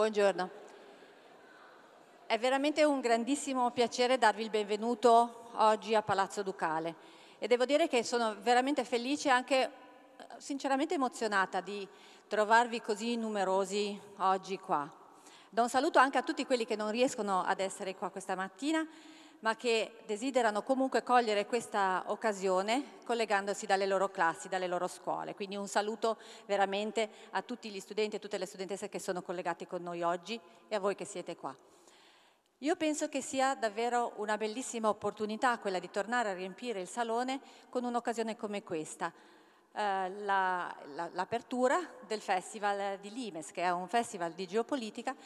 [0.00, 0.48] Buongiorno.
[2.24, 6.94] È veramente un grandissimo piacere darvi il benvenuto oggi a Palazzo Ducale
[7.38, 9.70] e devo dire che sono veramente felice e anche
[10.38, 11.86] sinceramente emozionata di
[12.28, 14.90] trovarvi così numerosi oggi qua.
[15.50, 18.82] Do un saluto anche a tutti quelli che non riescono ad essere qua questa mattina
[19.40, 25.34] ma che desiderano comunque cogliere questa occasione collegandosi dalle loro classi, dalle loro scuole.
[25.34, 29.66] Quindi un saluto veramente a tutti gli studenti e tutte le studentesse che sono collegati
[29.66, 31.56] con noi oggi e a voi che siete qua.
[32.62, 37.40] Io penso che sia davvero una bellissima opportunità quella di tornare a riempire il salone
[37.70, 39.10] con un'occasione come questa.
[39.72, 45.16] Eh, la, la, l'apertura del Festival di Limes, che è un festival di geopolitica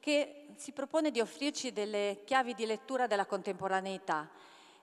[0.00, 4.30] che si propone di offrirci delle chiavi di lettura della contemporaneità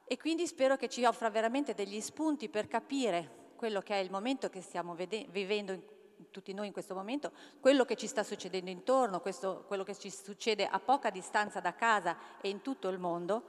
[0.05, 4.11] e quindi spero che ci offra veramente degli spunti per capire quello che è il
[4.11, 5.81] momento che stiamo vede- vivendo in,
[6.29, 10.11] tutti noi in questo momento, quello che ci sta succedendo intorno, questo, quello che ci
[10.11, 13.43] succede a poca distanza da casa e in tutto il mondo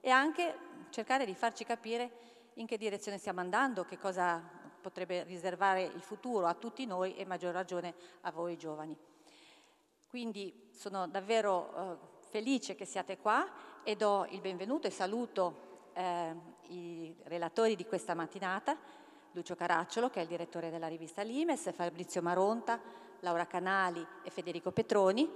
[0.00, 0.58] e anche
[0.90, 4.42] cercare di farci capire in che direzione stiamo andando, che cosa
[4.80, 8.96] potrebbe riservare il futuro a tutti noi e maggior ragione a voi giovani.
[10.14, 13.50] Quindi sono davvero eh, felice che siate qua
[13.82, 16.32] e do il benvenuto e saluto eh,
[16.68, 18.76] i relatori di questa mattinata,
[19.32, 22.80] Lucio Caracciolo che è il direttore della rivista Limes, Fabrizio Maronta,
[23.22, 25.28] Laura Canali e Federico Petroni,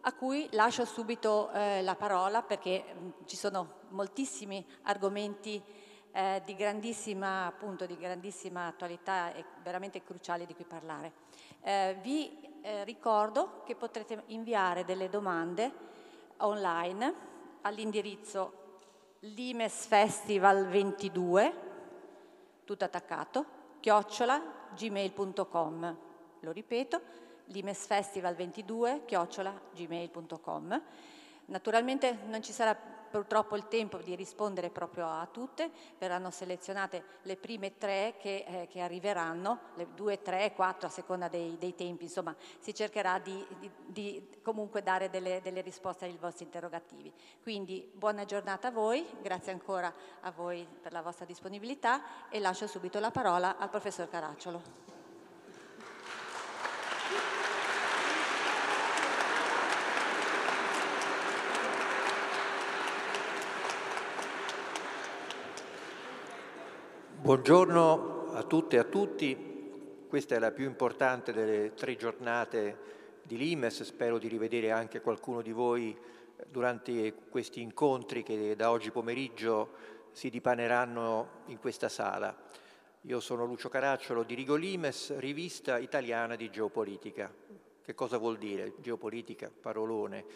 [0.00, 5.62] a cui lascio subito eh, la parola perché mh, ci sono moltissimi argomenti
[6.14, 11.10] eh, di, grandissima, appunto, di grandissima attualità e veramente cruciali di cui parlare.
[11.60, 15.72] Eh, vi eh, ricordo che potrete inviare delle domande
[16.38, 17.12] online
[17.62, 18.62] all'indirizzo
[19.22, 21.52] limesfestival22,
[22.64, 23.44] tutto attaccato,
[23.80, 24.40] chiocciola
[24.74, 25.96] gmail.com.
[26.40, 27.00] Lo ripeto,
[27.50, 30.82] limesfestival22, chiocciola gmail.com.
[31.46, 37.36] Naturalmente non ci sarà purtroppo il tempo di rispondere proprio a tutte, verranno selezionate le
[37.36, 42.04] prime tre che, eh, che arriveranno, le due, tre, quattro a seconda dei, dei tempi,
[42.04, 47.12] insomma si cercherà di, di, di comunque dare delle, delle, risposte ai vostri interrogativi.
[47.40, 52.66] Quindi buona giornata a voi, grazie ancora a voi per la vostra disponibilità e lascio
[52.66, 54.83] subito la parola al professor Caracciolo.
[67.24, 72.76] Buongiorno a tutte e a tutti, questa è la più importante delle tre giornate
[73.22, 75.96] di Limes, spero di rivedere anche qualcuno di voi
[76.46, 79.70] durante questi incontri che da oggi pomeriggio
[80.12, 82.36] si dipaneranno in questa sala.
[83.00, 87.32] Io sono Lucio Caracciolo, dirigo Limes, rivista italiana di geopolitica.
[87.82, 89.50] Che cosa vuol dire geopolitica?
[89.50, 90.26] Parolone.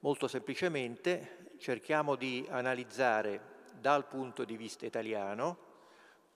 [0.00, 3.40] Molto semplicemente cerchiamo di analizzare
[3.80, 5.63] dal punto di vista italiano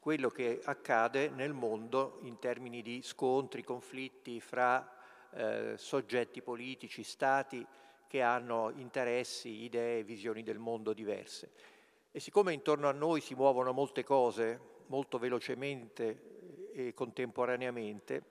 [0.09, 4.91] quello che accade nel mondo in termini di scontri, conflitti fra
[5.33, 7.63] eh, soggetti politici, stati
[8.07, 11.51] che hanno interessi, idee, visioni del mondo diverse.
[12.11, 18.23] E siccome intorno a noi si muovono molte cose molto velocemente e contemporaneamente,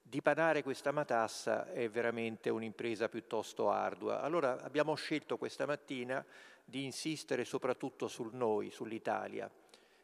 [0.00, 4.22] dipanare questa matassa è veramente un'impresa piuttosto ardua.
[4.22, 6.24] Allora abbiamo scelto questa mattina
[6.64, 9.50] di insistere soprattutto sul noi, sull'Italia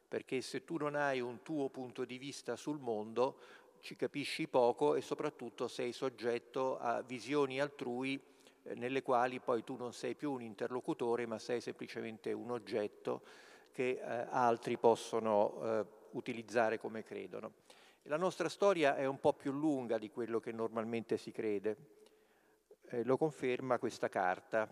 [0.09, 3.39] perché se tu non hai un tuo punto di vista sul mondo
[3.81, 8.21] ci capisci poco e soprattutto sei soggetto a visioni altrui
[8.63, 13.23] eh, nelle quali poi tu non sei più un interlocutore ma sei semplicemente un oggetto
[13.71, 17.53] che eh, altri possono eh, utilizzare come credono.
[18.03, 21.77] La nostra storia è un po' più lunga di quello che normalmente si crede,
[22.87, 24.67] eh, lo conferma questa carta.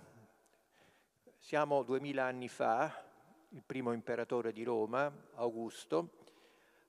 [1.39, 3.06] Siamo duemila anni fa,
[3.51, 6.25] il primo imperatore di Roma, Augusto,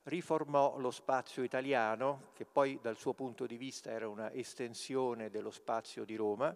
[0.03, 5.51] riformò lo spazio italiano, che poi dal suo punto di vista era una estensione dello
[5.51, 6.55] spazio di Roma,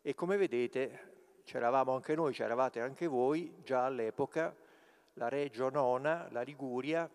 [0.00, 4.54] e come vedete c'eravamo anche noi, c'eravate anche voi, già all'epoca
[5.14, 7.08] la Reggio Nona, la Liguria,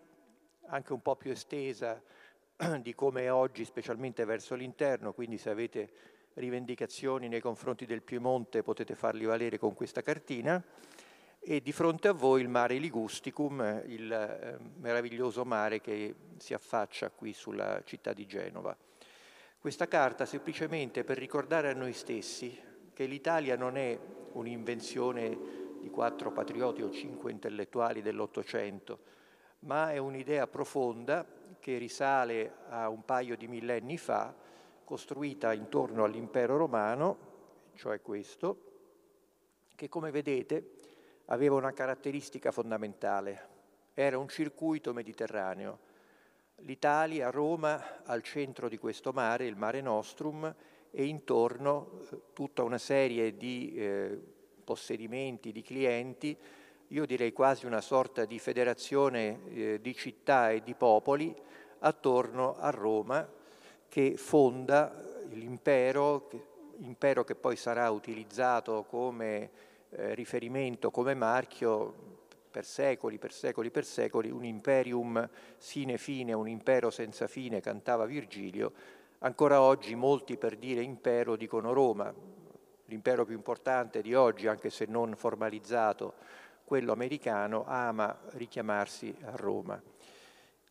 [0.68, 2.01] anche un po' più estesa
[2.81, 5.92] di come è oggi, specialmente verso l'interno, quindi se avete
[6.36, 10.63] rivendicazioni nei confronti del Piemonte potete farli valere con questa cartina
[11.45, 17.10] e di fronte a voi il mare Ligusticum, il eh, meraviglioso mare che si affaccia
[17.10, 18.75] qui sulla città di Genova.
[19.60, 22.57] Questa carta semplicemente per ricordare a noi stessi
[22.94, 24.00] che l'Italia non è
[24.34, 25.38] un'invenzione
[25.81, 29.00] di quattro patrioti o cinque intellettuali dell'Ottocento,
[29.60, 31.25] ma è un'idea profonda
[31.60, 34.34] che risale a un paio di millenni fa
[34.86, 37.18] costruita intorno all'impero romano,
[37.75, 38.72] cioè questo,
[39.75, 40.81] che come vedete
[41.25, 43.48] aveva una caratteristica fondamentale,
[43.94, 45.92] era un circuito mediterraneo.
[46.58, 50.54] L'Italia, Roma, al centro di questo mare, il Mare Nostrum,
[50.96, 54.20] e intorno eh, tutta una serie di eh,
[54.64, 56.38] possedimenti, di clienti,
[56.90, 61.36] io direi quasi una sorta di federazione eh, di città e di popoli
[61.80, 63.28] attorno a Roma
[63.88, 64.94] che fonda
[65.30, 66.30] l'impero,
[66.78, 69.50] impero che poi sarà utilizzato come
[69.95, 72.12] eh, riferimento, come marchio
[72.50, 78.06] per secoli, per secoli, per secoli, un imperium sine fine, un impero senza fine, cantava
[78.06, 78.72] Virgilio.
[79.19, 82.13] Ancora oggi molti per dire impero dicono Roma,
[82.86, 86.13] l'impero più importante di oggi, anche se non formalizzato,
[86.63, 89.81] quello americano, ama richiamarsi a Roma.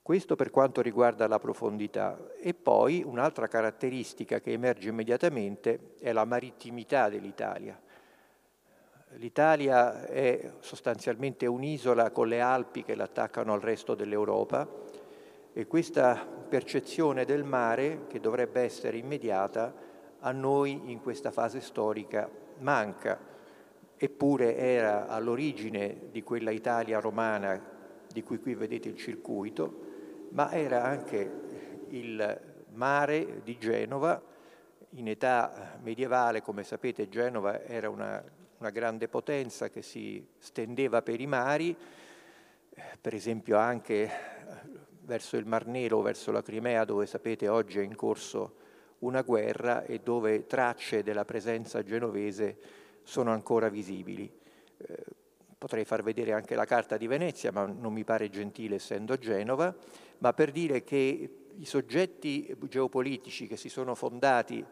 [0.00, 2.18] Questo per quanto riguarda la profondità.
[2.40, 7.80] E poi un'altra caratteristica che emerge immediatamente è la marittimità dell'Italia.
[9.16, 14.66] L'Italia è sostanzialmente un'isola con le Alpi che l'attaccano al resto dell'Europa
[15.52, 19.74] e questa percezione del mare, che dovrebbe essere immediata,
[20.20, 22.28] a noi in questa fase storica
[22.60, 23.18] manca,
[23.96, 27.60] eppure era all'origine di quella Italia romana
[28.10, 31.40] di cui qui vedete il circuito, ma era anche
[31.88, 32.40] il
[32.72, 34.20] mare di Genova.
[34.96, 38.22] In età medievale, come sapete, Genova era una,
[38.62, 41.76] una grande potenza che si stendeva per i mari,
[43.00, 44.08] per esempio anche
[45.00, 48.60] verso il Mar Nero, verso la Crimea, dove sapete oggi è in corso
[49.00, 52.56] una guerra e dove tracce della presenza genovese
[53.02, 54.32] sono ancora visibili.
[54.76, 55.04] Eh,
[55.58, 59.74] potrei far vedere anche la carta di Venezia, ma non mi pare gentile essendo Genova,
[60.18, 64.64] ma per dire che i soggetti geopolitici che si sono fondati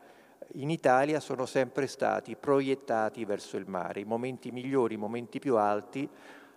[0.54, 4.00] in Italia sono sempre stati proiettati verso il mare.
[4.00, 6.08] I momenti migliori, i momenti più alti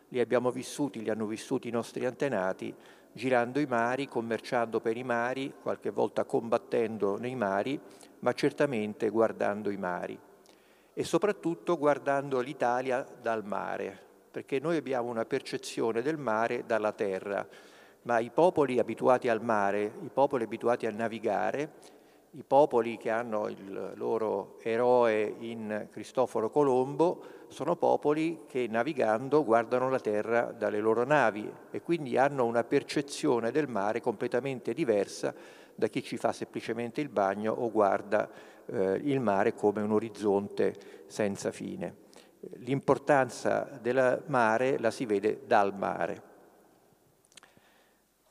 [0.10, 2.74] li abbiamo vissuti, li hanno vissuti i nostri antenati,
[3.12, 7.80] girando i mari, commerciando per i mari, qualche volta combattendo nei mari,
[8.20, 10.20] ma certamente guardando i mari
[10.94, 17.46] e soprattutto guardando l'Italia dal mare, perché noi abbiamo una percezione del mare dalla terra,
[18.04, 21.72] ma i popoli abituati al mare, i popoli abituati a navigare,
[22.36, 29.90] i popoli che hanno il loro eroe in Cristoforo Colombo, sono popoli che navigando guardano
[29.90, 35.34] la terra dalle loro navi e quindi hanno una percezione del mare completamente diversa
[35.76, 38.28] da chi ci fa semplicemente il bagno o guarda
[38.66, 42.02] eh, il mare come un orizzonte senza fine.
[42.58, 46.32] L'importanza del mare la si vede dal mare.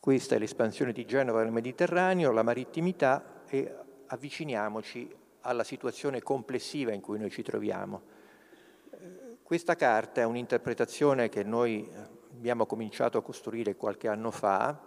[0.00, 3.76] Questa è l'espansione di Genova nel Mediterraneo, la marittimità e
[4.12, 5.10] avviciniamoci
[5.40, 8.20] alla situazione complessiva in cui noi ci troviamo.
[9.42, 11.88] Questa carta è un'interpretazione che noi
[12.30, 14.78] abbiamo cominciato a costruire qualche anno fa,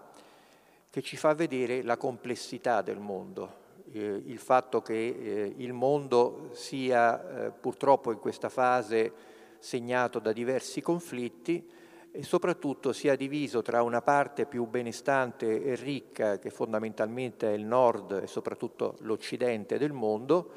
[0.89, 6.51] che ci fa vedere la complessità del mondo, eh, il fatto che eh, il mondo
[6.53, 9.11] sia eh, purtroppo in questa fase
[9.59, 11.67] segnato da diversi conflitti
[12.15, 17.65] e soprattutto sia diviso tra una parte più benestante e ricca, che fondamentalmente è il
[17.65, 20.51] nord e soprattutto l'occidente del mondo,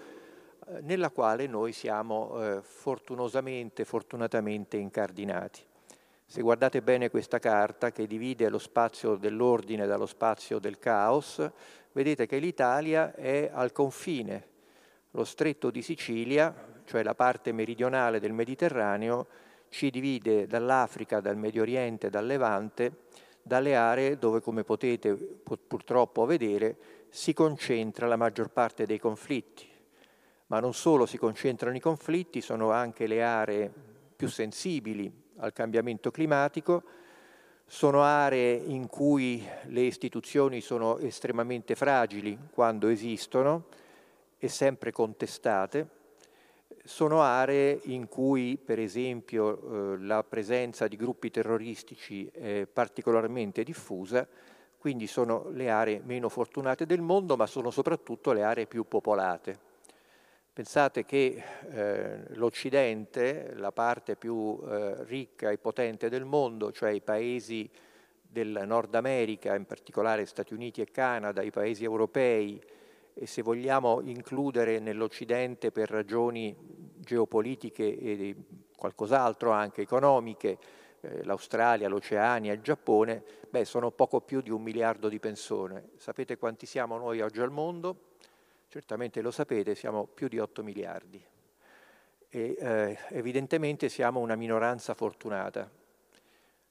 [0.69, 5.61] eh, nella quale noi siamo eh, fortunosamente, fortunatamente incardinati.
[6.25, 11.44] Se guardate bene questa carta che divide lo spazio dell'ordine dallo spazio del caos,
[11.90, 14.47] vedete che l'Italia è al confine.
[15.12, 16.54] Lo stretto di Sicilia,
[16.85, 19.26] cioè la parte meridionale del Mediterraneo,
[19.68, 23.06] ci divide dall'Africa, dal Medio Oriente, dal Levante,
[23.42, 26.76] dalle aree dove, come potete purtroppo vedere,
[27.08, 29.66] si concentra la maggior parte dei conflitti.
[30.46, 33.72] Ma non solo si concentrano i conflitti, sono anche le aree
[34.16, 36.82] più sensibili al cambiamento climatico,
[37.66, 43.66] sono aree in cui le istituzioni sono estremamente fragili quando esistono
[44.38, 45.87] e sempre contestate,
[46.88, 54.26] sono aree in cui per esempio eh, la presenza di gruppi terroristici è particolarmente diffusa,
[54.78, 59.59] quindi sono le aree meno fortunate del mondo, ma sono soprattutto le aree più popolate.
[60.50, 67.02] Pensate che eh, l'Occidente, la parte più eh, ricca e potente del mondo, cioè i
[67.02, 67.68] paesi
[68.23, 72.59] del Nord America, in particolare Stati Uniti e Canada, i paesi europei,
[73.18, 76.54] e se vogliamo includere nell'Occidente per ragioni
[76.96, 78.37] geopolitiche e
[78.76, 80.58] qualcos'altro anche economiche,
[81.00, 85.90] eh, l'Australia, l'Oceania, il Giappone, beh, sono poco più di un miliardo di persone.
[85.96, 88.06] Sapete quanti siamo noi oggi al mondo?
[88.68, 91.25] certamente lo sapete, siamo più di 8 miliardi
[92.28, 95.70] e eh, evidentemente siamo una minoranza fortunata.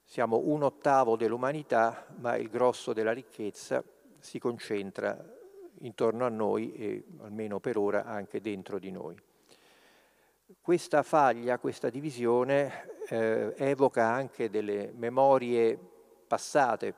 [0.04, 3.82] Siamo un ottavo dell'umanità, ma il grosso della ricchezza
[4.20, 5.37] si concentra
[5.80, 9.16] intorno a noi e almeno per ora anche dentro di noi.
[10.60, 15.78] Questa faglia, questa divisione eh, evoca anche delle memorie
[16.26, 16.94] passate.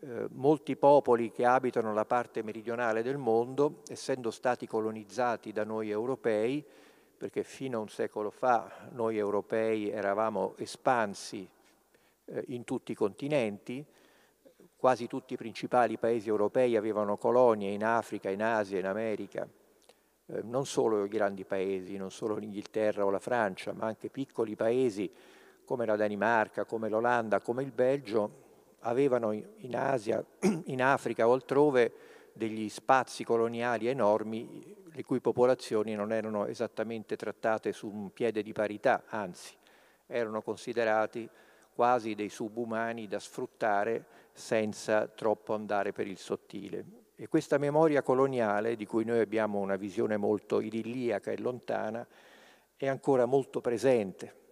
[0.00, 5.90] Eh, molti popoli che abitano la parte meridionale del mondo, essendo stati colonizzati da noi
[5.90, 6.64] europei,
[7.16, 11.48] perché fino a un secolo fa noi europei eravamo espansi
[12.26, 13.84] eh, in tutti i continenti,
[14.76, 19.48] quasi tutti i principali paesi europei avevano colonie in Africa, in Asia, in America,
[20.26, 24.54] eh, non solo i grandi paesi, non solo l'Inghilterra o la Francia, ma anche piccoli
[24.54, 25.10] paesi
[25.64, 28.44] come la Danimarca, come l'Olanda, come il Belgio,
[28.80, 30.24] avevano in Asia,
[30.66, 31.92] in Africa o altrove
[32.32, 38.52] degli spazi coloniali enormi le cui popolazioni non erano esattamente trattate su un piede di
[38.52, 39.54] parità, anzi
[40.06, 41.28] erano considerati
[41.76, 46.84] quasi dei subumani da sfruttare senza troppo andare per il sottile.
[47.14, 52.06] E questa memoria coloniale, di cui noi abbiamo una visione molto idilliaca e lontana,
[52.76, 54.44] è ancora molto presente.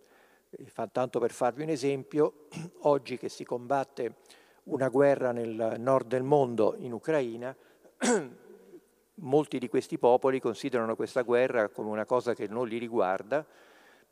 [0.93, 2.47] Tanto per farvi un esempio,
[2.85, 4.17] oggi che si combatte
[4.65, 7.57] una guerra nel nord del mondo, in Ucraina,
[9.17, 13.47] molti di questi popoli considerano questa guerra come una cosa che non li riguarda,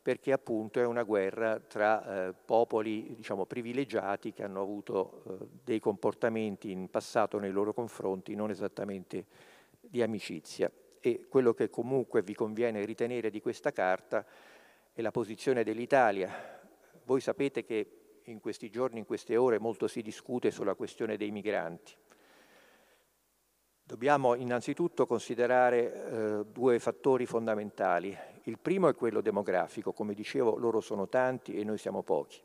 [0.03, 5.79] perché appunto è una guerra tra eh, popoli diciamo, privilegiati che hanno avuto eh, dei
[5.79, 9.27] comportamenti in passato nei loro confronti non esattamente
[9.81, 10.71] di amicizia.
[10.99, 14.27] E quello che comunque vi conviene ritenere di questa carta
[14.93, 16.61] è la posizione dell'Italia.
[17.05, 21.31] Voi sapete che in questi giorni, in queste ore, molto si discute sulla questione dei
[21.31, 21.95] migranti.
[23.93, 28.17] Dobbiamo innanzitutto considerare eh, due fattori fondamentali.
[28.45, 32.41] Il primo è quello demografico, come dicevo loro sono tanti e noi siamo pochi,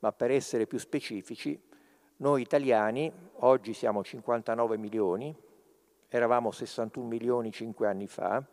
[0.00, 1.58] ma per essere più specifici,
[2.16, 5.34] noi italiani oggi siamo 59 milioni,
[6.10, 8.44] eravamo 61 milioni cinque anni fa,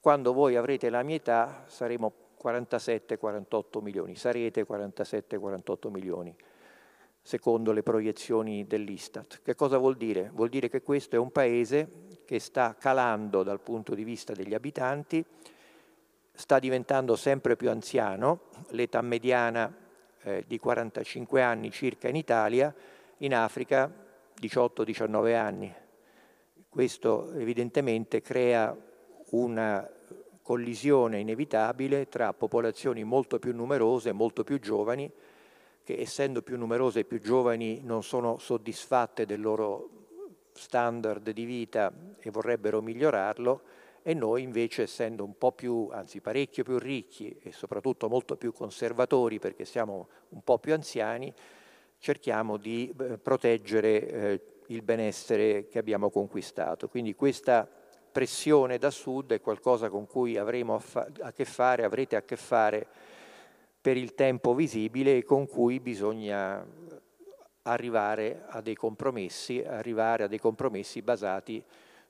[0.00, 2.10] quando voi avrete la mia età saremo
[2.42, 6.34] 47-48 milioni, sarete 47-48 milioni
[7.22, 9.40] secondo le proiezioni dell'Istat.
[9.42, 10.30] Che cosa vuol dire?
[10.32, 11.88] Vuol dire che questo è un paese
[12.24, 15.24] che sta calando dal punto di vista degli abitanti,
[16.32, 19.74] sta diventando sempre più anziano, l'età mediana
[20.22, 22.74] eh, di 45 anni circa in Italia,
[23.18, 23.92] in Africa
[24.40, 25.74] 18-19 anni.
[26.68, 28.74] Questo evidentemente crea
[29.30, 29.88] una
[30.42, 35.10] collisione inevitabile tra popolazioni molto più numerose, molto più giovani,
[35.82, 39.88] che essendo più numerose e più giovani non sono soddisfatte del loro
[40.52, 43.62] standard di vita e vorrebbero migliorarlo
[44.02, 48.52] e noi invece essendo un po' più, anzi parecchio più ricchi e soprattutto molto più
[48.52, 51.32] conservatori perché siamo un po' più anziani,
[51.98, 56.88] cerchiamo di eh, proteggere eh, il benessere che abbiamo conquistato.
[56.88, 57.68] Quindi questa
[58.10, 62.22] pressione da sud è qualcosa con cui avremo a, fa- a che fare, avrete a
[62.22, 62.86] che fare
[63.80, 66.66] per il tempo visibile con cui bisogna
[67.62, 71.64] arrivare a dei compromessi, arrivare a dei compromessi basati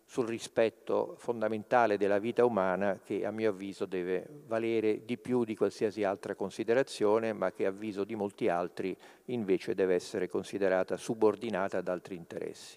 [0.05, 5.55] sul rispetto fondamentale della vita umana che a mio avviso deve valere di più di
[5.55, 8.97] qualsiasi altra considerazione, ma che a avviso di molti altri
[9.27, 12.77] invece deve essere considerata subordinata ad altri interessi.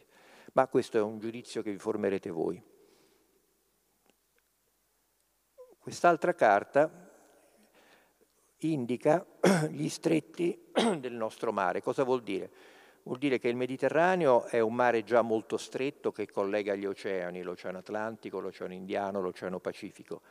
[0.53, 2.61] Ma questo è un giudizio che vi formerete voi.
[5.79, 7.02] Quest'altra carta
[8.71, 9.25] indica
[9.69, 11.81] gli stretti del nostro mare.
[11.81, 12.49] Cosa vuol dire?
[13.03, 17.41] Vuol dire che il Mediterraneo è un mare già molto stretto che collega gli oceani,
[17.41, 20.21] l'Oceano Atlantico, l'Oceano Indiano, l'Oceano Pacifico.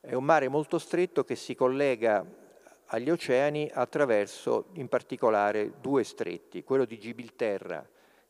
[0.00, 2.24] È un mare molto stretto che si collega
[2.86, 7.84] agli oceani attraverso in particolare due stretti, quello di Gibilterra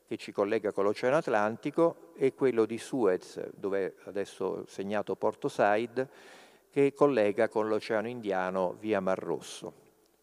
[0.07, 5.49] che ci collega con l'Oceano Atlantico e quello di Suez, dove adesso ho segnato Porto
[5.49, 6.07] Said,
[6.77, 9.73] che collega con l'Oceano Indiano via Mar Rosso.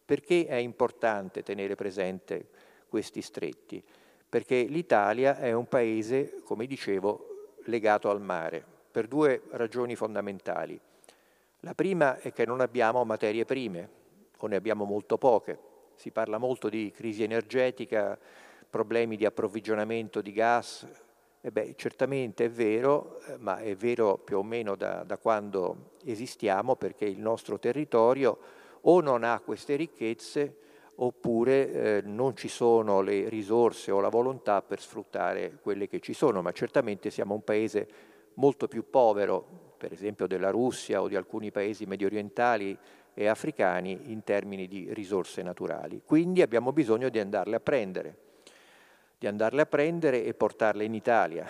[0.04, 2.46] Perché è importante tenere presente
[2.88, 3.82] questi stretti?
[4.28, 10.78] Perché l'Italia è un paese, come dicevo, legato al mare, per due ragioni fondamentali.
[11.58, 13.88] La prima è che non abbiamo materie prime,
[14.38, 15.58] o ne abbiamo molto poche.
[15.96, 18.16] Si parla molto di crisi energetica,
[18.70, 20.86] problemi di approvvigionamento di gas,
[21.46, 25.90] e beh, certamente è vero, eh, ma è vero più o meno da, da quando
[26.06, 28.38] esistiamo perché il nostro territorio
[28.80, 30.56] o non ha queste ricchezze
[30.94, 36.14] oppure eh, non ci sono le risorse o la volontà per sfruttare quelle che ci
[36.14, 37.88] sono, ma certamente siamo un paese
[38.36, 42.74] molto più povero, per esempio della Russia o di alcuni paesi medio orientali
[43.12, 46.00] e africani in termini di risorse naturali.
[46.06, 48.16] Quindi abbiamo bisogno di andarle a prendere,
[49.24, 51.48] di andarle a prendere e portarle in Italia,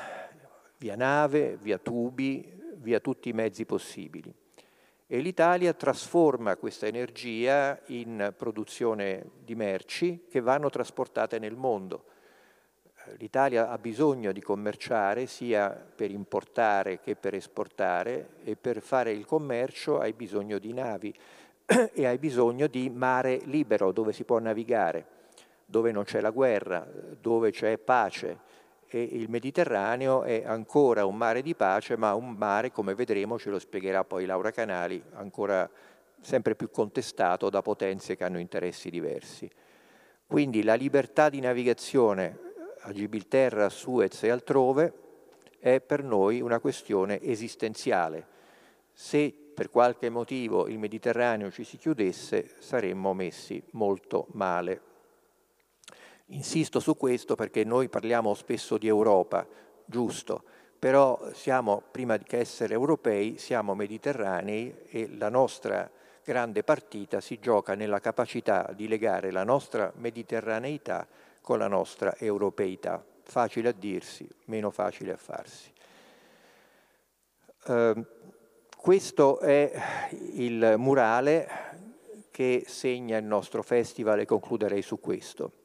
[0.76, 4.32] via nave, via tubi, via tutti i mezzi possibili.
[5.08, 12.04] E l'Italia trasforma questa energia in produzione di merci che vanno trasportate nel mondo.
[13.16, 19.26] L'Italia ha bisogno di commerciare sia per importare che per esportare e per fare il
[19.26, 21.12] commercio hai bisogno di navi
[21.92, 25.13] e hai bisogno di mare libero dove si può navigare,
[25.74, 26.86] dove non c'è la guerra,
[27.20, 28.38] dove c'è pace.
[28.86, 33.50] E il Mediterraneo è ancora un mare di pace, ma un mare, come vedremo, ce
[33.50, 35.68] lo spiegherà poi Laura Canali, ancora
[36.20, 39.50] sempre più contestato da potenze che hanno interessi diversi.
[40.24, 42.38] Quindi la libertà di navigazione
[42.82, 44.92] a Gibilterra, a Suez e altrove
[45.58, 48.28] è per noi una questione esistenziale.
[48.92, 54.92] Se per qualche motivo il Mediterraneo ci si chiudesse, saremmo messi molto male.
[56.28, 59.46] Insisto su questo perché noi parliamo spesso di Europa,
[59.84, 60.42] giusto,
[60.78, 65.90] però siamo, prima che essere europei, siamo mediterranei e la nostra
[66.24, 71.06] grande partita si gioca nella capacità di legare la nostra mediterraneità
[71.42, 73.04] con la nostra europeità.
[73.22, 75.72] Facile a dirsi, meno facile a farsi.
[77.66, 78.04] Uh,
[78.76, 79.72] questo è
[80.32, 81.48] il murale
[82.30, 85.63] che segna il nostro festival e concluderei su questo.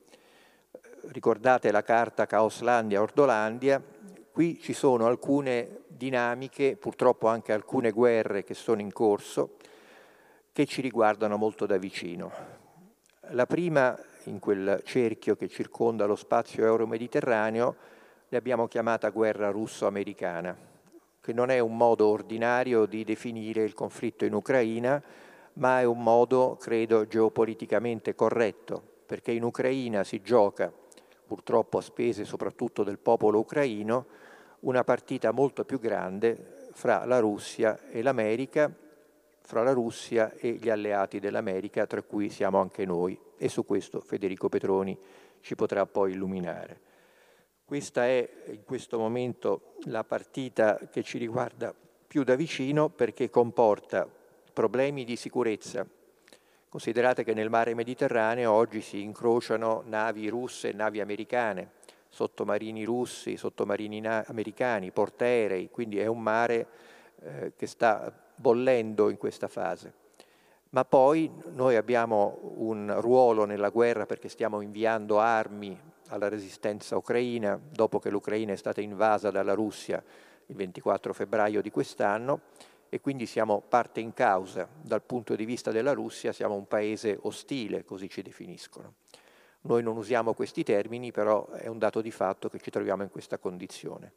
[1.11, 3.81] Ricordate la carta Caoslandia-Ordolandia,
[4.31, 9.55] qui ci sono alcune dinamiche, purtroppo anche alcune guerre che sono in corso,
[10.51, 12.31] che ci riguardano molto da vicino.
[13.31, 17.75] La prima, in quel cerchio che circonda lo spazio euro-mediterraneo,
[18.27, 20.55] l'abbiamo chiamata guerra russo-americana
[21.21, 25.01] che non è un modo ordinario di definire il conflitto in Ucraina,
[25.53, 30.71] ma è un modo, credo, geopoliticamente corretto, perché in Ucraina si gioca,
[31.29, 34.07] purtroppo a spese soprattutto del popolo ucraino,
[34.61, 38.73] una partita molto più grande fra la Russia e l'America,
[39.39, 43.17] fra la Russia e gli alleati dell'America, tra cui siamo anche noi.
[43.37, 44.97] E su questo Federico Petroni
[45.41, 46.81] ci potrà poi illuminare.
[47.63, 51.71] Questa è in questo momento la partita che ci riguarda
[52.07, 54.09] più da vicino perché comporta
[54.51, 55.85] problemi di sicurezza.
[56.69, 61.71] Considerate che nel mare Mediterraneo oggi si incrociano navi russe e navi americane,
[62.09, 66.67] sottomarini russi, sottomarini americani, portaerei, quindi è un mare
[67.21, 69.93] eh, che sta bollendo in questa fase.
[70.69, 75.75] Ma poi noi abbiamo un ruolo nella guerra perché stiamo inviando armi
[76.09, 80.03] alla resistenza ucraina dopo che l'Ucraina è stata invasa dalla Russia
[80.45, 82.41] il 24 febbraio di quest'anno
[82.89, 84.67] e quindi siamo parte in causa.
[84.81, 88.95] Dal punto di vista della Russia siamo un paese ostile, così ci definiscono.
[89.61, 93.09] Noi non usiamo questi termini, però è un dato di fatto che ci troviamo in
[93.09, 94.13] questa condizione.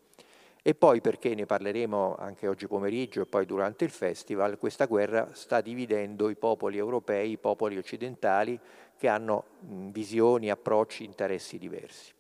[0.65, 5.31] E poi perché ne parleremo anche oggi pomeriggio e poi durante il festival, questa guerra
[5.33, 8.59] sta dividendo i popoli europei, i popoli occidentali
[8.97, 9.45] che hanno
[9.91, 12.13] visioni, approcci, interessi diversi.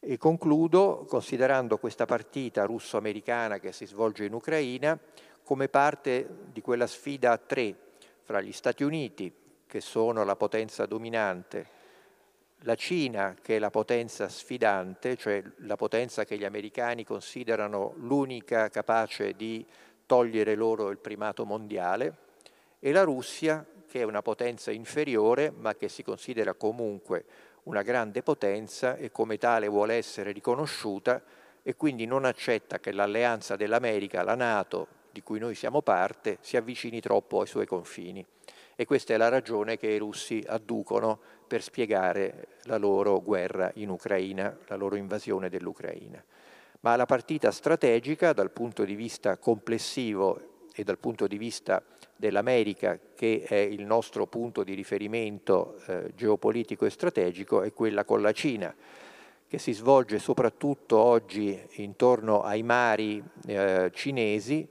[0.00, 4.98] E concludo considerando questa partita russo-americana che si svolge in Ucraina
[5.44, 7.74] come parte di quella sfida a tre
[8.22, 9.32] fra gli Stati Uniti,
[9.66, 11.80] che sono la potenza dominante,
[12.60, 18.68] la Cina, che è la potenza sfidante, cioè la potenza che gli americani considerano l'unica
[18.68, 19.64] capace di
[20.06, 22.16] togliere loro il primato mondiale,
[22.78, 27.24] e la Russia, che è una potenza inferiore ma che si considera comunque
[27.64, 31.22] una grande potenza e come tale vuole essere riconosciuta
[31.62, 36.56] e quindi non accetta che l'alleanza dell'America, la Nato, di cui noi siamo parte, si
[36.56, 38.24] avvicini troppo ai suoi confini.
[38.74, 43.90] E questa è la ragione che i russi adducono per spiegare la loro guerra in
[43.90, 46.22] Ucraina, la loro invasione dell'Ucraina.
[46.80, 51.82] Ma la partita strategica dal punto di vista complessivo e dal punto di vista
[52.16, 58.22] dell'America, che è il nostro punto di riferimento eh, geopolitico e strategico, è quella con
[58.22, 58.74] la Cina,
[59.46, 64.66] che si svolge soprattutto oggi intorno ai mari eh, cinesi,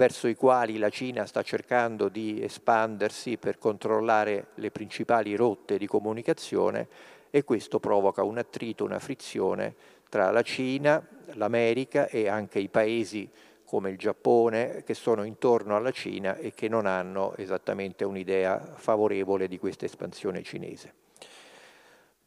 [0.00, 5.86] verso i quali la Cina sta cercando di espandersi per controllare le principali rotte di
[5.86, 6.88] comunicazione
[7.28, 9.74] e questo provoca un attrito, una frizione
[10.08, 13.28] tra la Cina, l'America e anche i paesi
[13.66, 19.48] come il Giappone, che sono intorno alla Cina e che non hanno esattamente un'idea favorevole
[19.48, 20.94] di questa espansione cinese.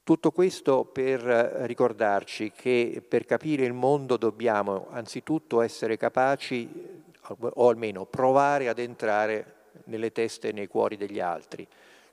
[0.03, 7.01] Tutto questo per ricordarci che per capire il mondo dobbiamo anzitutto essere capaci,
[7.37, 9.55] o almeno provare ad entrare
[9.85, 11.67] nelle teste e nei cuori degli altri,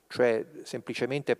[0.07, 1.37] cioè semplicemente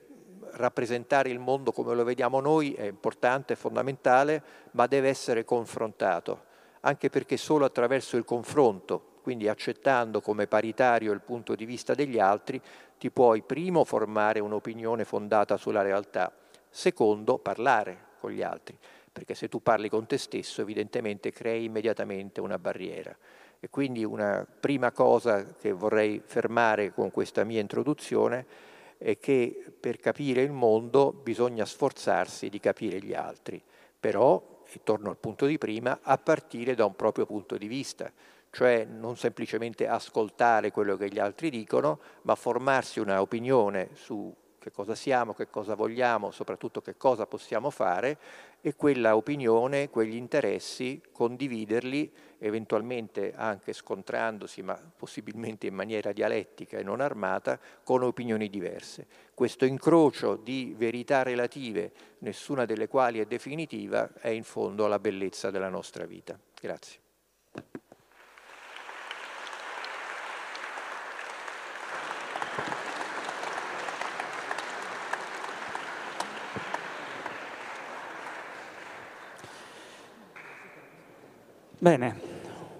[0.53, 6.45] rappresentare il mondo come lo vediamo noi è importante, è fondamentale, ma deve essere confrontato,
[6.81, 12.17] anche perché solo attraverso il confronto quindi accettando come paritario il punto di vista degli
[12.17, 12.59] altri,
[12.97, 16.33] ti puoi primo formare un'opinione fondata sulla realtà
[16.73, 18.77] Secondo, parlare con gli altri,
[19.11, 23.13] perché se tu parli con te stesso evidentemente crei immediatamente una barriera.
[23.63, 28.43] E quindi una prima cosa che vorrei fermare con questa mia introduzione
[28.97, 33.61] è che per capire il mondo bisogna sforzarsi di capire gli altri,
[33.99, 38.11] però, e torno al punto di prima, a partire da un proprio punto di vista,
[38.49, 44.93] cioè non semplicemente ascoltare quello che gli altri dicono, ma formarsi un'opinione su che cosa
[44.93, 48.19] siamo, che cosa vogliamo, soprattutto che cosa possiamo fare
[48.61, 56.83] e quella opinione, quegli interessi, condividerli, eventualmente anche scontrandosi, ma possibilmente in maniera dialettica e
[56.83, 59.07] non armata, con opinioni diverse.
[59.33, 65.49] Questo incrocio di verità relative, nessuna delle quali è definitiva, è in fondo la bellezza
[65.49, 66.37] della nostra vita.
[66.61, 66.99] Grazie.
[81.81, 82.15] Bene,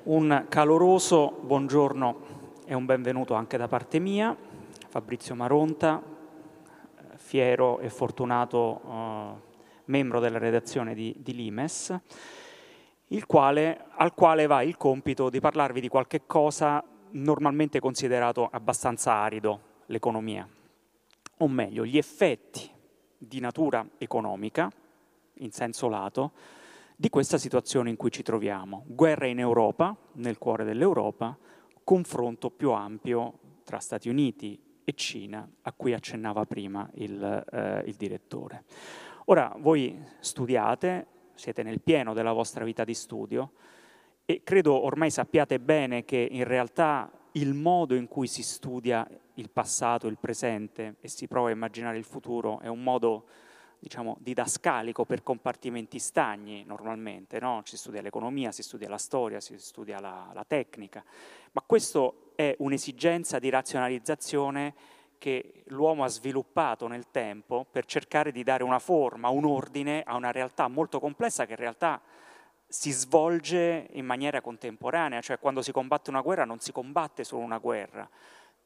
[0.04, 2.20] un caloroso buongiorno
[2.68, 4.38] e un benvenuto anche da parte mia,
[4.90, 6.00] Fabrizio Maronta,
[7.16, 9.42] fiero e fortunato uh,
[9.86, 12.00] membro della redazione di, di Limes,
[13.26, 19.62] quale, al quale va il compito di parlarvi di qualche cosa normalmente considerato abbastanza arido,
[19.88, 20.48] l'economia,
[21.38, 22.70] o meglio, gli effetti
[23.18, 24.70] di natura economica,
[25.38, 26.60] in senso lato,
[27.02, 28.84] di questa situazione in cui ci troviamo.
[28.86, 31.36] Guerra in Europa, nel cuore dell'Europa,
[31.84, 37.96] confronto più ampio tra Stati Uniti e Cina, a cui accennava prima il, eh, il
[37.96, 38.66] direttore.
[39.26, 43.54] Ora, voi studiate, siete nel pieno della vostra vita di studio
[44.24, 49.50] e credo ormai sappiate bene che in realtà il modo in cui si studia il
[49.50, 53.26] passato, il presente e si prova a immaginare il futuro è un modo
[53.82, 57.63] diciamo, didascalico per compartimenti stagni normalmente, no?
[57.65, 61.04] si studia l'economia, si studia la storia, si studia la, la tecnica,
[61.54, 64.76] ma questo è un'esigenza di razionalizzazione
[65.17, 70.15] che l'uomo ha sviluppato nel tempo per cercare di dare una forma, un ordine a
[70.15, 72.00] una realtà molto complessa che in realtà
[72.67, 77.44] si svolge in maniera contemporanea, cioè quando si combatte una guerra non si combatte solo
[77.44, 78.08] una guerra,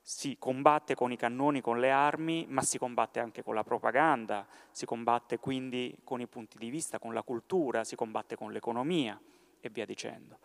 [0.07, 4.45] si combatte con i cannoni, con le armi, ma si combatte anche con la propaganda,
[4.69, 9.19] si combatte quindi con i punti di vista, con la cultura, si combatte con l'economia
[9.59, 10.37] e via dicendo.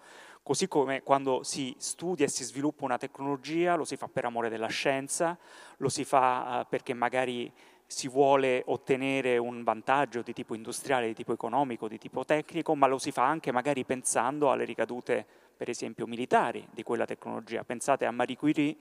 [0.42, 4.48] Così come quando si studia e si sviluppa una tecnologia, lo si fa per amore
[4.48, 5.36] della scienza,
[5.76, 7.52] lo si fa uh, perché magari
[7.84, 12.86] si vuole ottenere un vantaggio di tipo industriale, di tipo economico, di tipo tecnico, ma
[12.86, 17.62] lo si fa anche magari pensando alle ricadute, per esempio, militari di quella tecnologia.
[17.62, 18.76] Pensate a Marie Curie,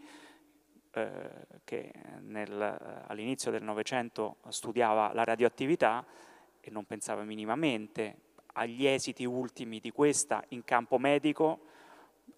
[1.00, 6.06] eh, che nel, eh, all'inizio del Novecento studiava la radioattività
[6.60, 11.60] e non pensava minimamente agli esiti ultimi di questa in campo medico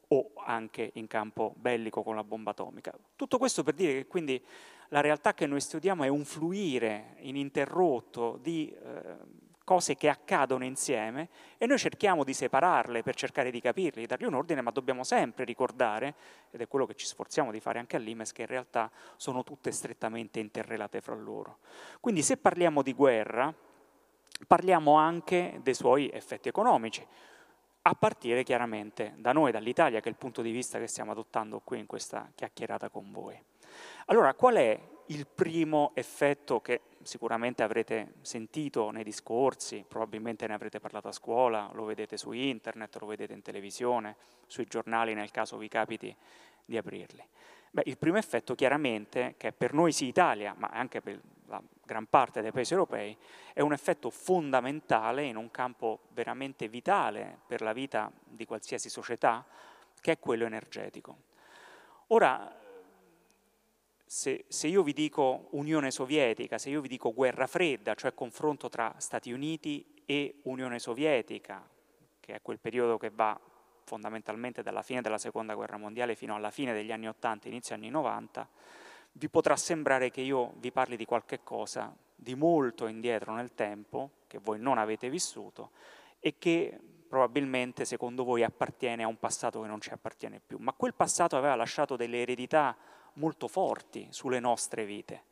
[0.09, 2.93] o anche in campo bellico con la bomba atomica.
[3.15, 4.41] Tutto questo per dire che quindi
[4.89, 11.29] la realtà che noi studiamo è un fluire ininterrotto di eh, cose che accadono insieme
[11.57, 15.03] e noi cerchiamo di separarle per cercare di capirle, di dargli un ordine, ma dobbiamo
[15.03, 16.15] sempre ricordare,
[16.51, 19.71] ed è quello che ci sforziamo di fare anche all'Imes, che in realtà sono tutte
[19.71, 21.59] strettamente interrelate fra loro.
[21.99, 23.53] Quindi se parliamo di guerra,
[24.47, 27.05] parliamo anche dei suoi effetti economici,
[27.83, 31.61] a partire chiaramente da noi, dall'Italia, che è il punto di vista che stiamo adottando
[31.63, 33.41] qui in questa chiacchierata con voi.
[34.05, 34.79] Allora, qual è
[35.11, 41.69] il primo effetto che sicuramente avrete sentito nei discorsi, probabilmente ne avrete parlato a scuola,
[41.73, 44.15] lo vedete su internet, lo vedete in televisione,
[44.47, 46.15] sui giornali nel caso vi capiti
[46.63, 47.23] di aprirli.
[47.71, 52.05] Beh, il primo effetto chiaramente, che per noi sì Italia, ma anche per la gran
[52.05, 53.15] parte dei paesi europei,
[53.53, 59.45] è un effetto fondamentale in un campo veramente vitale per la vita di qualsiasi società,
[59.99, 61.29] che è quello energetico.
[62.07, 62.60] Ora,
[64.11, 68.67] se, se, io vi dico Unione Sovietica, se io vi dico guerra fredda, cioè confronto
[68.67, 71.65] tra Stati Uniti e Unione Sovietica,
[72.19, 73.39] che è quel periodo che va
[73.85, 77.89] fondamentalmente dalla fine della Seconda Guerra Mondiale fino alla fine degli anni 80, inizio anni
[77.89, 78.49] 90,
[79.13, 84.09] vi potrà sembrare che io vi parli di qualche cosa di molto indietro nel tempo,
[84.27, 85.71] che voi non avete vissuto
[86.19, 90.73] e che probabilmente secondo voi appartiene a un passato che non ci appartiene più, ma
[90.73, 92.75] quel passato aveva lasciato delle eredità
[93.13, 95.23] molto forti sulle nostre vite.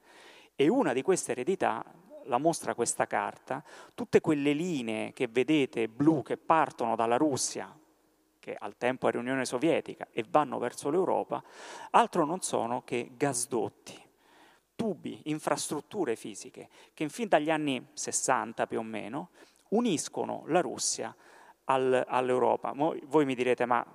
[0.56, 1.84] E una di queste eredità
[2.26, 3.64] la mostra questa carta,
[3.94, 7.78] tutte quelle linee che vedete blu che partono dalla Russia,
[8.40, 11.44] che al tempo era Unione Sovietica, e vanno verso l'Europa,
[11.92, 14.00] altro non sono che gasdotti,
[14.76, 19.30] tubi, infrastrutture fisiche, che fin dagli anni 60 più o meno
[19.70, 21.14] uniscono la Russia
[21.66, 22.72] al, all'Europa.
[22.74, 23.86] Voi mi direte, ma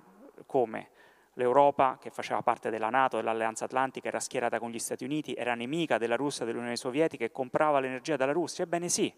[0.45, 0.89] come?
[1.37, 5.53] L'Europa, che faceva parte della Nato, dell'Alleanza Atlantica, era schierata con gli Stati Uniti, era
[5.53, 8.63] nemica della Russia dell'Unione Sovietica e comprava l'energia dalla Russia?
[8.63, 9.13] Ebbene sì,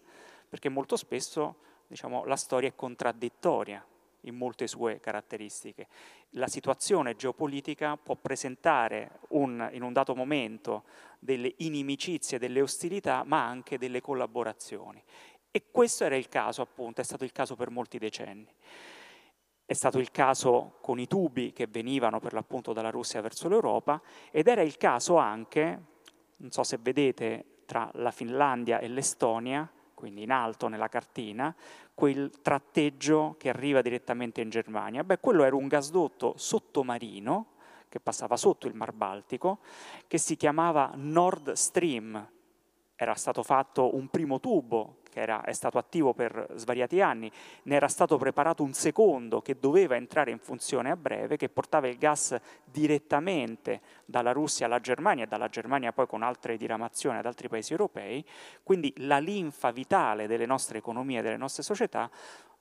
[0.50, 3.86] perché molto spesso diciamo, la storia è contraddittoria
[4.22, 5.88] in molte sue caratteristiche.
[6.32, 10.84] La situazione geopolitica può presentare un, in un dato momento
[11.20, 15.02] delle inimicizie, delle ostilità, ma anche delle collaborazioni.
[15.52, 18.48] E questo era il caso, appunto, è stato il caso per molti decenni.
[19.70, 24.02] È stato il caso con i tubi che venivano per l'appunto dalla Russia verso l'Europa
[24.32, 25.82] ed era il caso anche,
[26.38, 31.54] non so se vedete, tra la Finlandia e l'Estonia, quindi in alto nella cartina,
[31.94, 35.04] quel tratteggio che arriva direttamente in Germania.
[35.04, 37.48] Beh, quello era un gasdotto sottomarino
[37.90, 39.60] che passava sotto il Mar Baltico,
[40.08, 42.26] che si chiamava Nord Stream.
[43.00, 47.32] Era stato fatto un primo tubo che era, è stato attivo per svariati anni,
[47.64, 51.88] ne era stato preparato un secondo che doveva entrare in funzione a breve, che portava
[51.88, 57.26] il gas direttamente dalla Russia alla Germania e dalla Germania poi con altre diramazioni ad
[57.28, 58.26] altri paesi europei,
[58.64, 62.10] quindi la linfa vitale delle nostre economie, delle nostre società,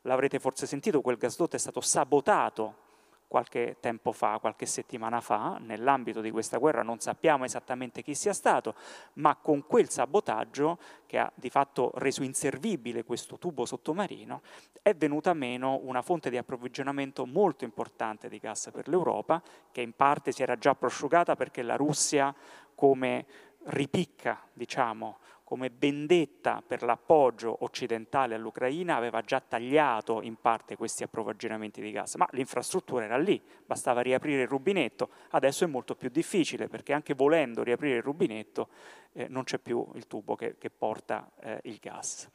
[0.02, 2.84] l'avrete forse sentito, quel gasdotto è stato sabotato
[3.28, 8.32] qualche tempo fa, qualche settimana fa, nell'ambito di questa guerra non sappiamo esattamente chi sia
[8.32, 8.74] stato,
[9.14, 14.42] ma con quel sabotaggio che ha di fatto reso inservibile questo tubo sottomarino,
[14.82, 19.92] è venuta meno una fonte di approvvigionamento molto importante di gas per l'Europa, che in
[19.94, 22.34] parte si era già prosciugata perché la Russia
[22.74, 23.26] come
[23.64, 31.80] ripicca, diciamo, come vendetta per l'appoggio occidentale all'Ucraina aveva già tagliato in parte questi approvvigionamenti
[31.80, 36.66] di gas, ma l'infrastruttura era lì, bastava riaprire il rubinetto, adesso è molto più difficile
[36.66, 38.70] perché anche volendo riaprire il rubinetto
[39.12, 42.28] eh, non c'è più il tubo che, che porta eh, il gas.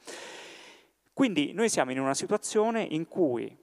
[1.11, 3.53] Quindi noi siamo in una situazione in cui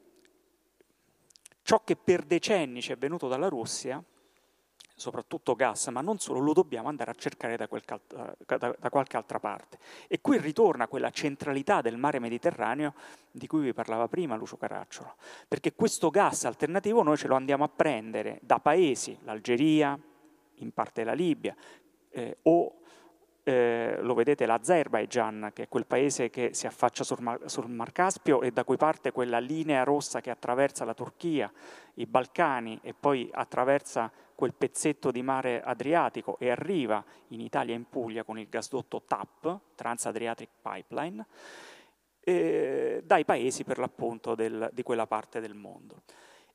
[1.63, 4.05] ciò che per decenni ci è venuto dalla Russia
[4.99, 9.17] soprattutto gas, ma non solo, lo dobbiamo andare a cercare da, qualche, da, da qualche
[9.17, 9.79] altra parte.
[10.09, 12.95] E qui ritorna quella centralità del mare Mediterraneo
[13.31, 15.15] di cui vi parlava prima Lucio Caracciolo,
[15.47, 19.99] perché questo gas alternativo noi ce lo andiamo a prendere da paesi, l'Algeria,
[20.57, 21.55] in parte la Libia,
[22.11, 22.78] eh, o
[23.49, 27.93] eh, lo vedete l'Azerbaijan, che è quel paese che si affaccia sul Mar, sul Mar,
[27.93, 31.51] Caspio e da cui parte quella linea rossa che attraversa la Turchia,
[31.95, 37.89] i Balcani e poi attraversa quel pezzetto di mare Adriatico e arriva in Italia in
[37.89, 41.27] Puglia con il gasdotto TAP, Trans-Adriatic Pipeline,
[42.21, 46.03] eh, dai paesi per l'appunto del, di quella parte del mondo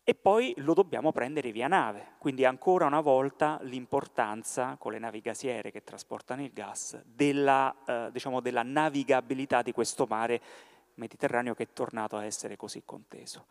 [0.06, 2.16] e poi lo dobbiamo prendere via nave.
[2.18, 8.10] Quindi ancora una volta l'importanza, con le navi gasiere che trasportano il gas, della, eh,
[8.12, 10.42] diciamo, della navigabilità di questo mare
[10.96, 13.46] Mediterraneo che è tornato a essere così conteso.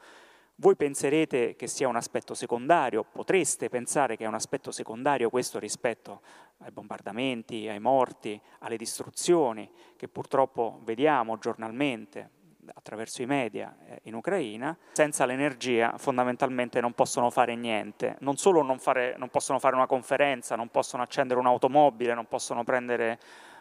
[0.56, 5.58] Voi penserete che sia un aspetto secondario, potreste pensare che è un aspetto secondario questo
[5.58, 6.20] rispetto
[6.58, 12.41] ai bombardamenti, ai morti, alle distruzioni che purtroppo vediamo giornalmente,
[12.74, 18.62] attraverso i media eh, in Ucraina, senza l'energia fondamentalmente non possono fare niente, non solo
[18.62, 23.18] non, fare, non possono fare una conferenza, non possono accendere un'automobile, non possono prendere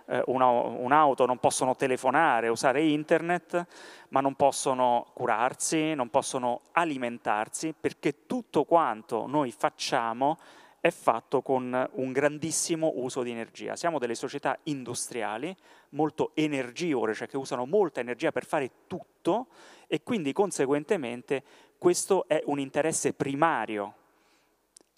[0.07, 3.65] eh, una, un'auto, non possono telefonare, usare internet,
[4.09, 10.37] ma non possono curarsi, non possono alimentarsi, perché tutto quanto noi facciamo
[10.81, 13.75] è fatto con un grandissimo uso di energia.
[13.75, 15.55] Siamo delle società industriali
[15.89, 19.47] molto energivore, cioè che usano molta energia per fare tutto
[19.87, 21.43] e quindi conseguentemente
[21.77, 23.93] questo è un interesse primario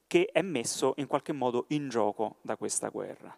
[0.07, 3.35] che è messo in qualche modo in gioco da questa guerra.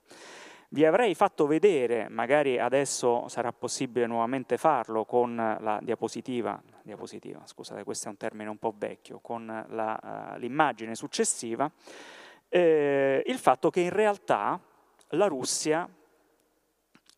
[0.69, 7.83] Vi avrei fatto vedere, magari adesso sarà possibile nuovamente farlo con la diapositiva, diapositiva scusate
[7.83, 11.71] questo è un termine un po' vecchio, con la, uh, l'immagine successiva,
[12.49, 14.59] eh, il fatto che in realtà
[15.09, 15.87] la Russia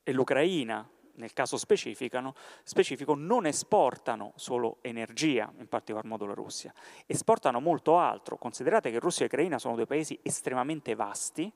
[0.04, 6.74] e l'Ucraina, nel caso specifico, non esportano solo energia, in particolar modo la Russia,
[7.06, 8.38] esportano molto altro.
[8.38, 11.52] Considerate che Russia e Ucraina sono due paesi estremamente vasti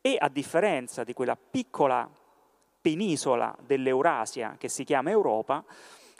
[0.00, 2.08] E a differenza di quella piccola
[2.80, 5.64] penisola dell'Eurasia che si chiama Europa,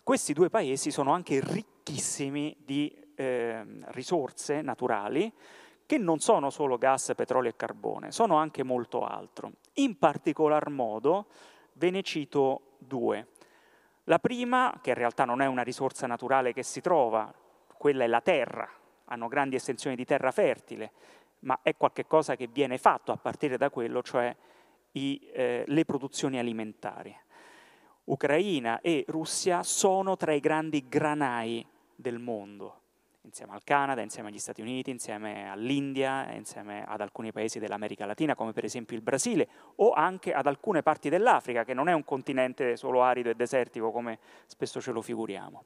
[0.02, 5.32] questi due paesi sono anche ricchissimi di eh, risorse naturali
[5.86, 9.52] che non sono solo gas, petrolio e carbone, sono anche molto altro.
[9.74, 11.26] In particolar modo
[11.74, 13.28] ve ne cito due.
[14.04, 17.32] La prima, che in realtà non è una risorsa naturale che si trova,
[17.76, 18.68] quella è la terra,
[19.06, 20.92] hanno grandi estensioni di terra fertile,
[21.40, 24.34] ma è qualcosa che viene fatto a partire da quello, cioè
[24.92, 27.16] i, eh, le produzioni alimentari.
[28.04, 32.80] Ucraina e Russia sono tra i grandi granai del mondo
[33.26, 38.34] insieme al Canada, insieme agli Stati Uniti, insieme all'India, insieme ad alcuni paesi dell'America Latina,
[38.34, 42.04] come per esempio il Brasile, o anche ad alcune parti dell'Africa, che non è un
[42.04, 45.64] continente solo arido e desertico come spesso ce lo figuriamo.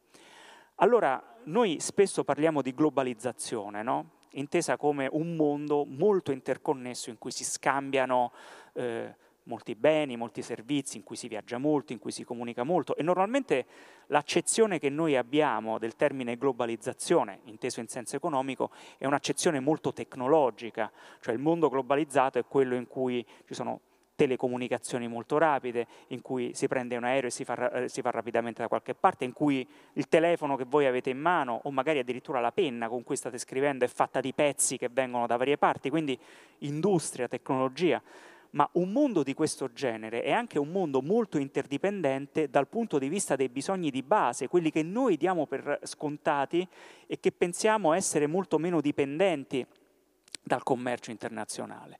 [0.76, 4.18] Allora, noi spesso parliamo di globalizzazione, no?
[4.34, 8.32] intesa come un mondo molto interconnesso in cui si scambiano
[8.74, 9.14] eh,
[9.50, 12.94] molti beni, molti servizi, in cui si viaggia molto, in cui si comunica molto.
[12.96, 13.66] E normalmente
[14.06, 20.90] l'accezione che noi abbiamo del termine globalizzazione, inteso in senso economico, è un'accezione molto tecnologica,
[21.20, 23.80] cioè il mondo globalizzato è quello in cui ci sono
[24.20, 28.10] telecomunicazioni molto rapide, in cui si prende un aereo e si fa, eh, si fa,
[28.10, 32.00] rapidamente da qualche parte, in cui il telefono che voi avete in mano o magari
[32.00, 35.56] addirittura la penna con cui state scrivendo è fatta di pezzi che vengono da varie
[35.56, 36.18] parti, quindi
[36.58, 38.02] industria, tecnologia
[38.52, 43.08] ma un mondo di questo genere è anche un mondo molto interdipendente dal punto di
[43.08, 46.66] vista dei bisogni di base, quelli che noi diamo per scontati
[47.06, 49.64] e che pensiamo essere molto meno dipendenti
[50.42, 51.98] dal commercio internazionale.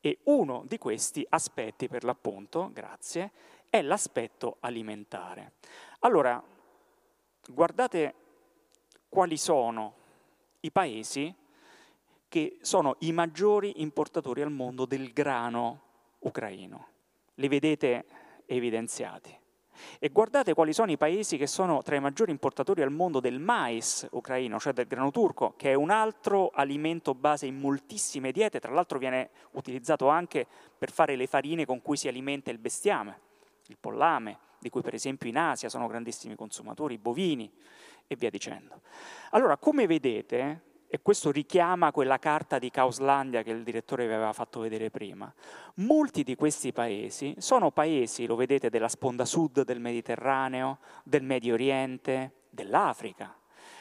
[0.00, 3.30] E uno di questi aspetti, per l'appunto, grazie,
[3.70, 5.52] è l'aspetto alimentare.
[6.00, 6.42] Allora,
[7.48, 8.14] guardate
[9.08, 9.94] quali sono
[10.60, 11.34] i paesi
[12.28, 15.84] che sono i maggiori importatori al mondo del grano
[16.26, 16.86] ucraino.
[17.34, 18.04] Li vedete
[18.46, 19.34] evidenziati.
[19.98, 23.38] E guardate quali sono i paesi che sono tra i maggiori importatori al mondo del
[23.38, 28.58] mais ucraino, cioè del grano turco, che è un altro alimento base in moltissime diete,
[28.58, 30.46] tra l'altro viene utilizzato anche
[30.78, 33.20] per fare le farine con cui si alimenta il bestiame,
[33.66, 37.52] il pollame, di cui per esempio in Asia sono grandissimi consumatori, i bovini
[38.06, 38.80] e via dicendo.
[39.30, 44.32] Allora, come vedete, e questo richiama quella carta di Causlandia che il direttore vi aveva
[44.32, 45.32] fatto vedere prima,
[45.76, 51.54] molti di questi paesi sono paesi, lo vedete, della sponda sud del Mediterraneo, del Medio
[51.54, 53.36] Oriente, dell'Africa,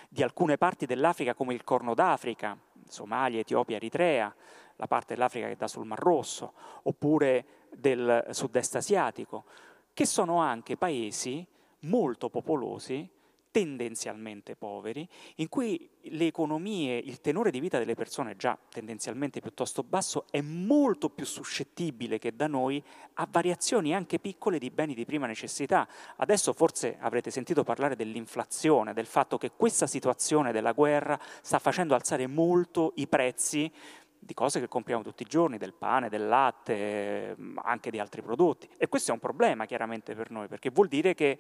[0.10, 4.34] di alcune parti dell'Africa come il Corno d'Africa, Somalia, Etiopia, Eritrea,
[4.78, 9.46] la parte dell'Africa che dà sul Mar Rosso, oppure del sud-est asiatico,
[9.94, 11.46] che sono anche paesi
[11.82, 13.10] molto popolosi
[13.56, 19.82] tendenzialmente poveri, in cui le economie, il tenore di vita delle persone già tendenzialmente piuttosto
[19.82, 25.06] basso, è molto più suscettibile che da noi a variazioni anche piccole di beni di
[25.06, 25.88] prima necessità.
[26.18, 31.96] Adesso forse avrete sentito parlare dell'inflazione, del fatto che questa situazione della guerra sta facendo
[31.96, 33.72] alzare molto i prezzi
[34.20, 38.68] di cose che compriamo tutti i giorni, del pane, del latte, anche di altri prodotti.
[38.78, 41.40] E questo è un problema chiaramente per noi, perché vuol dire che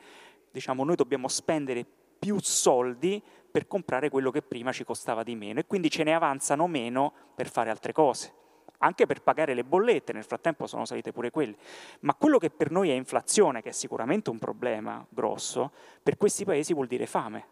[0.50, 1.86] diciamo, noi dobbiamo spendere
[2.18, 6.14] più soldi per comprare quello che prima ci costava di meno e quindi ce ne
[6.14, 8.34] avanzano meno per fare altre cose,
[8.80, 11.56] anche per pagare le bollette, nel frattempo sono salite pure quelle.
[12.02, 15.72] Ma quello che per noi è inflazione, che è sicuramente un problema grosso,
[16.04, 17.48] per questi paesi vuol dire fame,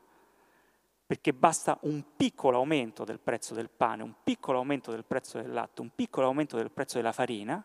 [1.06, 5.54] perché basta un piccolo aumento del prezzo del pane, un piccolo aumento del prezzo del
[5.54, 7.63] latte, un piccolo aumento del prezzo della farina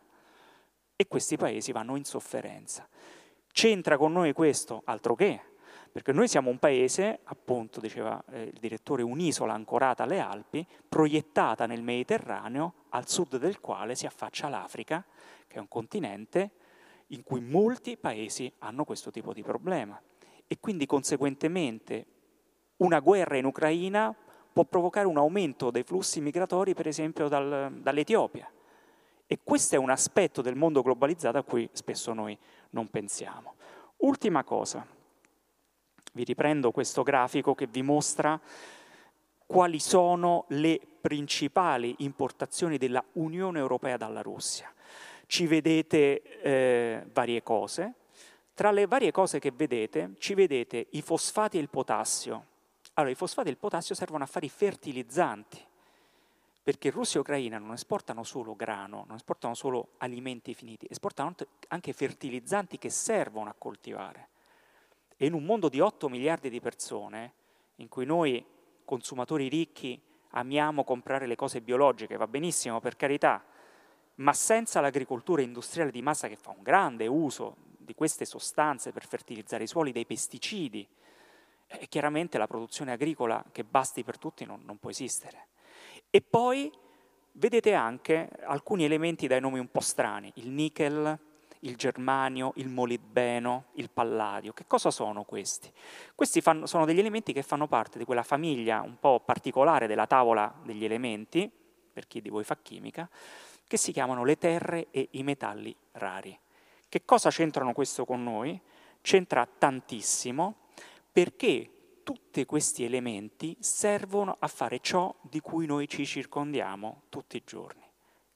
[0.95, 2.89] e questi paesi vanno in sofferenza.
[3.53, 4.83] C'entra con noi questo?
[4.85, 5.41] Altro che,
[5.91, 11.67] perché noi siamo un paese, appunto, diceva eh, il direttore, un'isola ancorata alle Alpi, proiettata
[11.67, 15.05] nel Mediterraneo, al sud del quale si affaccia l'Africa,
[15.47, 16.51] che è un continente
[17.09, 20.01] in cui molti paesi hanno questo tipo di problema.
[20.47, 22.07] E quindi conseguentemente
[22.79, 24.15] una guerra in Ucraina
[24.53, 28.51] può provocare un aumento dei flussi migratori, per esempio dal, dall'Etiopia.
[29.27, 32.37] E questo è un aspetto del mondo globalizzato a cui spesso noi
[32.71, 33.55] non pensiamo.
[33.99, 34.87] Ultima cosa,
[36.13, 38.41] vi riprendo questo grafico che vi mostra
[39.47, 44.73] quali sono le principali importazioni della Unione Europea dalla Russia.
[45.27, 47.95] Ci vedete eh, varie cose,
[48.55, 52.45] tra le varie cose che vedete ci vedete i fosfati e il potassio.
[52.95, 55.65] Allora, i fosfati e il potassio servono a fare i fertilizzanti,
[56.63, 61.35] perché Russia e Ucraina non esportano solo grano, non esportano solo alimenti finiti, esportano
[61.69, 64.29] anche fertilizzanti che servono a coltivare.
[65.21, 67.33] E in un mondo di 8 miliardi di persone,
[67.77, 68.45] in cui noi
[68.85, 70.01] consumatori ricchi
[70.31, 73.45] amiamo comprare le cose biologiche, va benissimo per carità,
[74.15, 79.09] ma senza l'agricoltura industriale di massa che fa un grande uso di queste sostanze per
[79.09, 80.87] fertilizzare i suoli, dei pesticidi,
[81.67, 85.49] eh, chiaramente la produzione agricola che basti per tutti non, non può esistere.
[86.11, 86.71] E poi
[87.33, 91.19] vedete anche alcuni elementi dai nomi un po' strani, il nickel,
[91.61, 94.53] il germanio, il molibdeno, il palladio.
[94.53, 95.73] Che cosa sono questi?
[96.15, 100.07] Questi fanno, sono degli elementi che fanno parte di quella famiglia un po' particolare della
[100.07, 101.51] tavola degli elementi,
[101.93, 103.09] per chi di voi fa chimica,
[103.67, 106.39] che si chiamano le terre e i metalli rari.
[106.89, 108.61] Che cosa c'entrano questo con noi?
[109.01, 110.67] C'entra tantissimo
[111.13, 117.43] perché tutti questi elementi servono a fare ciò di cui noi ci circondiamo tutti i
[117.45, 117.85] giorni,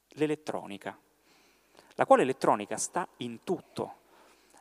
[0.08, 0.98] l'elettronica,
[1.94, 3.94] la quale elettronica sta in tutto,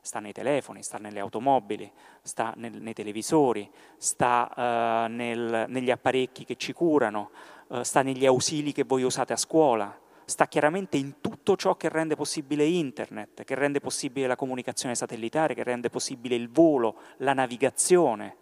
[0.01, 6.43] sta nei telefoni, sta nelle automobili, sta nel, nei televisori, sta uh, nel, negli apparecchi
[6.43, 7.31] che ci curano,
[7.67, 11.89] uh, sta negli ausili che voi usate a scuola, sta chiaramente in tutto ciò che
[11.89, 17.33] rende possibile internet, che rende possibile la comunicazione satellitare, che rende possibile il volo, la
[17.33, 18.37] navigazione.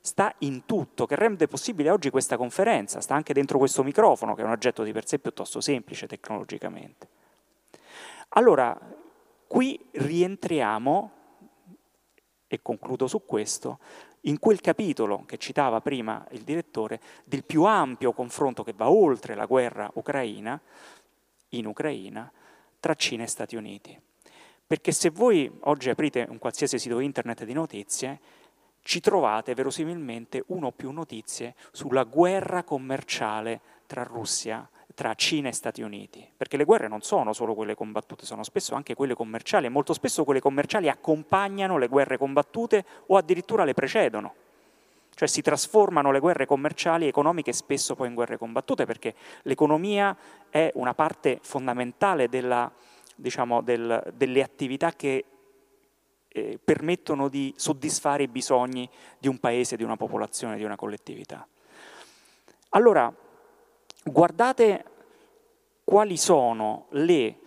[0.00, 4.42] Sta in tutto, che rende possibile oggi questa conferenza, sta anche dentro questo microfono, che
[4.42, 7.08] è un oggetto di per sé piuttosto semplice tecnologicamente.
[8.30, 8.78] Allora,
[9.46, 11.12] qui rientriamo,
[12.46, 13.78] e concludo su questo,
[14.22, 19.34] in quel capitolo che citava prima il direttore, del più ampio confronto che va oltre
[19.34, 20.60] la guerra ucraina,
[21.50, 22.30] in Ucraina
[22.78, 23.98] tra Cina e Stati Uniti.
[24.66, 28.20] Perché se voi oggi aprite un qualsiasi sito internet di notizie,
[28.82, 34.68] ci trovate verosimilmente uno o più notizie sulla guerra commerciale tra Russia,
[34.98, 38.74] tra Cina e Stati Uniti, perché le guerre non sono solo quelle combattute, sono spesso
[38.74, 43.74] anche quelle commerciali e molto spesso quelle commerciali accompagnano le guerre combattute o addirittura le
[43.74, 44.34] precedono
[45.14, 50.16] cioè si trasformano le guerre commerciali e economiche spesso poi in guerre combattute, perché l'economia
[50.48, 52.70] è una parte fondamentale della,
[53.16, 55.24] diciamo, del, delle attività che
[56.28, 58.88] eh, permettono di soddisfare i bisogni
[59.18, 61.44] di un paese, di una popolazione, di una collettività.
[62.70, 63.12] Allora,
[64.10, 64.84] guardate
[65.84, 67.38] quali sono le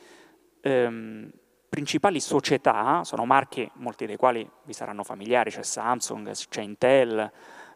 [0.62, 1.32] ehm,
[1.70, 7.32] principali società, sono marchi molti dei quali vi saranno familiari, c'è Samsung, c'è Intel,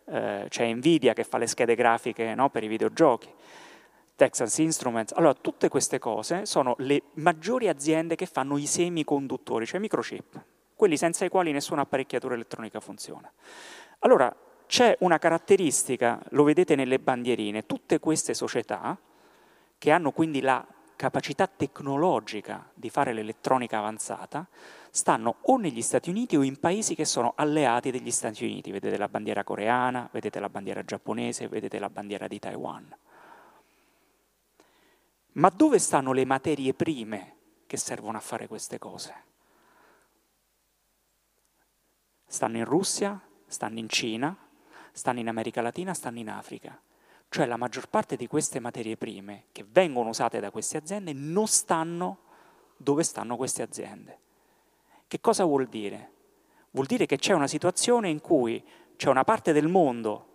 [0.08, 3.32] eh, c'è Nvidia che fa le schede grafiche no, per i videogiochi,
[4.16, 5.14] Texas Instruments.
[5.14, 10.44] Allora, tutte queste cose sono le maggiori aziende che fanno i semiconduttori, cioè microchip,
[10.76, 13.32] quelli senza i quali nessuna apparecchiatura elettronica funziona.
[14.00, 14.36] Allora,
[14.68, 18.98] c'è una caratteristica, lo vedete nelle bandierine, tutte queste società
[19.78, 24.48] che hanno quindi la capacità tecnologica di fare l'elettronica avanzata,
[24.90, 28.72] stanno o negli Stati Uniti o in paesi che sono alleati degli Stati Uniti.
[28.72, 32.98] Vedete la bandiera coreana, vedete la bandiera giapponese, vedete la bandiera di Taiwan.
[35.34, 37.36] Ma dove stanno le materie prime
[37.68, 39.24] che servono a fare queste cose?
[42.26, 44.36] Stanno in Russia, stanno in Cina,
[44.96, 46.80] stanno in America Latina, stanno in Africa.
[47.28, 51.48] Cioè la maggior parte di queste materie prime che vengono usate da queste aziende non
[51.48, 52.20] stanno
[52.78, 54.20] dove stanno queste aziende.
[55.06, 56.12] Che cosa vuol dire?
[56.72, 58.64] Vuol dire che c'è una situazione in cui
[58.96, 60.28] c'è una parte del mondo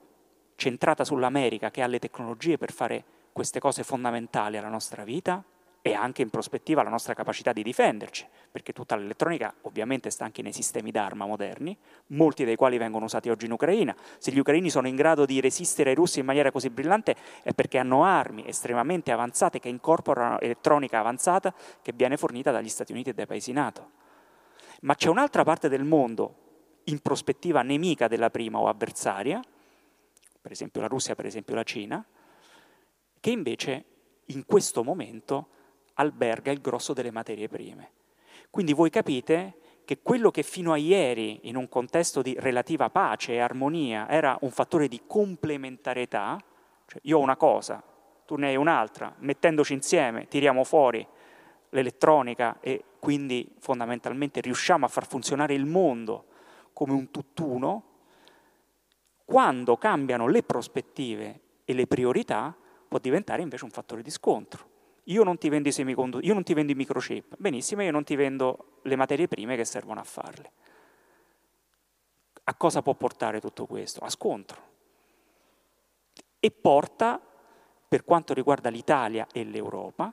[0.57, 3.03] centrata sull'America che ha le tecnologie per fare
[3.33, 5.43] queste cose fondamentali alla nostra vita
[5.83, 10.43] e anche in prospettiva la nostra capacità di difenderci, perché tutta l'elettronica ovviamente sta anche
[10.43, 11.77] nei sistemi d'arma moderni,
[12.09, 13.97] molti dei quali vengono usati oggi in Ucraina.
[14.19, 17.55] Se gli ucraini sono in grado di resistere ai russi in maniera così brillante è
[17.55, 23.11] perché hanno armi estremamente avanzate che incorporano elettronica avanzata che viene fornita dagli Stati Uniti
[23.11, 23.91] e dai paesi NATO.
[24.83, 26.35] Ma c'è un'altra parte del mondo
[26.85, 29.41] in prospettiva nemica della prima o avversaria,
[30.41, 32.05] per esempio la Russia, per esempio la Cina,
[33.19, 33.85] che invece
[34.27, 35.49] in questo momento
[35.95, 37.91] alberga il grosso delle materie prime.
[38.51, 43.33] Quindi voi capite che quello che fino a ieri, in un contesto di relativa pace
[43.33, 46.39] e armonia, era un fattore di complementarietà,
[46.87, 47.83] cioè io ho una cosa,
[48.25, 51.05] tu ne hai un'altra, mettendoci insieme tiriamo fuori
[51.71, 56.27] l'elettronica e quindi fondamentalmente riusciamo a far funzionare il mondo
[56.73, 57.85] come un tutt'uno,
[59.25, 62.55] quando cambiano le prospettive e le priorità
[62.89, 64.70] può diventare invece un fattore di scontro.
[65.05, 68.05] Io non ti vendo i semiconduttori, io non ti vendo i microchip, benissimo, io non
[68.05, 70.53] ti vendo le materie prime che servono a farle.
[72.45, 74.01] A cosa può portare tutto questo?
[74.01, 74.69] A scontro.
[76.39, 77.21] E porta,
[77.89, 80.13] per quanto riguarda l'Italia e l'Europa,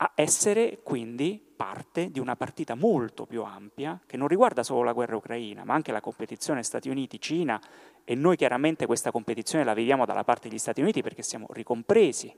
[0.00, 4.92] a essere quindi parte di una partita molto più ampia che non riguarda solo la
[4.92, 7.60] guerra ucraina, ma anche la competizione Stati Uniti-Cina
[8.04, 12.32] e noi chiaramente questa competizione la viviamo dalla parte degli Stati Uniti perché siamo ricompresi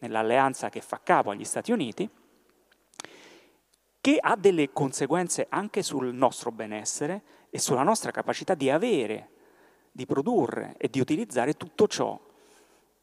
[0.00, 2.08] nell'alleanza che fa capo agli Stati Uniti
[4.00, 9.28] che ha delle conseguenze anche sul nostro benessere e sulla nostra capacità di avere,
[9.92, 12.18] di produrre e di utilizzare tutto ciò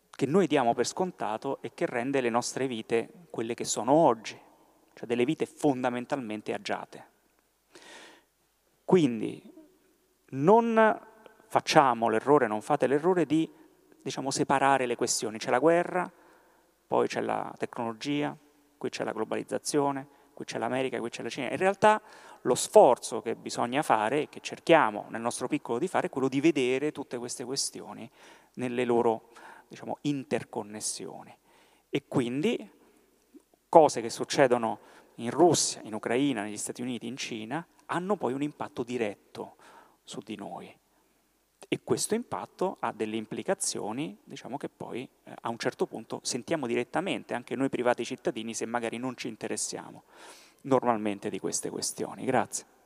[0.10, 4.40] che noi diamo per scontato e che rende le nostre vite quelle che sono oggi,
[4.94, 7.06] cioè delle vite fondamentalmente agiate.
[8.84, 9.54] Quindi
[10.30, 11.00] non
[11.46, 13.48] facciamo l'errore, non fate l'errore di
[14.02, 15.38] diciamo, separare le questioni.
[15.38, 16.12] C'è la guerra,
[16.88, 18.36] poi c'è la tecnologia,
[18.78, 21.50] qui c'è la globalizzazione, qui c'è l'America, qui c'è la Cina.
[21.50, 22.02] In realtà
[22.42, 26.40] lo sforzo che bisogna fare, che cerchiamo nel nostro piccolo di fare, è quello di
[26.40, 28.10] vedere tutte queste questioni
[28.54, 29.30] nelle loro
[29.68, 31.36] diciamo, interconnessioni.
[31.90, 32.72] E quindi
[33.68, 34.80] cose che succedono
[35.16, 39.56] in Russia, in Ucraina, negli Stati Uniti, in Cina, hanno poi un impatto diretto
[40.04, 40.77] su di noi.
[41.70, 46.66] E questo impatto ha delle implicazioni, diciamo che poi eh, a un certo punto sentiamo
[46.66, 50.04] direttamente, anche noi privati cittadini, se magari non ci interessiamo
[50.62, 52.24] normalmente di queste questioni.
[52.24, 52.77] Grazie.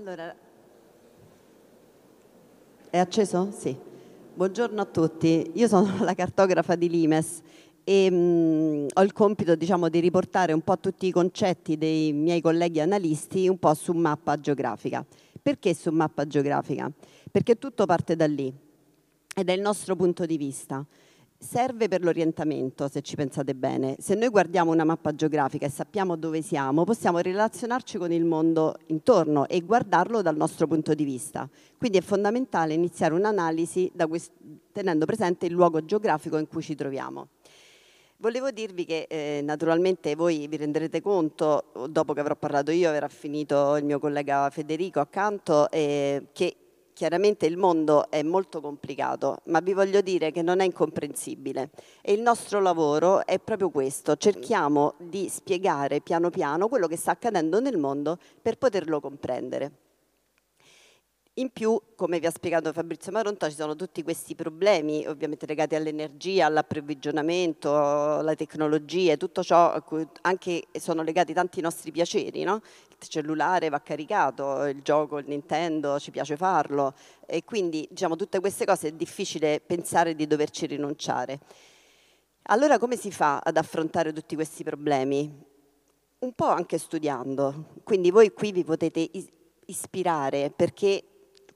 [0.00, 0.34] Allora,
[2.88, 3.52] è acceso?
[3.54, 3.76] Sì.
[4.32, 7.42] Buongiorno a tutti, io sono la cartografa di Limes
[7.84, 12.14] e mh, mm, ho il compito diciamo, di riportare un po' tutti i concetti dei
[12.14, 15.04] miei colleghi analisti un po' su mappa geografica.
[15.42, 16.90] Perché su mappa geografica?
[17.30, 18.50] Perché tutto parte da lì
[19.36, 20.82] ed è il nostro punto di vista
[21.42, 23.96] serve per l'orientamento, se ci pensate bene.
[23.98, 28.76] Se noi guardiamo una mappa geografica e sappiamo dove siamo, possiamo relazionarci con il mondo
[28.86, 31.48] intorno e guardarlo dal nostro punto di vista.
[31.78, 33.90] Quindi è fondamentale iniziare un'analisi
[34.70, 37.28] tenendo presente il luogo geografico in cui ci troviamo.
[38.18, 43.08] Volevo dirvi che eh, naturalmente voi vi renderete conto, dopo che avrò parlato io, avrà
[43.08, 46.54] finito il mio collega Federico accanto, eh, che
[47.00, 51.70] Chiaramente il mondo è molto complicato, ma vi voglio dire che non è incomprensibile
[52.02, 57.12] e il nostro lavoro è proprio questo, cerchiamo di spiegare piano piano quello che sta
[57.12, 59.89] accadendo nel mondo per poterlo comprendere.
[61.34, 65.76] In più, come vi ha spiegato Fabrizio Maronta, ci sono tutti questi problemi ovviamente legati
[65.76, 72.60] all'energia, all'approvvigionamento, alla tecnologia, tutto ciò a cui anche sono legati tanti nostri piaceri, no?
[73.00, 78.40] Il cellulare va caricato, il gioco, il Nintendo, ci piace farlo e quindi diciamo tutte
[78.40, 81.38] queste cose è difficile pensare di doverci rinunciare.
[82.48, 85.32] Allora come si fa ad affrontare tutti questi problemi?
[86.18, 89.08] Un po' anche studiando, quindi voi qui vi potete
[89.66, 91.04] ispirare perché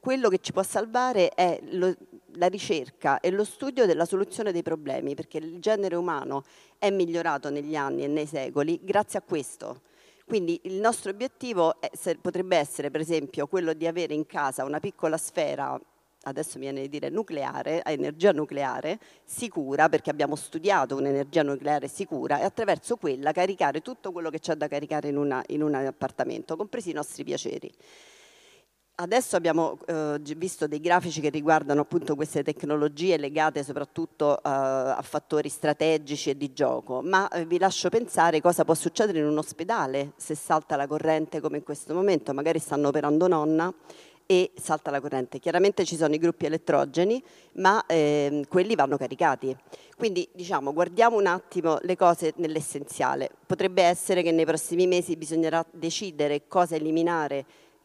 [0.05, 1.91] quello che ci può salvare è lo,
[2.33, 6.45] la ricerca e lo studio della soluzione dei problemi, perché il genere umano
[6.77, 9.81] è migliorato negli anni e nei secoli grazie a questo.
[10.27, 14.79] Quindi il nostro obiettivo è, potrebbe essere, per esempio, quello di avere in casa una
[14.79, 15.81] piccola sfera,
[16.25, 21.89] adesso mi viene di dire nucleare, a energia nucleare, sicura, perché abbiamo studiato un'energia nucleare
[21.89, 25.75] sicura, e attraverso quella caricare tutto quello che c'è da caricare in, una, in un
[25.75, 27.73] appartamento, compresi i nostri piaceri.
[28.97, 35.03] Adesso abbiamo eh, visto dei grafici che riguardano appunto queste tecnologie legate soprattutto eh, a
[35.03, 39.37] fattori strategici e di gioco, ma eh, vi lascio pensare cosa può succedere in un
[39.37, 43.75] ospedale se salta la corrente come in questo momento, magari stanno operando nonna
[44.27, 45.41] e salta la corrente.
[45.41, 47.21] Chiaramente ci sono i gruppi elettrogeni,
[47.55, 49.55] ma ehm, quelli vanno caricati.
[49.97, 53.29] Quindi diciamo, guardiamo un attimo le cose nell'essenziale.
[53.45, 57.45] Potrebbe essere che nei prossimi mesi bisognerà decidere cosa eliminare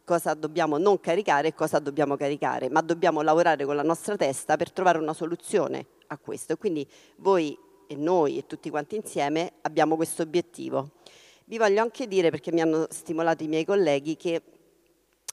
[0.10, 4.58] cosa dobbiamo non caricare e cosa dobbiamo caricare, ma dobbiamo lavorare con la nostra testa
[4.58, 6.58] per trovare una soluzione a questo.
[6.58, 6.84] Quindi
[7.18, 7.56] voi
[7.86, 10.94] e noi e tutti quanti insieme abbiamo questo obiettivo.
[11.46, 14.42] Vi voglio anche dire, perché mi hanno stimolato i miei colleghi, che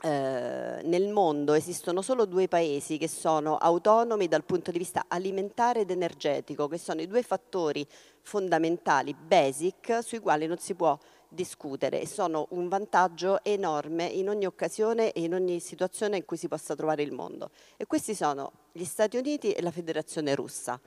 [0.03, 5.81] eh, nel mondo esistono solo due paesi che sono autonomi dal punto di vista alimentare
[5.81, 7.87] ed energetico, che sono i due fattori
[8.20, 10.99] fondamentali, basic, sui quali non si può
[11.37, 16.37] discutere e sono un vantaggio enorme in ogni occasione e in ogni situazione in cui
[16.37, 17.51] si possa trovare il mondo.
[17.76, 20.80] E questi sono gli Stati Uniti e la Federazione Russa.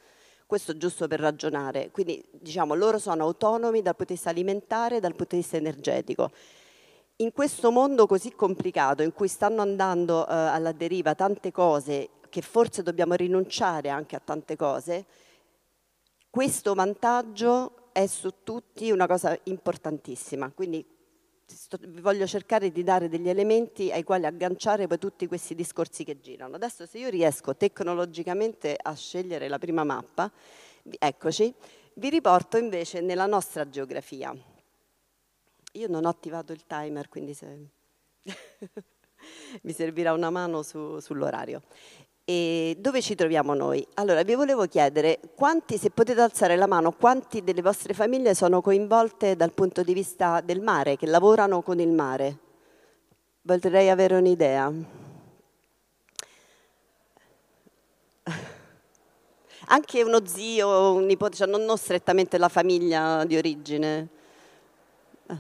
[0.46, 1.92] Questo giusto per ragionare.
[1.92, 5.56] Quindi diciamo loro sono autonomi dal punto di vista alimentare e dal punto di vista
[5.56, 6.32] energetico.
[7.18, 12.42] In questo mondo così complicato in cui stanno andando eh, alla deriva tante cose che
[12.42, 15.06] forse dobbiamo rinunciare anche a tante cose,
[16.30, 20.50] questo vantaggio è su tutti una cosa importantissima.
[20.52, 20.86] Quindi
[21.82, 26.22] vi voglio cercare di dare degli elementi ai quali agganciare poi tutti questi discorsi che
[26.22, 26.56] girano.
[26.56, 30.32] Adesso se io riesco tecnologicamente a scegliere la prima mappa,
[30.98, 31.54] eccoci,
[31.96, 34.34] vi riporto invece nella nostra geografia.
[35.74, 37.68] Io non ho attivato il timer, quindi se...
[39.64, 41.64] mi servirà una mano su, sull'orario.
[42.30, 43.84] E dove ci troviamo noi?
[43.96, 48.62] Allora, vi volevo chiedere, quanti, se potete alzare la mano, quanti delle vostre famiglie sono
[48.62, 52.38] coinvolte dal punto di vista del mare, che lavorano con il mare?
[53.42, 54.72] Vorrei avere un'idea.
[59.66, 64.08] Anche uno zio, un nipote, cioè non, non strettamente la famiglia di origine.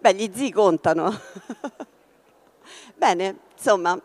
[0.00, 1.16] Beh, gli zii contano.
[2.98, 3.96] Bene, insomma,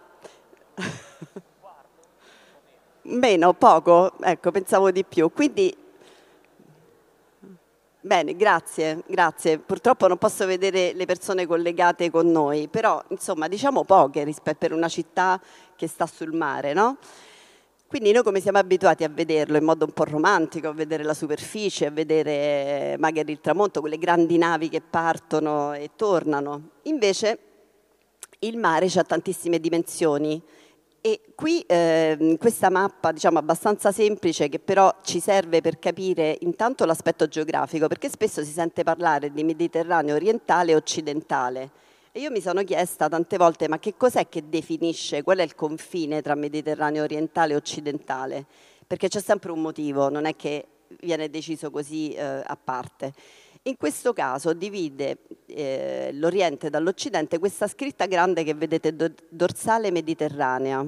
[3.04, 5.32] meno, poco, ecco, pensavo di più.
[5.32, 5.76] Quindi,
[8.02, 9.60] bene, grazie, grazie.
[9.60, 14.74] Purtroppo non posso vedere le persone collegate con noi, però, insomma, diciamo poche rispetto per
[14.74, 15.40] una città
[15.76, 16.98] che sta sul mare, no?
[17.94, 21.14] Quindi noi come siamo abituati a vederlo in modo un po' romantico, a vedere la
[21.14, 26.70] superficie, a vedere magari il tramonto, quelle grandi navi che partono e tornano.
[26.84, 27.38] Invece
[28.40, 30.42] il mare ha tantissime dimensioni
[31.06, 36.86] e qui eh, questa mappa, diciamo abbastanza semplice, che però ci serve per capire intanto
[36.86, 41.72] l'aspetto geografico, perché spesso si sente parlare di Mediterraneo orientale e occidentale.
[42.14, 45.56] E io mi sono chiesta tante volte, ma che cos'è che definisce, qual è il
[45.56, 48.46] confine tra Mediterraneo orientale e occidentale?
[48.88, 50.68] Perché c'è sempre un motivo, non è che
[51.02, 53.12] viene deciso così eh, a parte.
[53.66, 60.86] In questo caso divide eh, l'Oriente dall'Occidente questa scritta grande che vedete do, dorsale mediterranea,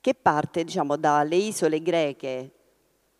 [0.00, 2.50] che parte diciamo, dalle isole greche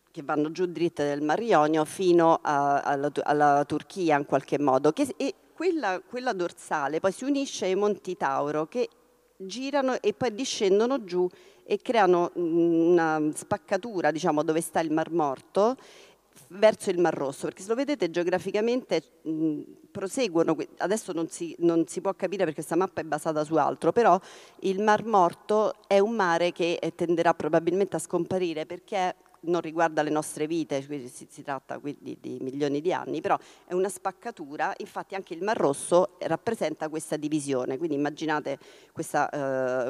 [0.09, 4.93] che vanno giù dritte del Mar Ionio fino a, alla, alla, Turchia in qualche modo.
[4.93, 8.87] Che, e quella, quella dorsale poi si unisce ai Monti Tauro che
[9.35, 11.27] girano e poi discendono giù
[11.65, 15.75] e creano una spaccatura diciamo, dove sta il Mar Morto
[16.49, 21.87] verso il Mar Rosso, perché se lo vedete geograficamente mh, proseguono, adesso non si, non
[21.87, 24.19] si, può capire perché questa mappa è basata su altro, però
[24.61, 30.01] il Mar Morto è un mare che eh, tenderà probabilmente a scomparire perché non riguarda
[30.01, 34.73] le nostre vite, si, si, tratta quindi di milioni di anni, però è una spaccatura,
[34.77, 38.57] infatti anche il Mar Rosso rappresenta questa divisione, quindi immaginate
[38.91, 39.29] questa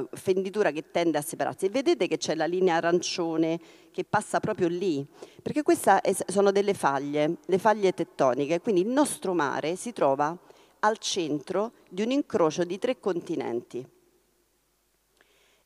[0.02, 3.60] uh, fenditura che tende a separarsi e vedete che c'è la linea arancione
[3.91, 5.06] che passa proprio lì,
[5.41, 10.38] perché queste sono delle faglie, le faglie tettoniche, quindi il nostro mare si trova
[10.80, 13.86] al centro di un incrocio di tre continenti,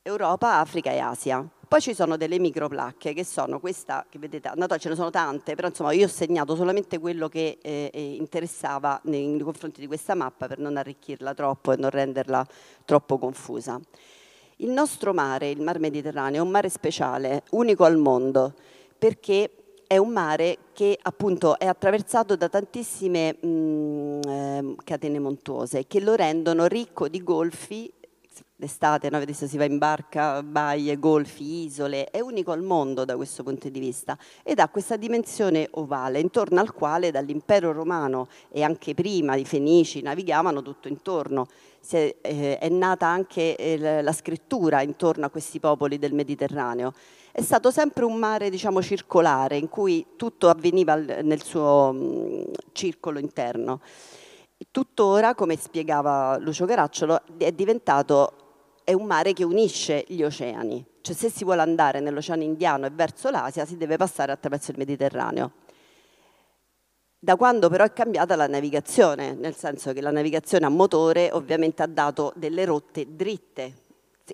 [0.04, 1.48] Europa, Africa e Asia.
[1.72, 5.55] Poi ci sono delle microplacche che sono questa che vedete, no, ce ne sono tante,
[5.55, 9.88] però insomma io ho segnato solamente quello che eh, eh, interessava nei, nei confronti di
[9.88, 12.45] questa mappa per non arricchirla troppo e non renderla
[12.84, 13.80] troppo confusa.
[14.57, 18.53] Il nostro mare, il Mar Mediterraneo, è un mare speciale, unico al mondo,
[18.97, 19.51] perché
[19.88, 26.01] è un mare che appunto è attraversato da tantissime mh, mm, eh, catene montuose che
[26.01, 27.89] lo rendono ricco di golfi
[28.62, 29.18] d'estate, no?
[29.18, 33.70] adesso si va in barca, baie, golfi, isole, è unico al mondo da questo punto
[33.70, 39.36] di vista ed ha questa dimensione ovale intorno al quale dall'impero romano e anche prima
[39.36, 41.47] i fenici navigavano tutto intorno.
[41.89, 46.93] È, eh, è, nata anche eh, la scrittura intorno a questi popoli del Mediterraneo.
[47.32, 52.43] È stato sempre un mare diciamo, circolare in cui tutto avveniva nel suo mh, mm,
[52.74, 53.82] circolo interno.
[54.70, 58.51] Tuttora, come spiegava Lucio Caracciolo, è diventato
[58.84, 62.90] è un mare che unisce gli oceani, cioè se si vuole andare nell'Oceano Indiano e
[62.90, 65.52] verso l'Asia si deve passare attraverso il Mediterraneo.
[67.20, 71.84] Da quando però è cambiata la navigazione, nel senso che la navigazione a motore ovviamente
[71.84, 73.74] ha dato delle rotte dritte,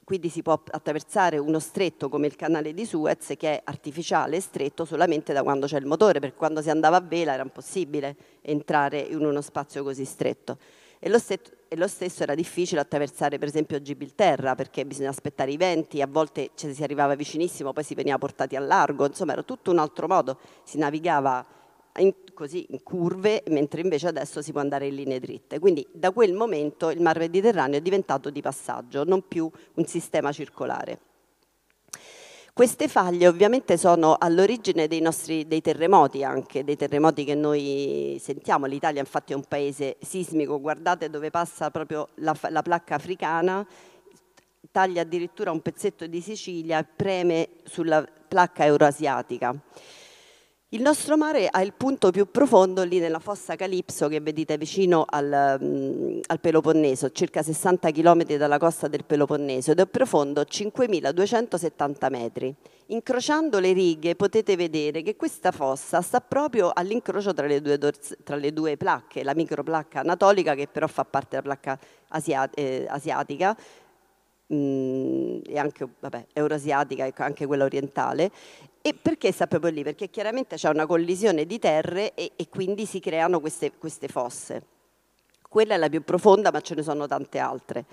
[0.03, 4.41] quindi si può attraversare uno stretto come il canale di Suez che è artificiale e
[4.41, 8.15] stretto solamente da quando c'è il motore, perché quando si andava a vela era impossibile
[8.41, 10.57] entrare in uno spazio così stretto.
[10.99, 15.51] E lo, stesso, e lo stesso era difficile attraversare per esempio Gibilterra perché bisogna aspettare
[15.51, 19.33] i venti, a volte cioè, si arrivava vicinissimo, poi si veniva portati a largo, insomma
[19.33, 21.45] era tutto un altro modo, si navigava
[21.97, 25.59] in, così in curve, mentre invece adesso si può andare in linee dritte.
[25.59, 30.31] Quindi da quel momento il Mar Mediterraneo è diventato di passaggio, non più un sistema
[30.31, 30.99] circolare.
[32.57, 38.65] Queste faglie ovviamente sono all'origine dei nostri dei terremoti anche, dei terremoti che noi sentiamo.
[38.65, 43.63] L'Italia infatti è un paese sismico, guardate dove passa proprio la, la placca africana,
[44.71, 49.55] taglia addirittura un pezzetto di Sicilia e preme sulla placca euroasiatica.
[50.77, 55.05] Il nostro mare ha il punto più profondo lì nella fossa Calipso che vedete vicino
[55.09, 62.11] al, um, al Peloponneso, circa 60 km dalla costa del Peloponneso ed è profondo 5.270
[62.11, 62.55] metri.
[62.89, 67.47] Incrociando le righe potete vedere che questa fossa sta proprio all'incrocio tra,
[68.23, 72.85] tra, le due placche, la microplacca anatolica che però fa parte della placca asiat eh,
[72.87, 73.57] asiatica
[74.53, 78.31] mm, e anche vabbè, euroasiatica e anche quella orientale.
[78.81, 79.83] E perché sta proprio lì?
[79.83, 84.63] Perché chiaramente c'è una collisione di terre e, e quindi si creano queste, queste fosse.
[85.49, 87.85] Quella è la più profonda, ma ce ne sono tante altre.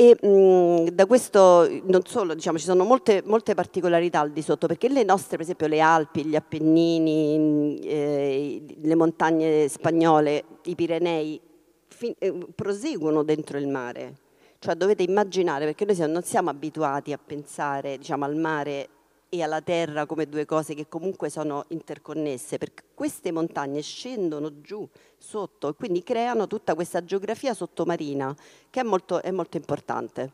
[0.00, 4.66] E mh, da questo non solo, diciamo, ci sono molte, molte, particolarità al di sotto,
[4.66, 11.38] perché le nostre, per esempio, le Alpi, gli Appennini, eh, le montagne spagnole, i Pirenei,
[11.86, 14.14] fin, eh, proseguono dentro il mare.
[14.58, 18.88] Cioè dovete immaginare, perché noi non siamo abituati a pensare diciamo, al mare
[19.32, 24.86] e alla terra come due cose che comunque sono interconnesse, perché queste montagne scendono giù,
[25.16, 28.34] sotto, e quindi creano tutta questa geografia sottomarina
[28.68, 30.32] che è molto, è molto importante.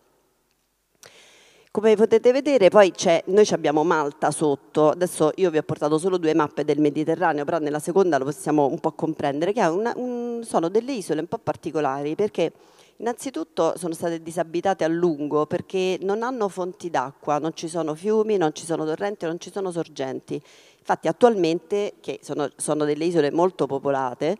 [1.70, 2.90] Come potete vedere poi
[3.26, 7.58] noi abbiamo Malta sotto, adesso io vi ho portato solo due mappe del Mediterraneo, però
[7.58, 11.36] nella seconda lo possiamo un po' comprendere, che una, un, sono delle isole un po'
[11.36, 12.50] particolari perché
[12.98, 18.38] Innanzitutto sono state disabitate a lungo perché non hanno fonti d'acqua, non ci sono fiumi,
[18.38, 20.40] non ci sono torrenti, non ci sono sorgenti.
[20.78, 24.38] Infatti attualmente, che sono, sono delle isole molto popolate,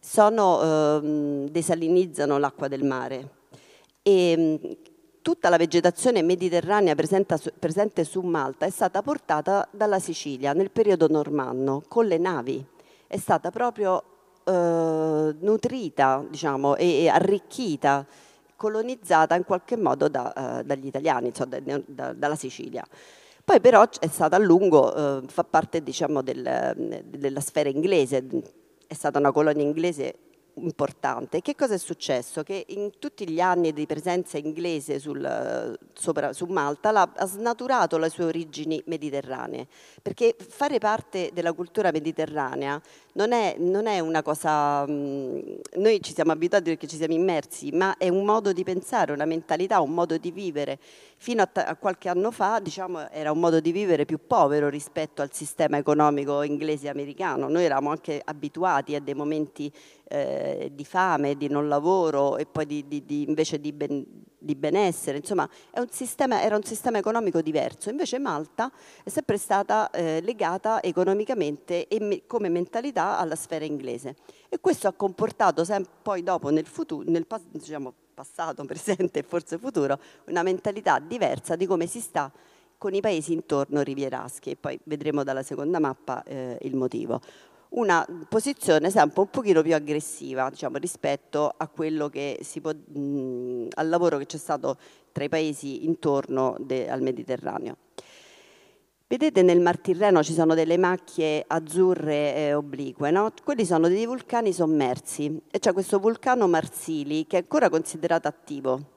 [0.00, 3.30] sono, ehm, desalinizzano l'acqua del mare.
[4.02, 4.76] E, ehm,
[5.22, 11.82] tutta la vegetazione mediterranea presente su Malta è stata portata dalla Sicilia nel periodo normanno
[11.86, 12.64] con le navi.
[13.06, 14.15] È stata proprio
[14.46, 18.06] eh, nutrita diciamo, e, arricchita,
[18.54, 22.84] colonizzata in qualche modo da, eh, dagli italiani, insomma, da, da, dalla Sicilia.
[23.44, 28.24] Poi però è stata a lungo, eh, fa parte diciamo, del, della sfera inglese,
[28.86, 30.14] è stata una colonia inglese
[30.58, 31.40] importante.
[31.42, 32.42] Che cosa è successo?
[32.42, 37.98] Che in tutti gli anni di presenza inglese sul, sopra, su Malta la, ha snaturato
[37.98, 39.66] le sue origini mediterranee,
[40.02, 42.80] perché fare parte della cultura mediterranea
[43.12, 47.70] non è, non è una cosa, mh, noi ci siamo abituati perché ci siamo immersi,
[47.72, 50.78] ma è un modo di pensare, una mentalità, un modo di vivere.
[51.18, 55.22] Fino a, a qualche anno fa diciamo, era un modo di vivere più povero rispetto
[55.22, 57.48] al sistema economico inglese e americano.
[57.48, 59.72] Noi eravamo anche abituati a dei momenti
[60.08, 64.04] eh, di fame, di non lavoro e poi di, di, di, invece di, ben,
[64.38, 68.70] di benessere, insomma un sistema, era un sistema economico diverso, invece Malta
[69.02, 74.16] è sempre stata eh, legata economicamente e me, come mentalità alla sfera inglese.
[74.48, 75.64] E questo ha comportato
[76.02, 81.66] poi dopo nel, futuro, nel diciamo, passato, presente e forse futuro una mentalità diversa di
[81.66, 82.30] come si sta
[82.78, 87.20] con i paesi intorno rivieraschi e poi vedremo dalla seconda mappa eh, il motivo
[87.76, 91.54] una posizione sempre un pochino più aggressiva diciamo, rispetto
[92.60, 94.76] può, mh, al lavoro che c'è stato
[95.12, 97.76] tra i paesi intorno de, al Mediterraneo.
[99.08, 103.32] Vedete nel Mar Tirreno ci sono delle macchie azzurre e oblique, no?
[103.44, 108.95] quelli sono dei vulcani sommersi e c'è questo vulcano Marsili che è ancora considerato attivo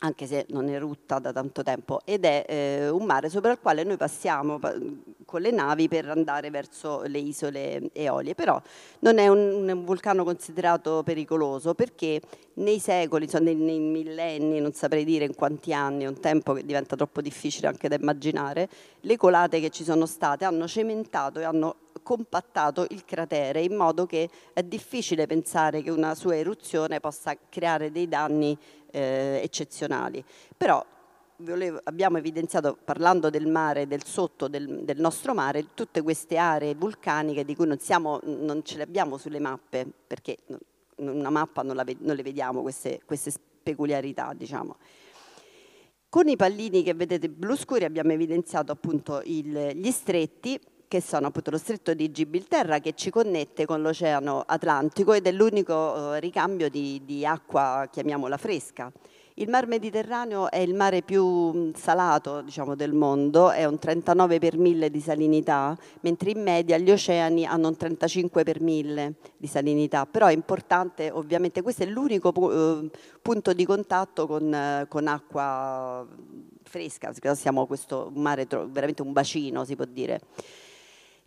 [0.00, 3.82] anche se non erutta da tanto tempo, ed è eh, un mare sopra il quale
[3.82, 4.60] noi passiamo
[5.24, 8.60] con le navi per andare verso le isole Eolie, però
[9.00, 12.20] non è un, un vulcano considerato pericoloso perché
[12.54, 16.52] nei secoli, insomma, nei, nei, millenni, non saprei dire in quanti anni, è un tempo
[16.52, 18.68] che diventa troppo difficile anche da immaginare,
[19.00, 24.06] le colate che ci sono state hanno cementato e hanno compattato il cratere in modo
[24.06, 28.56] che è difficile pensare che una sua eruzione possa creare dei danni
[28.96, 30.24] eh, eccezionali.
[30.56, 30.84] Però
[31.38, 36.74] volevo, abbiamo evidenziato, parlando del mare, del sotto del, del, nostro mare, tutte queste aree
[36.74, 40.38] vulcaniche di cui non, siamo, non ce le abbiamo sulle mappe, perché
[40.96, 43.32] una mappa non, la, non le vediamo queste, queste
[43.62, 44.76] peculiarità, diciamo.
[46.08, 50.58] Con i pallini che vedete blu scuri abbiamo evidenziato appunto il, gli stretti
[50.88, 55.32] che sono appunto lo stretto di Gibilterra che ci connette con l'Oceano Atlantico ed è
[55.32, 58.90] l'unico eh, ricambio di, di, acqua, chiamiamola fresca.
[59.38, 64.38] Il Mar Mediterraneo è il mare più mm, salato diciamo, del mondo, è un 39
[64.38, 69.46] per mille di salinità, mentre in media gli oceani hanno un 35 per mille di
[69.46, 75.06] salinità, però è importante ovviamente, questo è l'unico eh, punto di contatto con, eh, con
[75.06, 76.06] acqua
[76.62, 80.20] fresca, siamo questo mare veramente un bacino si può dire.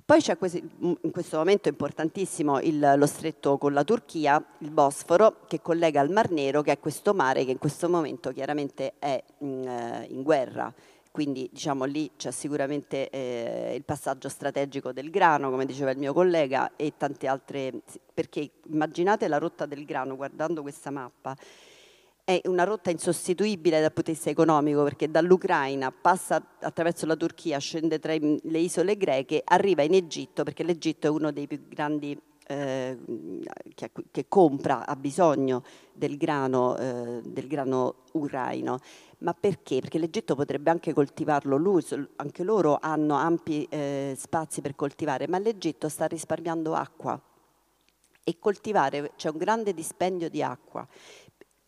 [0.09, 5.61] Poi c'è in questo momento importantissimo il, lo stretto con la Turchia, il Bosforo, che
[5.61, 9.67] collega al Mar Nero, che è questo mare che in questo momento chiaramente è in,
[9.67, 10.73] eh, in guerra.
[11.11, 16.11] Quindi diciamo lì c'è sicuramente eh, il passaggio strategico del grano, come diceva il mio
[16.11, 17.71] collega, e tante altre,
[18.11, 21.37] perché immaginate la rotta del grano guardando questa mappa,
[22.29, 27.57] è una rotta insostituibile dal punto di vista economico perché dall'Ucraina passa attraverso la Turchia,
[27.57, 32.15] scende tra le isole greche, arriva in Egitto perché l'Egitto è uno dei più grandi
[32.45, 32.99] eh,
[33.73, 38.77] che, che, compra, ha bisogno del grano, eh, del grano ucraino.
[39.19, 39.79] Ma perché?
[39.79, 41.83] Perché l'Egitto potrebbe anche coltivarlo lui,
[42.17, 47.19] anche loro hanno ampi eh, spazi per coltivare, ma l'Egitto sta risparmiando acqua
[48.23, 50.87] e coltivare c'è un grande dispendio di acqua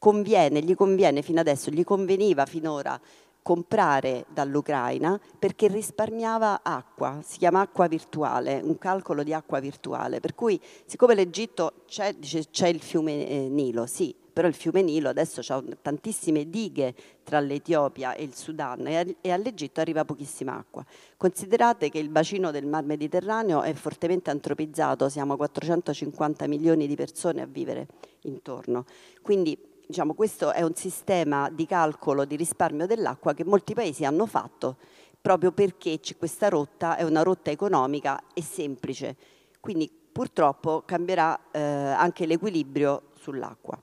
[0.01, 2.99] conviene, gli conviene fino adesso, gli conveniva finora
[3.43, 10.33] comprare dall'Ucraina perché risparmiava acqua, si chiama acqua virtuale, un calcolo di acqua virtuale, per
[10.33, 15.41] cui siccome l'Egitto c'è, c'è il fiume eh, Nilo, sì, però il fiume Nilo adesso
[15.53, 20.83] ha tantissime dighe tra l'Etiopia e il Sudan e all'Egitto arriva pochissima acqua.
[21.15, 27.43] Considerate che il bacino del Mar Mediterraneo è fortemente antropizzato, siamo 450 milioni di persone
[27.43, 27.85] a vivere
[28.21, 28.85] intorno,
[29.21, 34.25] quindi diciamo, questo è un sistema di calcolo di risparmio dell'acqua che molti paesi hanno
[34.25, 34.77] fatto
[35.21, 39.15] proprio perché questa rotta è una rotta economica e semplice.
[39.59, 43.77] Quindi purtroppo cambierà eh, anche l'equilibrio sull'acqua.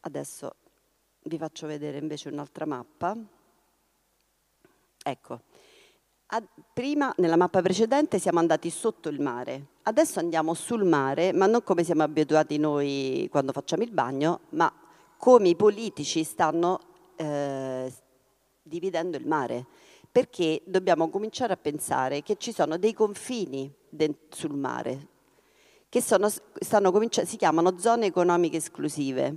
[0.00, 0.54] Adesso
[1.24, 3.14] vi faccio vedere invece un'altra mappa.
[5.04, 5.40] Ecco,
[6.74, 11.62] prima nella mappa precedente siamo andati sotto il mare, adesso andiamo sul mare, ma non
[11.62, 14.70] come siamo abituati noi quando facciamo il bagno, ma
[15.16, 16.80] come i politici stanno
[17.16, 17.92] eh,
[18.62, 19.66] dividendo il mare.
[20.10, 23.72] Perché dobbiamo cominciare a pensare che ci sono dei confini
[24.30, 25.08] sul mare,
[25.88, 29.36] che sono, si chiamano zone economiche esclusive.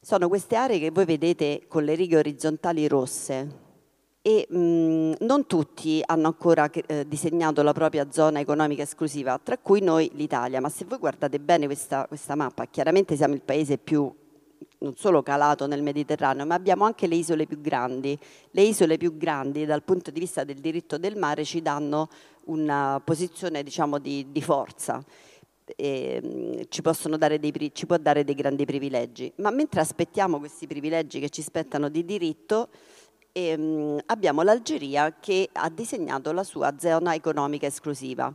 [0.00, 3.69] Sono queste aree che voi vedete con le righe orizzontali rosse,
[4.22, 9.80] e mh, non tutti hanno ancora eh, disegnato la propria zona economica esclusiva, tra cui
[9.80, 14.12] noi l'Italia, ma se voi guardate bene questa, questa mappa, chiaramente siamo il paese più
[14.80, 18.18] non solo calato nel Mediterraneo, ma abbiamo anche le isole più grandi.
[18.50, 22.08] Le isole più grandi dal punto di vista del diritto del mare ci danno
[22.44, 25.02] una posizione diciamo, di, di forza.
[25.76, 26.82] E, ci,
[27.38, 31.88] dei, ci può dare dei grandi privilegi, ma mentre aspettiamo questi privilegi che ci spettano
[31.88, 32.68] di diritto,
[33.32, 38.32] e, um, abbiamo l'Algeria che ha disegnato la sua zona economica esclusiva.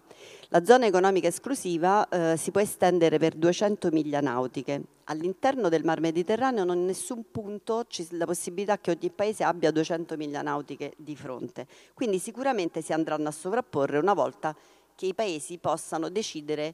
[0.49, 4.81] La zona economica esclusiva eh, si può estendere per 200 miglia nautiche.
[5.05, 9.71] All'interno del Mar Mediterraneo non in nessun punto c'è la possibilità che ogni paese abbia
[9.71, 11.67] 200 miglia nautiche di fronte.
[11.93, 14.55] Quindi sicuramente si andranno a sovrapporre una volta
[14.95, 16.73] che i paesi possano decidere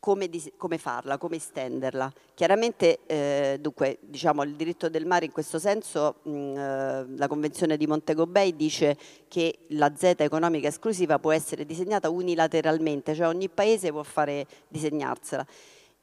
[0.00, 2.12] come, come, farla, come estenderla.
[2.34, 7.76] Chiaramente, eh, dunque, diciamo, il diritto del mare in questo senso, mh, eh, la Convenzione
[7.76, 8.96] di Montego Bay dice
[9.28, 15.46] che la Z economica esclusiva può essere disegnata unilateralmente, cioè ogni paese può fare disegnarsela.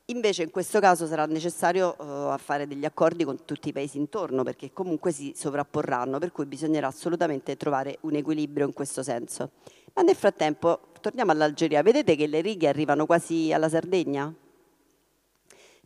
[0.10, 4.43] Invece in questo caso sarà necessario uh, fare degli accordi con tutti i paesi intorno
[4.43, 9.50] perché comunque si sovrapporranno, per cui bisognerà assolutamente trovare un equilibrio in questo senso.
[9.96, 14.34] Ma nel frattempo torniamo all'Algeria, vedete che le righe arrivano quasi alla Sardegna?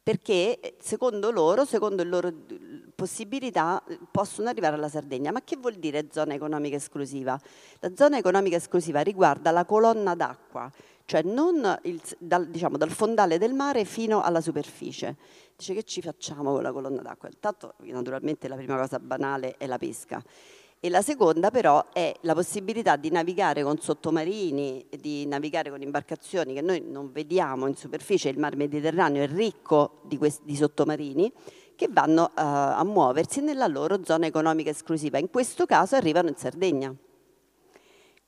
[0.01, 2.34] Perché secondo loro, secondo le loro
[2.95, 5.34] possibilità, possono arrivare alla Sardegna.
[5.34, 7.38] Ma che vuol dire zona economica esclusiva?
[7.82, 10.72] La zona economica esclusiva riguarda la colonna d'acqua,
[11.03, 15.17] cioè non il, dal, diciamo, dal fondale del mare fino alla superficie.
[15.57, 17.28] Dice che ci facciamo con la colonna d'acqua?
[17.28, 20.24] Intanto naturalmente la prima cosa banale è la pesca
[20.82, 26.53] e la seconda però è la possibilità di navigare con sottomarini, di navigare con imbarcazioni
[26.53, 31.32] che noi non vediamo in superficie, il mar Mediterraneo è ricco di, questi, di sottomarini
[31.75, 36.36] che vanno uh, a muoversi nella loro zona economica esclusiva, in questo caso arrivano in
[36.36, 36.93] Sardegna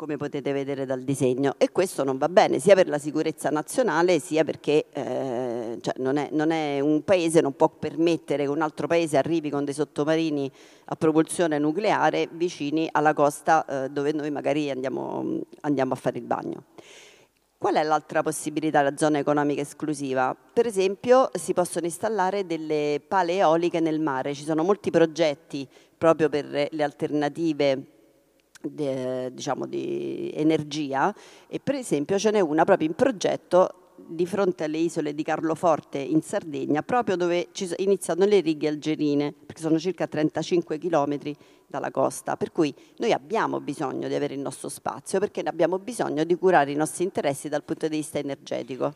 [0.02, 4.18] come potete vedere dal disegno e questo non va bene sia per la sicurezza nazionale
[4.18, 8.64] sia perché eh, cioè non, è, non, è, un paese non può permettere che un
[8.64, 10.52] altro paese arrivi con dei sottomarini
[10.86, 16.26] a propulsione nucleare vicini alla costa eh, dove noi magari andiamo, andiamo a fare il
[16.26, 16.64] bagno.
[17.60, 20.36] Qual è l'altra possibilità, la zona economica esclusiva?
[20.52, 26.28] Per esempio si possono installare delle pale eoliche nel mare, ci sono molti progetti proprio
[26.28, 28.00] per le alternative
[28.62, 31.14] de, diciamo, di energia
[31.48, 36.00] e per esempio ce n'è una proprio in progetto di fronte alle isole di Carloforte
[36.00, 41.36] in Sardegna, proprio dove iniziano le righe algerine, perché sono circa 35 chilometri
[41.68, 46.24] dalla costa, per cui noi abbiamo bisogno di avere il nostro spazio, perché abbiamo bisogno
[46.24, 48.96] di curare i nostri interessi dal punto di vista energetico.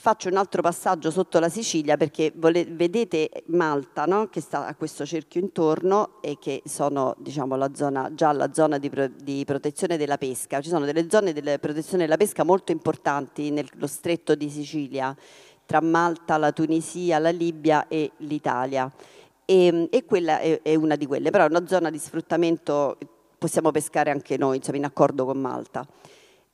[0.00, 4.28] Faccio un altro passaggio sotto la Sicilia perché vedete Malta no?
[4.28, 8.78] che sta a questo cerchio intorno e che sono diciamo, la zona, già la zona
[8.78, 10.62] di, pro, di, protezione della pesca.
[10.62, 15.14] Ci sono delle zone di protezione della pesca molto importanti nello stretto di Sicilia
[15.66, 18.90] tra Malta, la Tunisia, la Libia e l'Italia.
[19.44, 22.96] E, e quella è, è, una di quelle, però è una zona di sfruttamento,
[23.36, 25.86] possiamo pescare anche noi, insomma, in accordo con Malta.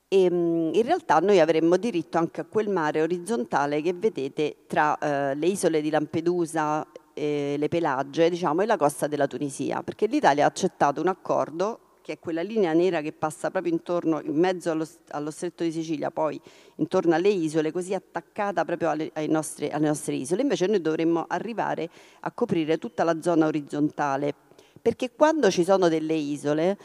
[0.08, 4.96] E, ehm, in realtà noi avremmo diritto anche a quel mare orizzontale che vedete tra
[4.98, 10.06] eh, le isole di Lampedusa, eh, le Pelagie diciamo, e la costa della Tunisia, perché
[10.06, 14.36] l'Italia ha accettato un accordo che è quella linea nera che passa proprio intorno, in
[14.36, 16.40] mezzo allo, allo stretto di Sicilia, poi
[16.76, 20.42] intorno alle isole, così attaccata proprio alle, nostre, alle nostre isole.
[20.42, 21.90] Invece noi dovremmo arrivare
[22.20, 24.32] a coprire tutta la zona orizzontale,
[24.80, 26.78] perché quando ci sono delle isole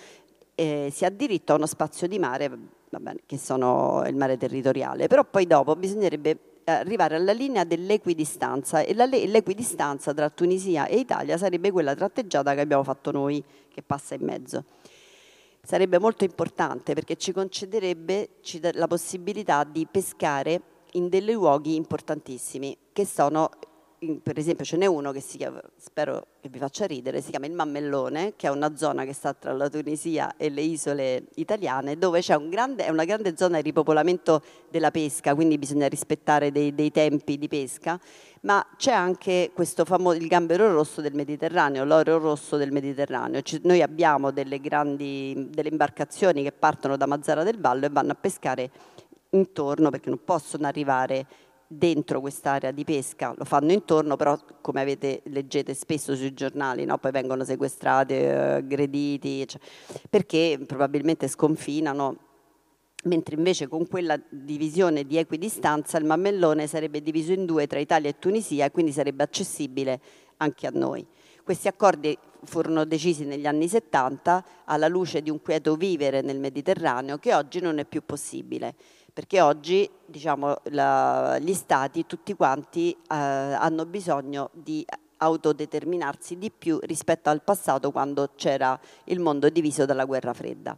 [0.55, 5.07] eh, si ha diritto a uno spazio di mare bene, che sono il mare territoriale,
[5.07, 11.37] però poi dopo bisognerebbe eh, arrivare alla linea dell'equidistanza e l'equidistanza tra Tunisia e Italia
[11.37, 14.65] sarebbe quella tratteggiata che abbiamo fatto noi, che passa in mezzo.
[15.63, 18.29] Sarebbe molto importante perché ci concederebbe
[18.73, 20.61] la possibilità di pescare
[20.93, 23.49] in dei luoghi importantissimi che sono
[24.23, 27.45] per esempio ce n'è uno che si chiama, spero che vi faccia ridere, si chiama
[27.45, 31.95] il Mammellone, che è una zona che sta tra la Tunisia e le isole italiane,
[31.99, 34.41] dove c'è un grande, una grande zona di ripopolamento
[34.71, 37.99] della pesca, quindi bisogna rispettare dei, dei tempi di pesca,
[38.41, 43.43] ma c'è anche questo famoso, il gambero rosso del Mediterraneo, l'oro rosso del Mediterraneo.
[43.43, 48.13] C- noi abbiamo delle grandi, delle imbarcazioni che partono da Mazzara del Vallo e vanno
[48.13, 48.71] a pescare
[49.29, 51.25] intorno perché non possono arrivare
[51.73, 56.97] dentro quest'area di pesca, lo fanno intorno, però come avete, leggete spesso sui giornali, no?
[56.97, 59.61] poi vengono sequestrati, eh, aggrediti, cioè,
[60.09, 62.17] perché probabilmente sconfinano,
[63.05, 68.09] mentre invece con quella divisione di equidistanza il mammellone sarebbe diviso in due tra Italia
[68.09, 70.01] e Tunisia e quindi sarebbe accessibile
[70.37, 71.07] anche a noi.
[71.43, 77.17] Questi accordi furono decisi negli anni 70 alla luce di un quieto vivere nel Mediterraneo
[77.17, 78.75] che oggi non è più possibile
[79.13, 84.85] perché oggi diciamo, la, gli stati tutti quanti eh, hanno bisogno di
[85.17, 90.75] autodeterminarsi di più rispetto al passato quando c'era il mondo diviso dalla guerra fredda.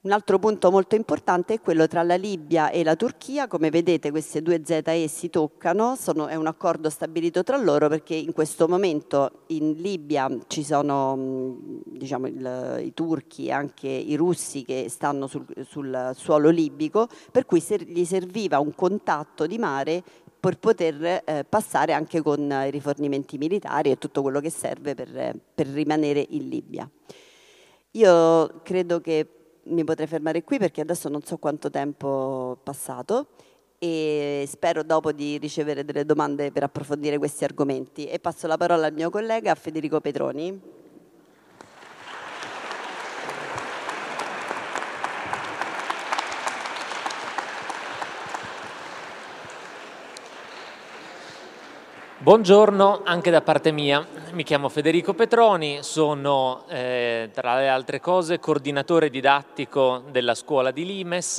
[0.00, 4.12] Un altro punto molto importante è quello tra la Libia e la Turchia, come vedete
[4.12, 8.68] queste due ZE si toccano, sono, è un accordo stabilito tra loro perché in questo
[8.68, 15.26] momento in Libia ci sono diciamo, il, i turchi e anche i russi che stanno
[15.26, 20.04] sul, sul suolo libico, per cui ser, gli serviva un contatto di mare
[20.38, 25.34] per poter eh, passare anche con i rifornimenti militari e tutto quello che serve per,
[25.52, 26.88] per rimanere in Libia.
[27.92, 29.26] Io credo che
[29.68, 33.26] mi potrei fermare qui perché adesso non so quanto tempo è passato
[33.78, 38.86] e spero dopo di ricevere delle domande per approfondire questi argomenti e passo la parola
[38.86, 40.77] al mio collega Federico Petroni.
[52.28, 58.38] Buongiorno anche da parte mia, mi chiamo Federico Petroni, sono eh, tra le altre cose
[58.38, 61.36] coordinatore didattico della scuola di Limes,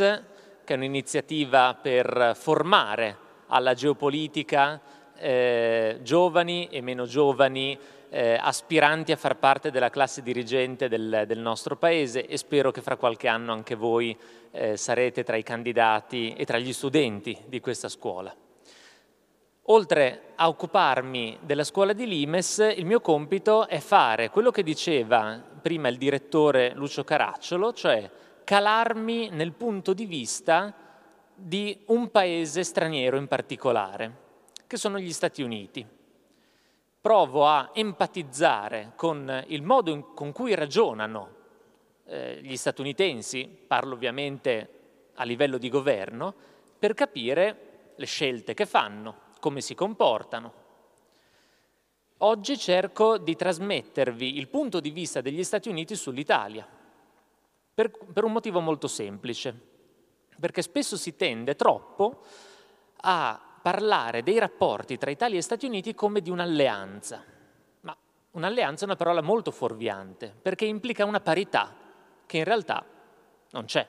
[0.63, 3.17] che è un'iniziativa per formare
[3.49, 4.81] alla geopolitica
[5.15, 7.77] eh, giovani e meno giovani
[8.09, 12.81] eh, aspiranti a far parte della classe dirigente del, del, nostro paese e spero che
[12.81, 14.17] fra qualche anno anche voi
[14.49, 18.35] eh, sarete tra i candidati e tra gli studenti di questa scuola.
[19.71, 25.39] Oltre a occuparmi della scuola di Limes, il mio compito è fare quello che diceva
[25.61, 28.09] prima il direttore Lucio Caracciolo, cioè
[28.43, 30.73] calarmi nel punto di vista
[31.35, 34.11] di un paese straniero in particolare,
[34.65, 35.85] che sono gli Stati Uniti.
[36.99, 41.35] Provo a empatizzare con il modo in, con cui ragionano
[42.05, 44.69] eh, gli statunitensi, parlo ovviamente
[45.13, 46.33] a livello di governo,
[46.79, 50.53] per capire le scelte che fanno, come si comportano.
[52.17, 56.67] Oggi cerco di trasmettervi il punto di vista degli Stati Uniti sull'Italia,
[57.73, 59.57] per, per un motivo molto semplice,
[60.37, 62.23] perché spesso si tende troppo
[63.01, 67.23] a parlare dei rapporti tra Italia e Stati Uniti come di un'alleanza.
[67.81, 67.95] Ma
[68.31, 71.73] un'alleanza è una parola molto fuorviante, perché implica una parità
[72.25, 72.85] che in realtà
[73.51, 73.87] non c'è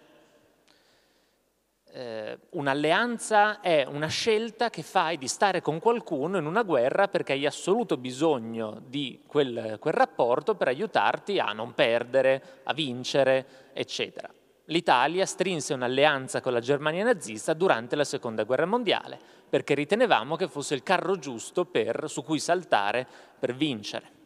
[1.93, 7.32] eh, un'alleanza è una scelta che fai di stare con qualcuno in una guerra perché
[7.32, 14.32] hai assoluto bisogno di quel, quel rapporto per aiutarti a non perdere, a vincere, eccetera.
[14.66, 19.18] l'Italia strinse un'alleanza con la Germania nazista durante la Seconda Guerra Mondiale,
[19.49, 23.07] perché ritenevamo che fosse il carro giusto per, su cui saltare
[23.38, 24.18] per vincere.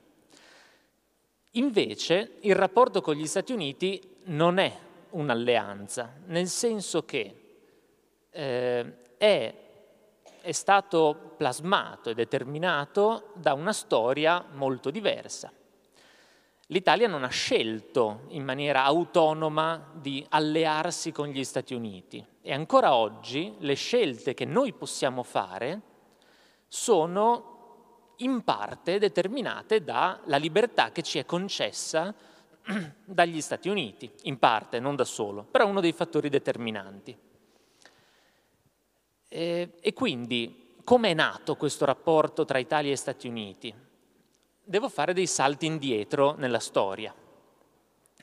[1.52, 4.76] Invece il rapporto con gli Stati Uniti non è
[5.10, 7.43] un'alleanza, nel senso che
[8.34, 9.54] eh, è,
[10.40, 15.50] è stato plasmato e determinato da una storia molto diversa
[16.68, 22.94] l'Italia non ha scelto in maniera autonoma di allearsi con gli Stati Uniti e ancora
[22.94, 25.80] oggi le scelte che noi possiamo fare
[26.68, 32.14] sono in parte determinate dalla libertà che ci è concessa
[33.04, 37.16] dagli Stati Uniti, in parte, non da solo, però uno dei fattori determinanti.
[39.34, 43.74] E, e quindi come è nato questo rapporto tra Italia e Stati Uniti?
[44.64, 47.14] devo fare dei salti indietro nella storia.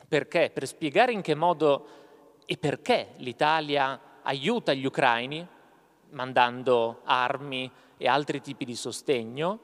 [0.08, 0.50] Perché?
[0.52, 1.88] Per spiegare in che modo
[2.46, 5.48] e perché l'Italia aiuta gli ucraini
[6.10, 9.60] mandando armi e altri tipi di sostegno,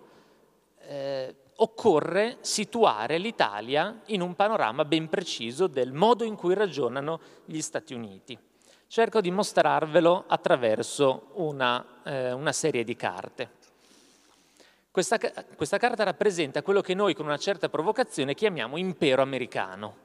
[0.79, 7.59] eh, occorre situare l'Italia in un panorama ben preciso del modo in cui ragionano gli
[7.59, 8.37] Stati Uniti.
[8.89, 13.49] Cerco di mostrarvelo attraverso una, eh, una serie di carte.
[14.89, 15.19] Questa,
[15.57, 19.95] questa, carta rappresenta quello che noi con una certa provocazione chiamiamo impero americano.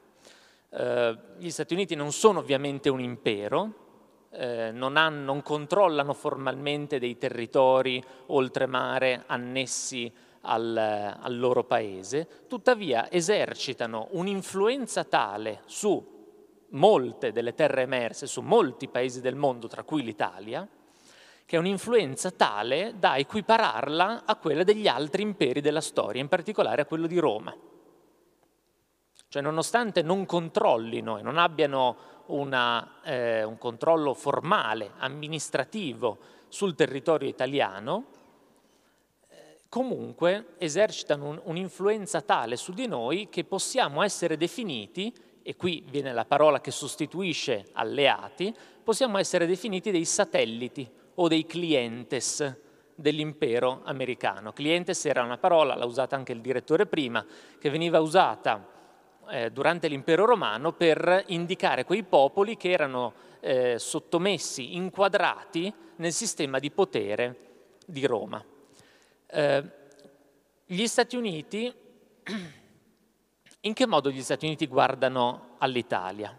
[0.71, 3.75] Eh, gli Stati Uniti non sono ovviamente un impero,
[4.31, 13.09] eh, non, hanno, non, controllano formalmente dei territori oltremare annessi al, al loro paese, tuttavia
[13.13, 16.12] esercitano un'influenza tale su
[16.73, 20.67] molte delle terre emerse, su molti paesi del mondo, tra cui l'Italia,
[21.45, 26.83] che è un'influenza tale da equipararla a quella degli altri imperi della storia, in particolare
[26.83, 27.55] a quello di Roma.
[29.29, 31.97] Cioè, nonostante non controllino e non abbiano
[32.27, 36.19] una, eh, un controllo formale, amministrativo
[36.49, 38.05] sul territorio italiano,
[39.29, 45.13] eh, comunque esercitano un, un'influenza tale su di noi che possiamo essere definiti,
[45.43, 51.47] e qui viene la parola che sostituisce alleati, possiamo essere definiti dei satelliti o dei
[51.47, 52.57] clientes
[52.95, 54.53] dell'impero americano.
[54.53, 57.25] Clientes era una parola, l'ha usata anche il direttore prima,
[57.59, 58.67] che veniva usata
[59.31, 66.59] eh, durante l'impero romano per indicare quei popoli che erano eh, sottomessi, inquadrati nel sistema
[66.59, 67.37] di potere
[67.87, 68.45] di Roma.
[69.27, 69.63] Eh,
[70.67, 71.73] gli Stati Uniti,
[73.65, 76.37] in che modo gli Stati Uniti guardano all'Italia?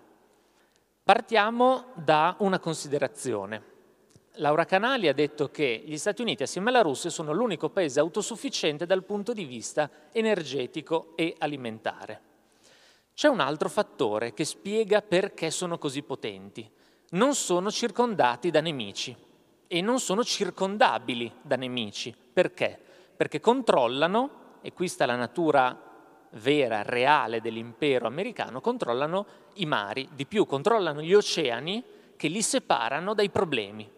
[1.03, 3.71] Partiamo da una considerazione.
[4.37, 8.85] Laura Canali ha detto che gli Stati Uniti assieme alla Russia sono l'unico paese autosufficiente
[8.85, 12.21] dal punto di vista energetico e alimentare.
[13.13, 16.69] C'è un altro fattore che spiega perché sono così potenti.
[17.11, 19.15] Non sono circondati da nemici
[19.67, 22.13] e non sono circondabili da nemici.
[22.33, 22.77] Perché?
[23.15, 25.91] Perché controllano, e qui sta la natura
[26.33, 29.25] vera, reale dell'impero americano, controllano
[29.55, 31.83] i mari, di più controllano gli oceani
[32.15, 33.89] che li separano dai problemi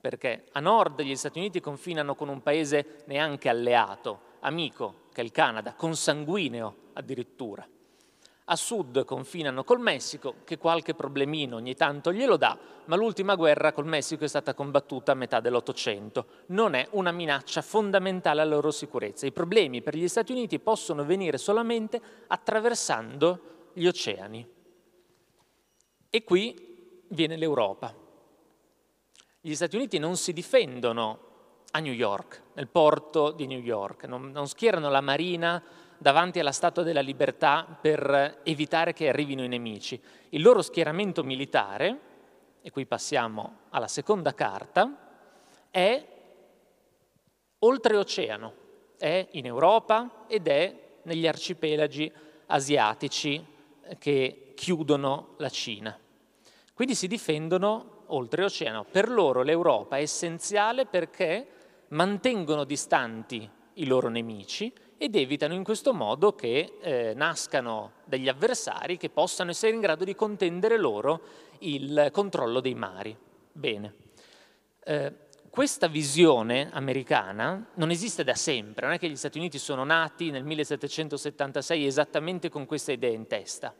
[0.00, 5.24] perché a nord gli Stati Uniti confinano con un paese neanche alleato, amico, che è
[5.24, 7.66] il Canada, consanguineo addirittura.
[8.50, 13.72] A sud confinano col Messico, che qualche problemino ogni tanto glielo dà, ma l'ultima guerra
[13.72, 16.26] col Messico è stata combattuta a metà dell'Ottocento.
[16.46, 19.26] Non è una minaccia fondamentale alla loro sicurezza.
[19.26, 24.48] I problemi per gli Stati Uniti possono venire solamente attraversando gli oceani.
[26.10, 28.06] E qui viene l'Europa
[29.40, 31.26] gli Stati Uniti non si difendono
[31.70, 35.62] a New York, nel porto di New York, non, non schierano la marina
[35.98, 40.00] davanti alla Statua della Libertà per evitare che arrivino i nemici.
[40.30, 41.98] Il loro schieramento militare,
[42.62, 44.96] e qui passiamo alla seconda carta,
[45.70, 46.06] è
[47.58, 48.52] oltreoceano,
[48.96, 52.10] è in Europa ed è negli arcipelagi
[52.46, 53.44] asiatici
[53.98, 55.98] che chiudono la Cina.
[56.74, 58.84] Quindi si difendono oltreoceano.
[58.84, 61.46] Per loro l'Europa è essenziale perché
[61.88, 68.96] mantengono distanti i loro nemici ed evitano in questo modo che eh, nascano degli avversari
[68.96, 71.20] che possano essere in grado di contendere loro
[71.60, 73.16] il controllo dei mari.
[73.52, 73.94] Bene.
[74.84, 75.12] Eh,
[75.50, 80.30] questa visione americana non esiste da sempre, non è che gli Stati Uniti sono nati
[80.30, 83.74] nel 1776 esattamente con questa idea in testa.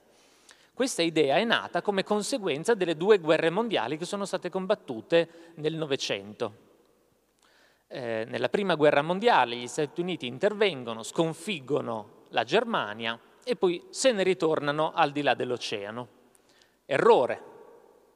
[0.73, 5.74] Questa idea è nata come conseguenza delle due guerre mondiali che sono state combattute nel
[5.74, 6.66] Novecento.
[7.90, 14.12] Eh, nella prima guerra mondiale gli Stati Uniti intervengono, sconfiggono la Germania e poi se
[14.12, 16.09] ne ritornano al di là dell'oceano.
[16.85, 17.43] Errore,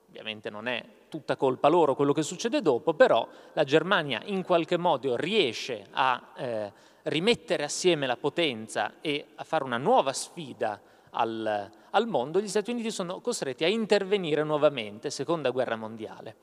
[0.09, 4.77] ovviamente non è tutta colpa loro quello che succede dopo, però la Germania in qualche
[4.77, 6.73] modo riesce a eh,
[7.05, 10.79] rimettere assieme la potenza e a fare una nuova sfida
[11.13, 16.37] al, al mondo, gli Stati Uniti sono costretti a intervenire nuovamente, seconda guerra mondiale.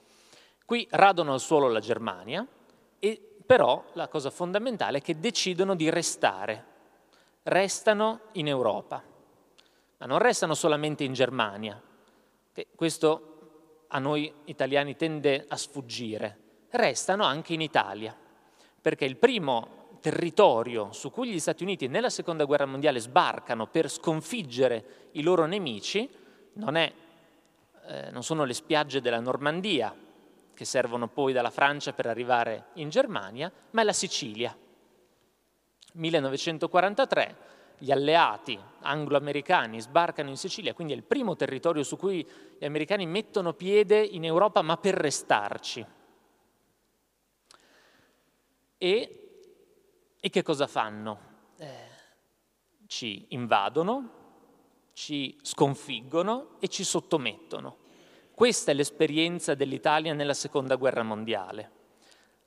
[0.66, 2.46] Qui radono al suolo la Germania,
[3.00, 6.66] e però la cosa fondamentale è che decidono di restare,
[7.44, 9.04] restano in Europa,
[9.98, 11.82] ma non restano solamente in Germania,
[12.54, 16.38] che questo a noi italiani tende a sfuggire,
[16.70, 18.16] restano anche in Italia,
[18.82, 23.90] perché il primo territorio su cui gli Stati Uniti nella Seconda Guerra Mondiale sbarcano per
[23.90, 26.10] sconfiggere i loro nemici
[26.54, 26.92] non, è,
[27.88, 29.94] eh, non sono le spiagge della Normandia,
[30.60, 34.54] che servono poi dalla Francia per arrivare in Germania, ma è la Sicilia.
[35.94, 37.38] 1943
[37.78, 43.06] gli alleati anglo-americani sbarcano in Sicilia, quindi è il primo territorio su cui gli americani
[43.06, 45.86] mettono piede in Europa, ma per restarci.
[48.78, 49.14] E
[50.20, 51.20] e che cosa fanno?
[51.56, 51.88] Eh,
[52.88, 54.10] ci invadono,
[54.92, 57.88] ci sconfiggono e ci sottomettono.
[58.40, 61.72] Questa è l'esperienza dell'Italia nella Seconda Guerra Mondiale.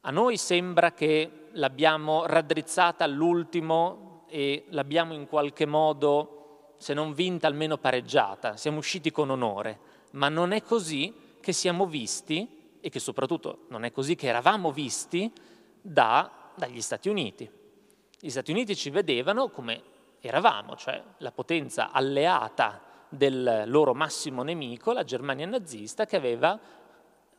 [0.01, 7.47] A noi sembra che l'abbiamo raddrizzata all'ultimo e l'abbiamo in qualche modo, se non vinta,
[7.47, 8.57] almeno pareggiata.
[8.57, 9.79] Siamo usciti con onore,
[10.13, 11.13] ma non è così
[11.43, 15.31] che siamo visti e che soprattutto non è così che eravamo visti
[15.79, 17.51] da, dagli Stati Uniti.
[18.19, 19.83] Gli Stati Uniti ci vedevano come
[20.21, 26.59] eravamo, cioè la potenza alleata del loro massimo nemico, la Germania nazista, che aveva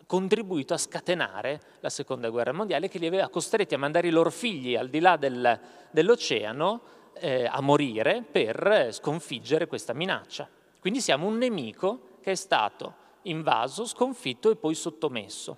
[0.06, 4.30] contribuito a scatenare la seconda guerra mondiale, che li aveva costretti a mandare i loro
[4.30, 5.60] figli al di là del,
[5.92, 6.82] dell'oceano
[7.14, 10.48] eh, a morire per sconfiggere questa minaccia.
[10.80, 15.58] Quindi siamo un nemico che è stato invaso, sconfitto e poi sottomesso.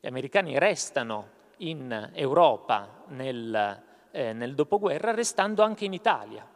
[0.00, 6.46] Gli americani restano in Europa nel eh, nel dopoguerra, restando anche in Italia,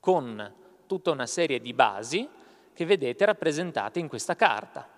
[0.00, 0.54] con
[0.88, 2.28] tutta una serie di basi
[2.72, 4.88] che vedete rappresentate in questa carta.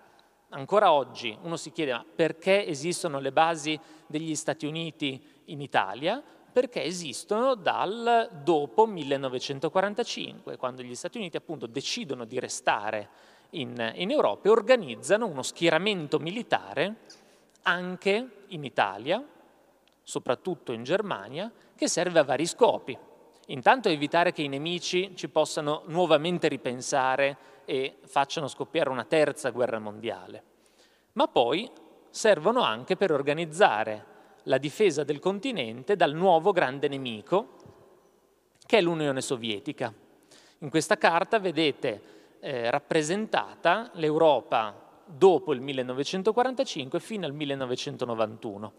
[0.49, 6.21] Ancora oggi uno si chiede ma perché esistono le basi degli Stati Uniti in Italia?
[6.51, 13.09] Perché esistono dal dopo 1945, quando gli Stati Uniti appunto decidono di restare
[13.51, 16.95] in, in Europa e organizzano uno schieramento militare
[17.63, 19.23] anche in Italia,
[20.03, 22.97] soprattutto in Germania, che serve a vari scopi.
[23.51, 29.77] Intanto evitare che i nemici ci possano nuovamente ripensare e facciano scoppiare una terza guerra
[29.77, 30.43] mondiale,
[31.13, 31.69] ma poi
[32.09, 34.05] servono anche per organizzare
[34.43, 37.59] la difesa del continente dal nuovo grande nemico
[38.65, 39.93] che è l'Unione Sovietica.
[40.59, 48.73] In questa carta vedete eh, rappresentata l'Europa dopo il 1945 fino al 1991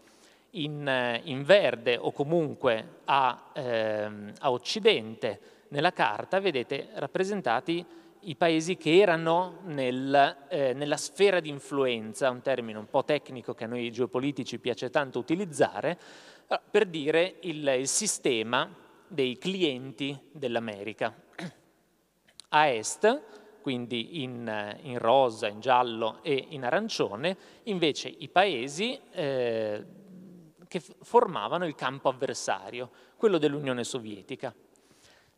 [0.55, 5.39] in, in verde o comunque a, ehm, a occidente
[5.69, 7.85] nella carta vedete rappresentati
[8.25, 13.53] i paesi che erano nel, eh, nella sfera di influenza, un termine un po' tecnico
[13.53, 15.99] che a noi geopolitici piace tanto utilizzare,
[16.47, 18.73] eh, per dire il, il sistema
[19.07, 21.13] dei clienti dell'America.
[22.49, 23.21] A est,
[23.61, 29.83] quindi in, in, rosa, in giallo e in arancione, invece i paesi eh,
[30.73, 34.51] che formavano il campo avversario, quello dell'Unione Sovietica.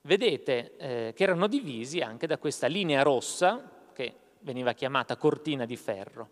[0.04, 5.76] Vedete eh, che erano divisi anche da questa linea rossa, che veniva chiamata cortina di
[5.76, 6.30] ferro.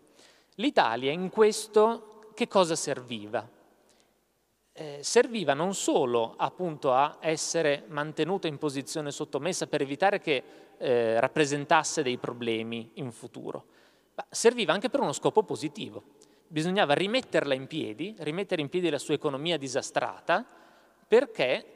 [0.54, 3.46] L'Italia in questo che cosa serviva?
[4.72, 10.42] Eh, serviva non solo appunto a essere mantenuta in posizione sottomessa per evitare che
[10.78, 13.66] eh, rappresentasse dei problemi in futuro,
[14.14, 16.02] ma serviva anche per uno scopo positivo,
[16.48, 20.44] bisognava rimetterla in piedi, rimettere in piedi la sua economia disastrata,
[21.06, 21.66] perché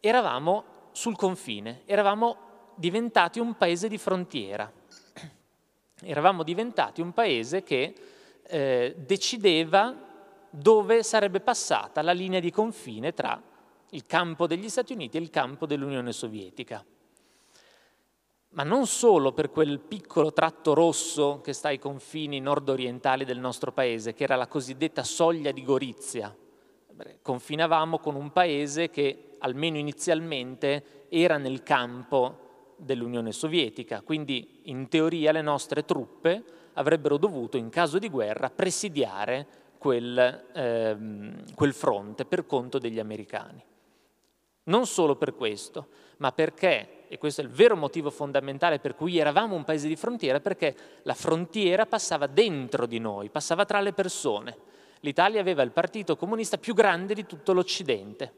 [0.00, 2.36] eravamo sul confine, eravamo
[2.74, 4.70] diventati un paese di frontiera,
[6.02, 7.94] eravamo diventati un paese che
[8.44, 10.10] eh, decideva
[10.50, 13.40] dove sarebbe passata la linea di confine tra
[13.90, 16.84] il campo degli Stati Uniti e il campo dell'Unione Sovietica
[18.52, 23.72] ma non solo per quel piccolo tratto rosso che sta ai confini nord-orientali del nostro
[23.72, 26.34] paese, che era la cosiddetta soglia di Gorizia.
[27.22, 35.32] Confinavamo con un paese che, almeno inizialmente, era nel campo dell'Unione Sovietica, quindi in teoria
[35.32, 39.46] le nostre truppe avrebbero dovuto, in caso di guerra, presidiare
[39.78, 43.64] quel, ehm, quel fronte per conto degli americani.
[44.64, 45.88] Non solo per questo,
[46.18, 49.96] ma perché e questo è il vero motivo fondamentale per cui eravamo un paese di
[49.96, 54.56] frontiera, perché la frontiera passava dentro di noi, passava tra le persone.
[55.00, 58.32] L'Italia aveva il partito comunista più grande di tutto l'Occidente.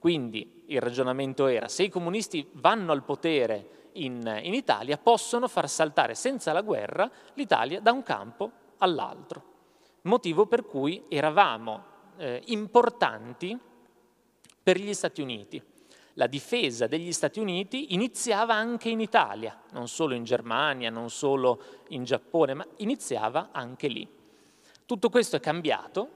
[0.00, 5.68] Quindi il ragionamento era, se i comunisti vanno al potere in, in Italia, possono far
[5.68, 9.42] saltare senza la guerra l'Italia da un campo all'altro.
[10.02, 11.84] Motivo per cui eravamo
[12.16, 13.56] eh, importanti
[14.60, 15.62] per gli Stati Uniti.
[16.18, 21.62] La difesa degli Stati Uniti iniziava anche in Italia, non solo in Germania, non solo
[21.88, 24.08] in Giappone, ma iniziava anche lì.
[24.86, 26.08] Tutto questo è cambiato,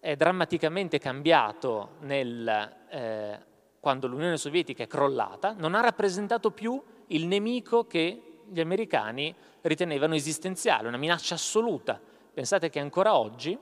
[0.00, 3.38] è drammaticamente cambiato nel, eh,
[3.78, 10.16] quando l'Unione Sovietica è crollata, non ha rappresentato più il nemico che gli americani ritenevano
[10.16, 12.00] esistenziale, una minaccia assoluta.
[12.34, 13.56] Pensate che ancora oggi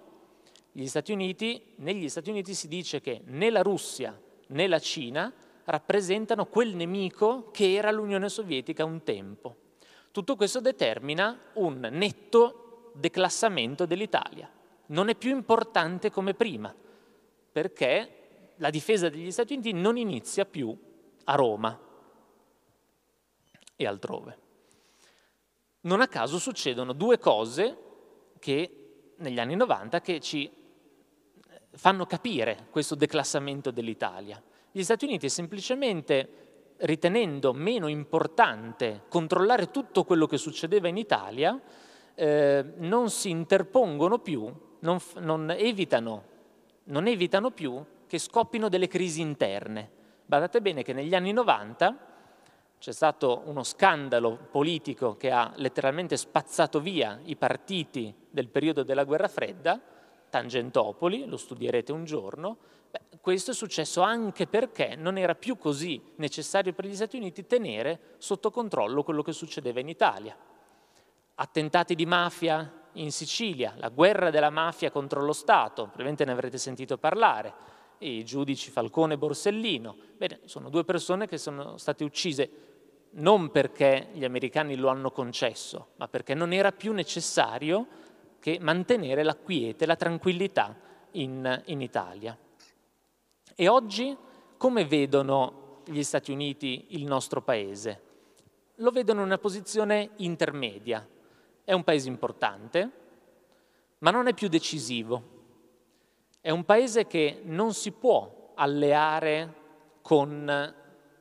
[0.86, 4.18] Stati Uniti, negli Stati Uniti si dice che né la Russia
[4.48, 5.30] né la Cina
[5.68, 9.56] rappresentano quel nemico che era l'Unione Sovietica un tempo.
[10.10, 14.50] Tutto questo determina un netto declassamento dell'Italia.
[14.86, 16.74] Non è più importante come prima,
[17.52, 20.76] perché la difesa degli Stati Uniti non inizia più
[21.24, 21.78] a Roma,
[23.80, 24.38] e altrove.
[25.82, 27.78] Non a caso succedono due cose
[28.40, 30.50] che negli anni 90 che ci
[31.70, 34.42] fanno capire questo declassamento dell'Italia.
[34.70, 36.28] Gli Stati Uniti semplicemente
[36.78, 41.58] ritenendo meno importante controllare tutto quello che succedeva in Italia,
[42.14, 46.24] eh, non si interpongono più, non, non, evitano,
[46.84, 49.90] non evitano più che scoppino delle crisi interne.
[50.26, 52.06] Badate bene che negli anni 90
[52.78, 59.04] c'è stato uno scandalo politico che ha letteralmente spazzato via i partiti del periodo della
[59.04, 59.80] guerra fredda,
[60.28, 62.58] Tangentopoli, lo studierete un giorno.
[62.90, 67.47] Beh, questo è successo anche perché non era più così necessario per gli Stati Uniti
[67.47, 70.36] tenere sotto controllo quello che succedeva in Italia.
[71.35, 76.59] Attentati di mafia in Sicilia, la guerra della mafia contro lo Stato, probabilmente ne avrete
[76.59, 79.97] sentito parlare, i giudici Falcone e Borsellino.
[80.16, 82.51] Bene, sono due persone che sono state uccise
[83.10, 87.86] non perché gli americani lo hanno concesso, ma perché non era più necessario
[88.40, 90.77] che mantenere la quiete, la tranquillità
[91.12, 92.36] in, in Italia.
[93.60, 94.16] E oggi
[94.56, 98.02] come vedono gli Stati Uniti il nostro paese?
[98.76, 101.05] Lo vedono in una posizione intermedia.
[101.64, 102.90] È un paese importante,
[103.98, 105.22] ma non è più decisivo.
[106.40, 109.55] È un paese che non si può alleare
[110.02, 110.48] con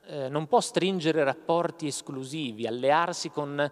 [0.05, 3.71] eh, non può stringere rapporti esclusivi, allearsi con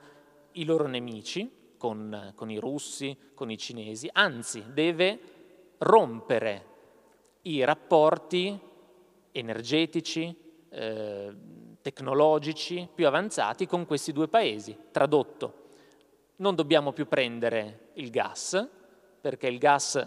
[0.54, 5.20] i loro nemici, con, con i russi, con i cinesi, anzi deve
[5.78, 6.74] rompere
[7.48, 8.58] i rapporti
[9.32, 10.36] energetici,
[10.70, 11.36] eh,
[11.82, 14.76] tecnologici più avanzati con questi due paesi.
[14.92, 15.64] Tradotto,
[16.38, 18.68] non dobbiamo più prendere il gas,
[19.22, 20.06] perché il gas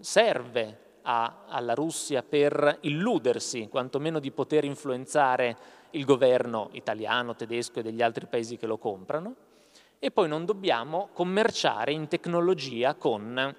[0.00, 5.56] serve a, alla Russia per illudersi, quantomeno di poter influenzare
[5.90, 9.34] il governo italiano, tedesco e degli altri paesi che lo comprano,
[9.98, 13.56] e poi non dobbiamo commerciare in tecnologia con,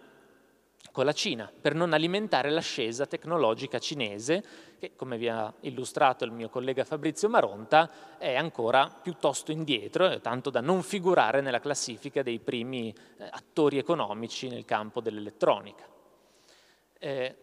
[0.92, 4.44] con la Cina per non alimentare l'ascesa tecnologica cinese
[4.80, 10.50] che, come vi ha illustrato il mio collega Fabrizio Maronta, è ancora piuttosto indietro, tanto
[10.50, 15.98] da non figurare nella classifica dei primi eh, attori economici nel campo dell'elettronica
[17.00, 17.36] eh,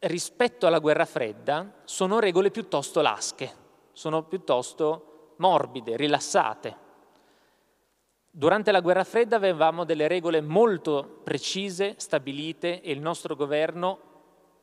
[0.00, 3.54] rispetto alla guerra fredda sono regole piuttosto lasche,
[3.92, 6.88] sono piuttosto morbide, rilassate.
[8.32, 14.08] Durante la guerra fredda avevamo delle regole molto precise, stabilite e il nostro governo,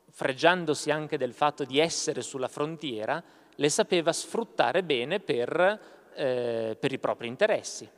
[0.10, 3.22] fregiandosi anche del fatto di essere sulla frontiera,
[3.54, 5.82] le sapeva sfruttare bene per,
[6.16, 7.90] eh, per i propri interessi,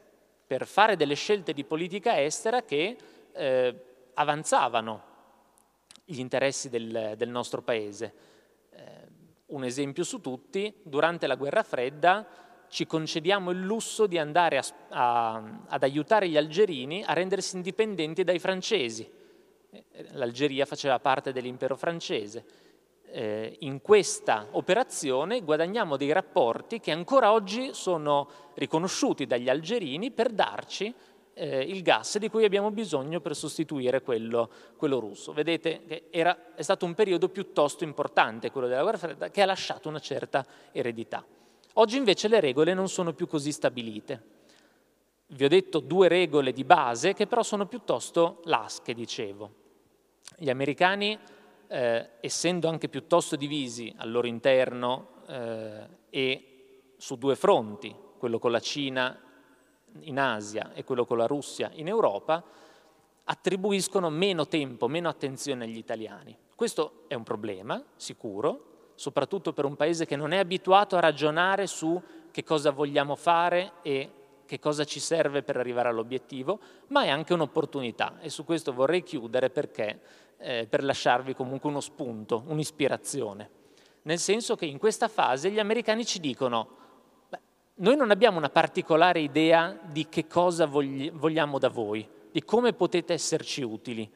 [0.47, 2.97] per fare delle scelte di politica estera che
[3.31, 3.83] eh,
[4.15, 5.03] avanzavano
[6.03, 8.13] gli interessi del, del nostro paese.
[8.71, 8.81] Eh,
[9.47, 12.27] un esempio su tutti, durante la guerra fredda
[12.69, 18.23] ci concediamo il lusso di andare a, a, ad aiutare gli algerini a rendersi indipendenti
[18.23, 19.09] dai francesi.
[19.71, 19.83] Eh,
[20.13, 22.45] L'Algeria faceva parte dell'impero francese.
[23.11, 30.29] Eh, in questa operazione guadagniamo dei rapporti che ancora oggi sono riconosciuti dagli algerini per
[30.29, 30.93] darci
[31.33, 35.33] eh, il gas di cui abbiamo bisogno per sostituire quello, quello russo.
[35.33, 39.45] Vedete che era, è stato un periodo piuttosto importante quello della guerra fredda che ha
[39.45, 41.25] lasciato una certa eredità.
[41.73, 44.37] Oggi invece le regole non sono più così stabilite.
[45.27, 49.53] Vi ho detto due regole di base che però sono piuttosto lasche, dicevo.
[50.35, 51.17] Gli americani,
[51.67, 58.51] eh, essendo anche piuttosto divisi al loro interno eh, e su due fronti, quello con
[58.51, 59.17] la Cina
[60.01, 62.43] in Asia e quello con la Russia in Europa,
[63.25, 66.35] attribuiscono meno tempo, meno attenzione agli italiani.
[66.55, 71.67] Questo è un problema, sicuro, soprattutto per un paese che non è abituato a ragionare
[71.67, 72.01] su
[72.31, 74.11] che cosa vogliamo fare e
[74.45, 79.01] che cosa ci serve per arrivare all'obiettivo, ma è anche un'opportunità e su questo vorrei
[79.01, 80.01] chiudere perché
[80.35, 83.49] eh, per lasciarvi comunque uno spunto, un'ispirazione.
[84.01, 86.67] Nel senso che in questa fase gli americani ci dicono
[87.29, 87.39] beh,
[87.75, 92.73] noi non abbiamo una particolare idea di che cosa vogli- vogliamo da voi, di come
[92.73, 94.11] potete esserci utili.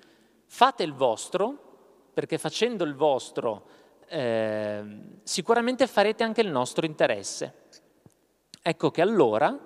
[0.45, 4.83] Fate il vostro, perché facendo il vostro eh,
[5.23, 7.61] sicuramente farete anche il nostro interesse.
[8.61, 9.57] Ecco che allora,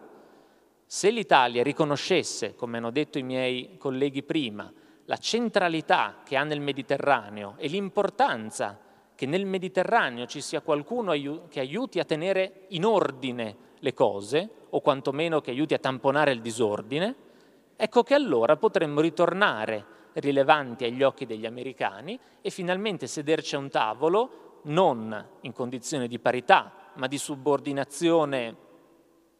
[0.85, 4.71] se l'Italia riconoscesse, come hanno detto i miei colleghi prima,
[5.05, 8.79] la centralità che ha nel Mediterraneo e l'importanza
[9.15, 11.11] che nel Mediterraneo ci sia qualcuno
[11.49, 16.41] che aiuti a tenere in ordine le cose, o quantomeno che aiuti a tamponare il
[16.41, 17.15] disordine,
[17.75, 19.85] ecco che allora potremmo ritornare
[20.19, 26.19] rilevanti agli occhi degli americani e finalmente sederci a un tavolo non in condizione di
[26.19, 28.55] parità, ma di subordinazione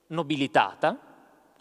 [0.08, 0.98] nobilitata,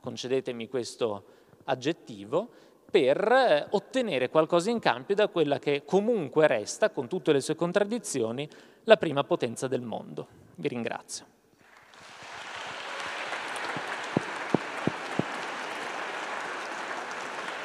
[0.01, 1.25] concedetemi questo
[1.65, 2.49] aggettivo,
[2.89, 7.57] per eh, ottenere qualcosa in cambio da quella che comunque resta, con tutte le sue
[7.57, 8.49] contraddizioni,
[8.85, 10.29] la prima potenza del mondo.
[10.55, 11.27] Vi ringrazio.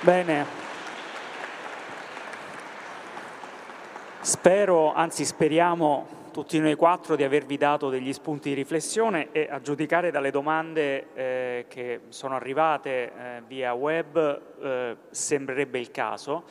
[0.01, 0.60] Bene,
[4.23, 9.59] Spero, anzi speriamo tutti noi quattro di avervi dato degli spunti di riflessione e a
[9.61, 16.43] giudicare dalle domande eh, che sono arrivate eh, via web eh, sembrerebbe il caso.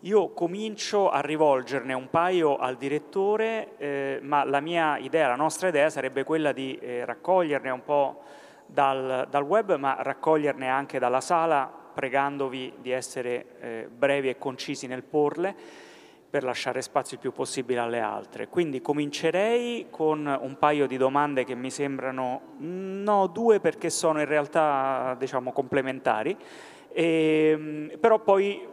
[0.00, 5.68] Io comincio a rivolgerne un paio al direttore, eh, ma la mia idea, la nostra
[5.68, 8.24] idea sarebbe quella di eh, raccoglierne un po'
[8.66, 14.86] dal, dal, web, ma raccoglierne anche dalla sala, pregandovi di essere eh, brevi e concisi
[14.86, 15.84] nel porle
[16.36, 18.48] per lasciare spazio il più possibile alle altre.
[18.48, 24.26] Quindi comincerei con un paio di domande che mi sembrano, no, due perché sono in
[24.26, 26.36] realtà diciamo complementari,
[26.92, 28.68] e, ehm, però poi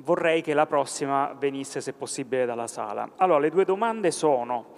[0.00, 3.12] vorrei che la prossima venisse se possibile dalla sala.
[3.16, 4.74] Allora, le due domande sono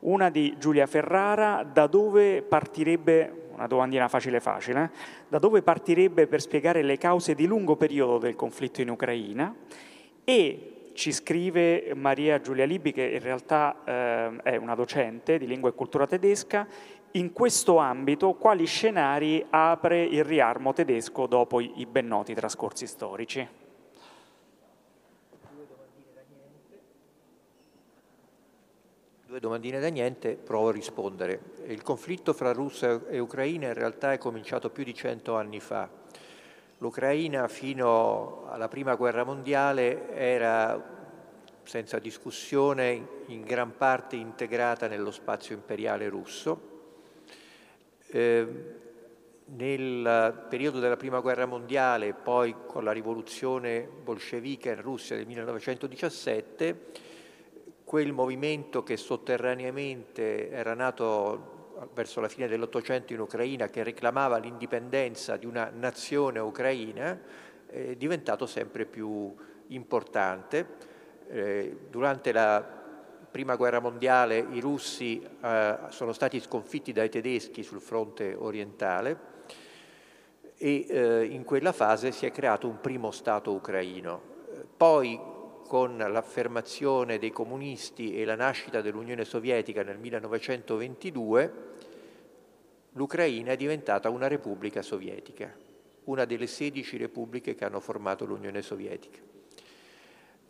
[0.00, 4.98] una di Giulia Ferrara, da dove partirebbe, una domandina facile facile, eh?
[5.28, 9.54] da dove partirebbe per spiegare le cause di lungo periodo del conflitto in Ucraina
[10.24, 15.70] e ci scrive Maria Giulia Libi, che in realtà eh, è una docente di lingua
[15.70, 16.66] e cultura tedesca,
[17.12, 23.48] in questo ambito quali scenari apre il riarmo tedesco dopo i ben noti trascorsi storici?
[29.26, 31.40] Due domandine da niente, provo a rispondere.
[31.66, 35.99] Il conflitto fra Russia e Ucraina in realtà è cominciato più di cento anni fa
[36.80, 40.82] L'Ucraina fino alla Prima Guerra Mondiale era
[41.62, 46.68] senza discussione in gran parte integrata nello spazio imperiale russo.
[48.06, 48.46] Eh,
[49.44, 56.86] nel periodo della Prima Guerra Mondiale, poi con la rivoluzione bolscevica in Russia del 1917,
[57.84, 61.59] quel movimento che sotterraneamente era nato
[61.92, 67.18] verso la fine dell'Ottocento in Ucraina che reclamava l'indipendenza di una nazione ucraina
[67.66, 69.34] è diventato sempre più
[69.68, 70.88] importante.
[71.28, 72.78] Eh, durante la
[73.30, 79.28] Prima guerra mondiale i russi eh, sono stati sconfitti dai tedeschi sul fronte orientale
[80.56, 84.20] e eh, in quella fase si è creato un primo Stato ucraino.
[84.76, 85.29] Poi
[85.70, 91.52] con l'affermazione dei comunisti e la nascita dell'Unione Sovietica nel 1922,
[92.94, 95.54] l'Ucraina è diventata una repubblica sovietica,
[96.06, 99.20] una delle 16 repubbliche che hanno formato l'Unione Sovietica.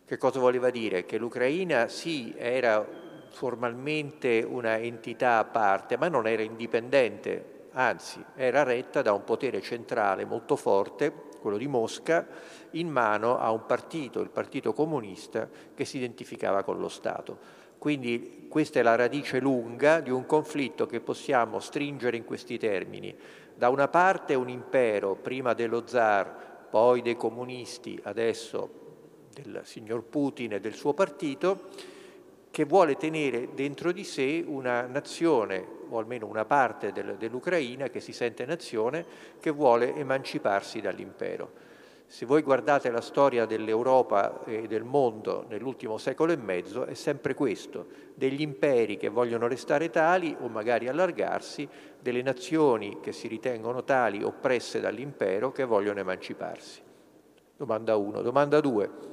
[0.06, 1.04] Che cosa voleva dire?
[1.04, 2.82] Che l'Ucraina sì era
[3.28, 9.60] formalmente una entità a parte, ma non era indipendente, anzi era retta da un potere
[9.60, 12.26] centrale molto forte, quello di Mosca,
[12.72, 17.38] in mano a un partito, il Partito Comunista, che si identificava con lo Stato.
[17.78, 23.16] Quindi questa è la radice lunga di un conflitto che possiamo stringere in questi termini.
[23.54, 28.78] Da una parte un impero, prima dello zar, poi dei comunisti, adesso
[29.32, 31.68] del signor Putin e del suo partito,
[32.50, 38.00] che vuole tenere dentro di sé una nazione, o almeno una parte del, dell'Ucraina che
[38.00, 39.04] si sente nazione,
[39.40, 41.68] che vuole emanciparsi dall'impero.
[42.06, 47.34] Se voi guardate la storia dell'Europa e del mondo nell'ultimo secolo e mezzo, è sempre
[47.34, 51.68] questo, degli imperi che vogliono restare tali o magari allargarsi,
[52.00, 56.80] delle nazioni che si ritengono tali oppresse dall'impero che vogliono emanciparsi.
[57.56, 58.22] Domanda 1.
[58.22, 59.09] Domanda 2.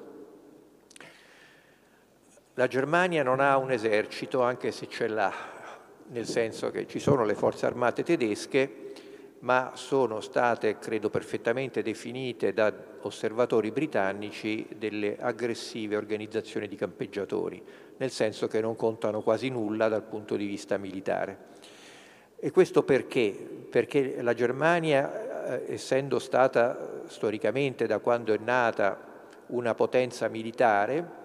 [2.58, 5.32] La Germania non ha un esercito, anche se ce l'ha,
[6.08, 8.94] nel senso che ci sono le forze armate tedesche,
[9.42, 17.64] ma sono state, credo, perfettamente definite da osservatori britannici delle aggressive organizzazioni di campeggiatori,
[17.98, 21.38] nel senso che non contano quasi nulla dal punto di vista militare.
[22.40, 23.68] E questo perché?
[23.70, 28.98] Perché la Germania, eh, essendo stata storicamente, da quando è nata,
[29.50, 31.17] una potenza militare,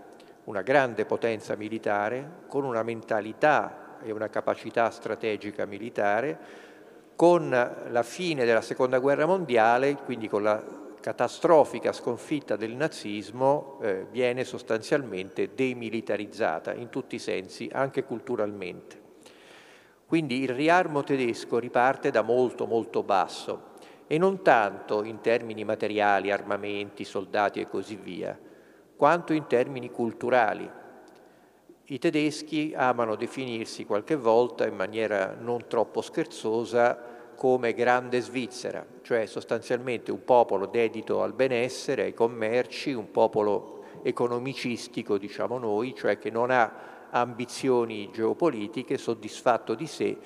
[0.44, 6.38] una grande potenza militare, con una mentalità e una capacità strategica militare,
[7.14, 10.62] con la fine della seconda guerra mondiale, quindi con la
[11.00, 19.00] catastrofica sconfitta del nazismo, eh, viene sostanzialmente demilitarizzata in tutti i sensi, anche culturalmente.
[20.06, 23.70] Quindi il riarmo tedesco riparte da molto molto basso
[24.06, 28.38] e non tanto in termini materiali, armamenti, soldati e così via,
[29.02, 30.70] quanto in termini culturali.
[31.86, 39.26] I tedeschi amano definirsi qualche volta in maniera non troppo scherzosa come grande Svizzera, cioè
[39.26, 46.30] sostanzialmente un popolo dedito al benessere, ai commerci, un popolo economicistico, diciamo noi, cioè che
[46.30, 50.16] non ha ambizioni geopolitiche, soddisfatto di sé.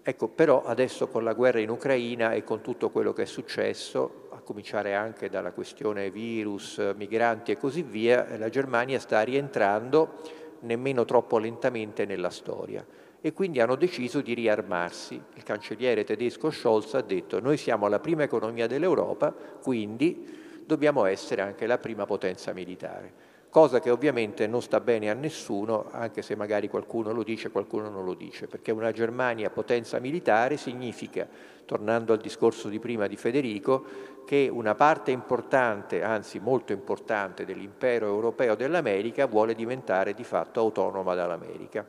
[0.00, 4.27] Ecco, però adesso con la guerra in Ucraina e con tutto quello che è successo,
[4.48, 10.22] cominciare anche dalla questione virus, migranti e così via, la Germania sta rientrando
[10.60, 12.82] nemmeno troppo lentamente nella storia
[13.20, 15.20] e quindi hanno deciso di riarmarsi.
[15.34, 21.42] Il cancelliere tedesco Scholz ha detto noi siamo la prima economia dell'Europa, quindi dobbiamo essere
[21.42, 23.27] anche la prima potenza militare.
[23.50, 27.50] Cosa che ovviamente non sta bene a nessuno, anche se magari qualcuno lo dice e
[27.50, 31.26] qualcuno non lo dice, perché una Germania potenza militare significa,
[31.64, 33.84] tornando al discorso di prima di Federico,
[34.26, 41.14] che una parte importante, anzi molto importante, dell'impero europeo dell'America vuole diventare di fatto autonoma
[41.14, 41.86] dall'America.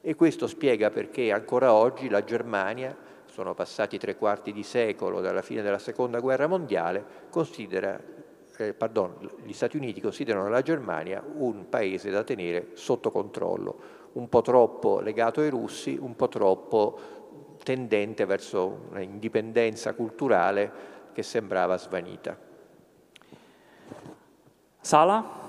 [0.00, 2.96] E questo spiega perché ancora oggi la Germania,
[3.26, 8.00] sono passati tre quarti di secolo dalla fine della seconda guerra mondiale, considera,
[8.58, 13.78] eh, pardon, gli Stati Uniti considerano la Germania un paese da tenere sotto controllo,
[14.12, 16.98] un po' troppo legato ai russi, un po' troppo
[17.62, 22.38] tendente verso un'indipendenza culturale che sembrava svanita.
[24.80, 25.44] Sala?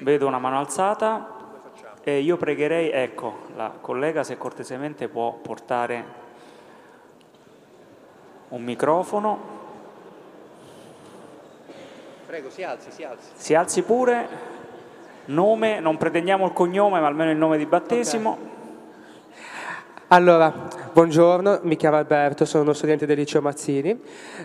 [0.00, 1.36] Vedo una mano alzata
[2.02, 6.19] e io pregherei, ecco, la collega se cortesemente può portare
[8.50, 9.58] un microfono.
[12.26, 13.28] Prego, si alzi, si alzi.
[13.34, 14.28] Si alzi pure.
[15.26, 18.30] Nome, non pretendiamo il cognome, ma almeno il nome di battesimo.
[18.30, 18.48] Okay.
[20.12, 20.52] Allora,
[20.92, 24.00] buongiorno, mi chiamo Alberto, sono uno studente del liceo Mazzini.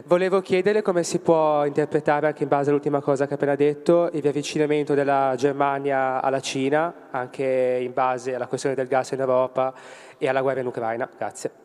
[0.06, 4.11] Volevo chiedere come si può interpretare, anche in base all'ultima cosa che ha appena detto,
[4.14, 9.73] il riavvicinamento della Germania alla Cina, anche in base alla questione del gas in Europa
[10.19, 11.10] e alla guerra in Ucraina.
[11.18, 11.65] Grazie.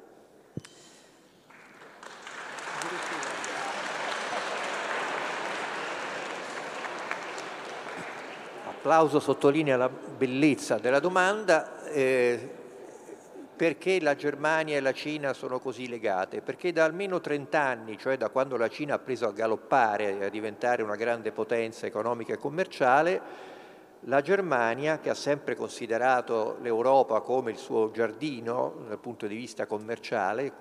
[8.80, 11.84] Applauso sottolinea la bellezza della domanda.
[11.84, 12.48] Eh,
[13.54, 16.40] perché la Germania e la Cina sono così legate?
[16.40, 20.24] Perché da almeno 30 anni, cioè da quando la Cina ha preso a galoppare e
[20.24, 23.20] a diventare una grande potenza economica e commerciale,
[24.04, 29.66] la Germania, che ha sempre considerato l'Europa come il suo giardino dal punto di vista
[29.66, 30.52] commerciale,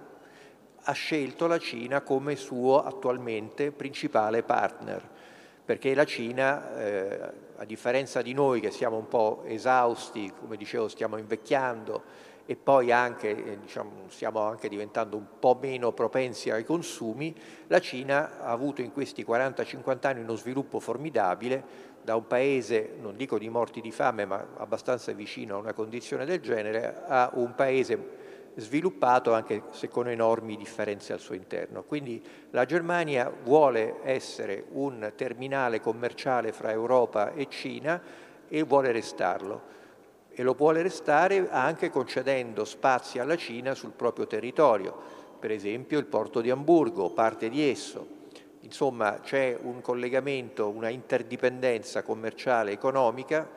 [0.84, 5.08] ha scelto la Cina come suo attualmente principale partner,
[5.64, 10.88] perché la Cina, eh, a differenza di noi che siamo un po' esausti, come dicevo
[10.88, 16.64] stiamo invecchiando, e poi anche, eh, diciamo, stiamo anche diventando un po' meno propensi ai
[16.64, 17.36] consumi,
[17.68, 21.88] la Cina ha avuto in questi 40-50 anni uno sviluppo formidabile.
[22.02, 26.26] Da un paese, non dico di morti di fame, ma abbastanza vicino a una condizione
[26.26, 28.19] del genere, a un paese
[28.56, 31.84] sviluppato anche se con enormi differenze al suo interno.
[31.84, 32.22] Quindi
[32.52, 38.02] la Germania vuole essere un terminale commerciale fra Europa e Cina
[38.48, 39.78] e vuole restarlo
[40.32, 44.96] e lo vuole restare anche concedendo spazi alla Cina sul proprio territorio,
[45.38, 48.18] per esempio il porto di Amburgo, parte di esso.
[48.62, 53.50] Insomma, c'è un collegamento, una interdipendenza commerciale e economica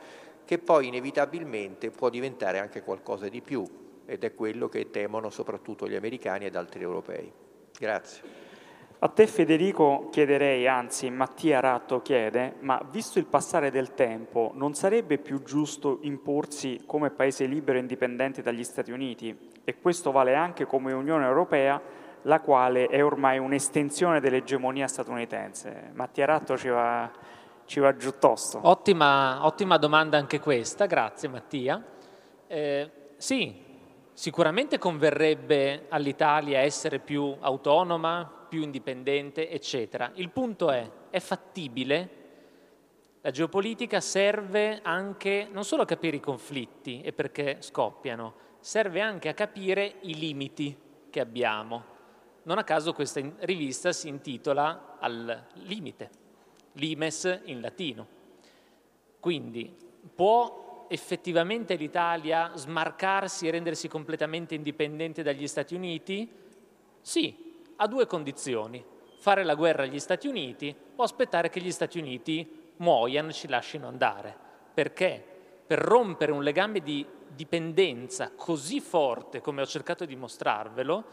[0.43, 5.87] che poi inevitabilmente può diventare anche qualcosa di più ed è quello che temono soprattutto
[5.87, 7.31] gli americani ed altri europei.
[7.77, 8.41] Grazie.
[9.03, 14.75] A te Federico chiederei, anzi Mattia Ratto chiede, ma visto il passare del tempo, non
[14.75, 19.51] sarebbe più giusto imporsi come paese libero e indipendente dagli Stati Uniti?
[19.65, 21.81] E questo vale anche come Unione Europea,
[22.21, 25.91] la quale è ormai un'estensione dell'egemonia statunitense.
[25.95, 27.11] Mattia Ratto ci va,
[27.65, 28.61] ci va giù tosto.
[28.63, 31.83] Ottima, ottima, domanda anche questa, grazie Mattia.
[32.47, 33.62] Eh, sì,
[34.13, 40.11] sicuramente converrebbe all'Italia essere più autonoma, più indipendente, eccetera.
[40.15, 42.21] Il punto è, è fattibile?
[43.21, 49.29] La geopolitica serve anche non solo a capire i conflitti e perché scoppiano, serve anche
[49.29, 50.77] a capire i limiti
[51.09, 51.91] che abbiamo.
[52.43, 56.09] Non a caso questa rivista si intitola Al limite,
[56.73, 58.07] limes in latino.
[59.19, 59.73] Quindi
[60.13, 60.62] può
[60.93, 66.29] effettivamente l'Italia smarcarsi e rendersi completamente indipendente dagli Stati Uniti?
[67.01, 68.85] Sì, a due condizioni,
[69.17, 72.47] fare la guerra agli Stati Uniti o aspettare che gli Stati Uniti
[72.77, 74.37] muoiano e ci lasciano andare.
[74.71, 75.25] Perché?
[75.65, 81.03] Per rompere un legame di dipendenza così forte come ho cercato di mostrarvelo,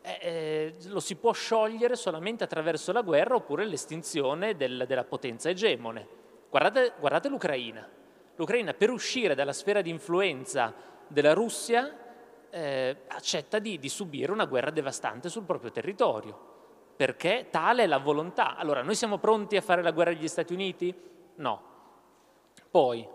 [0.00, 5.50] eh, eh, lo si può sciogliere solamente attraverso la guerra oppure l'estinzione del, della potenza
[5.50, 6.08] egemone.
[6.48, 7.86] Guardate, guardate l'Ucraina.
[8.36, 10.72] L'Ucraina per uscire dalla sfera di influenza
[11.08, 12.04] della Russia
[12.50, 16.54] eh, accetta di, di subire una guerra devastante sul proprio territorio,
[16.96, 18.56] perché tale è la volontà.
[18.56, 20.94] Allora, noi siamo pronti a fare la guerra agli Stati Uniti?
[21.36, 21.62] No.
[22.70, 23.06] Poi,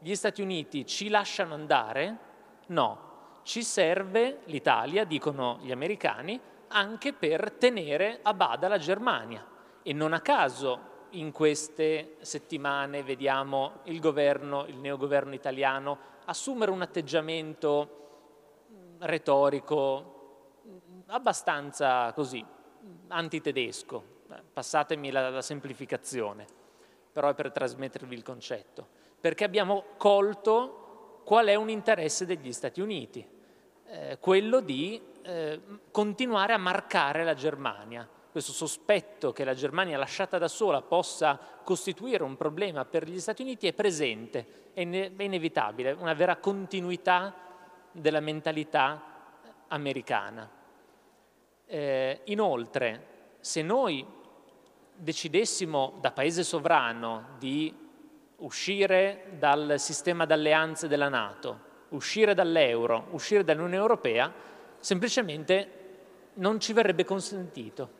[0.00, 2.16] gli Stati Uniti ci lasciano andare?
[2.68, 3.06] No.
[3.42, 9.44] Ci serve l'Italia, dicono gli americani, anche per tenere a bada la Germania.
[9.82, 16.82] E non a caso in queste settimane vediamo il governo, il neogoverno italiano, assumere un
[16.82, 17.94] atteggiamento
[18.98, 20.14] retorico
[21.06, 22.44] abbastanza così,
[23.08, 24.04] antitedesco,
[24.52, 26.46] passatemi la, la semplificazione,
[27.12, 28.86] però è per trasmettervi il concetto,
[29.20, 33.26] perché abbiamo colto qual è un interesse degli Stati Uniti,
[33.86, 35.60] eh, quello di eh,
[35.90, 38.08] continuare a marcare la Germania.
[38.38, 43.42] Questo sospetto che la Germania lasciata da sola possa costituire un problema per gli Stati
[43.42, 47.34] Uniti è presente, è, ine- è inevitabile, una vera continuità
[47.90, 49.02] della mentalità
[49.66, 50.48] americana.
[51.66, 53.06] Eh, inoltre,
[53.40, 54.06] se noi
[54.94, 57.74] decidessimo da paese sovrano di
[58.36, 61.58] uscire dal sistema d'alleanze della Nato,
[61.88, 64.32] uscire dall'euro, uscire dall'Unione Europea,
[64.78, 65.72] semplicemente
[66.34, 67.97] non ci verrebbe consentito.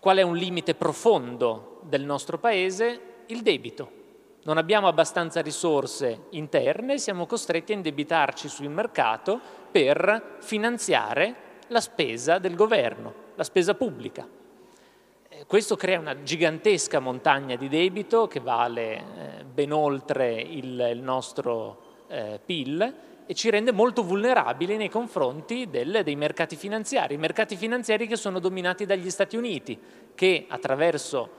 [0.00, 3.00] Qual è un limite profondo del nostro paese?
[3.26, 3.98] Il debito
[4.42, 9.38] non abbiamo abbastanza risorse interne, siamo costretti a indebitarci sul mercato
[9.70, 14.26] per finanziare la spesa del governo, la spesa pubblica.
[15.28, 21.82] Eh, questo crea una gigantesca montagna di debito che vale eh, ben oltre il, nostro
[22.08, 22.94] eh, PIL
[23.30, 28.40] e ci rende molto vulnerabili nei confronti del, dei mercati finanziari, mercati finanziari che sono
[28.40, 29.78] dominati dagli Stati Uniti,
[30.16, 31.30] che attraverso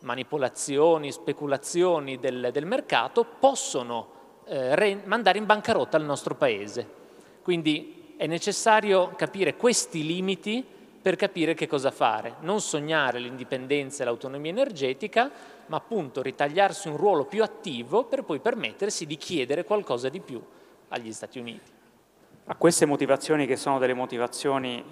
[0.00, 4.08] manipolazioni, speculazioni del, del mercato possono
[4.46, 6.84] eh, re, mandare in bancarotta il nostro Paese.
[7.42, 10.66] Quindi è necessario capire questi limiti
[11.00, 15.30] per capire che cosa fare, non sognare l'indipendenza e l'autonomia energetica,
[15.66, 20.42] ma appunto ritagliarsi un ruolo più attivo per poi permettersi di chiedere qualcosa di più
[20.88, 21.70] agli Stati Uniti.
[22.46, 24.84] A queste motivazioni che sono delle motivazioni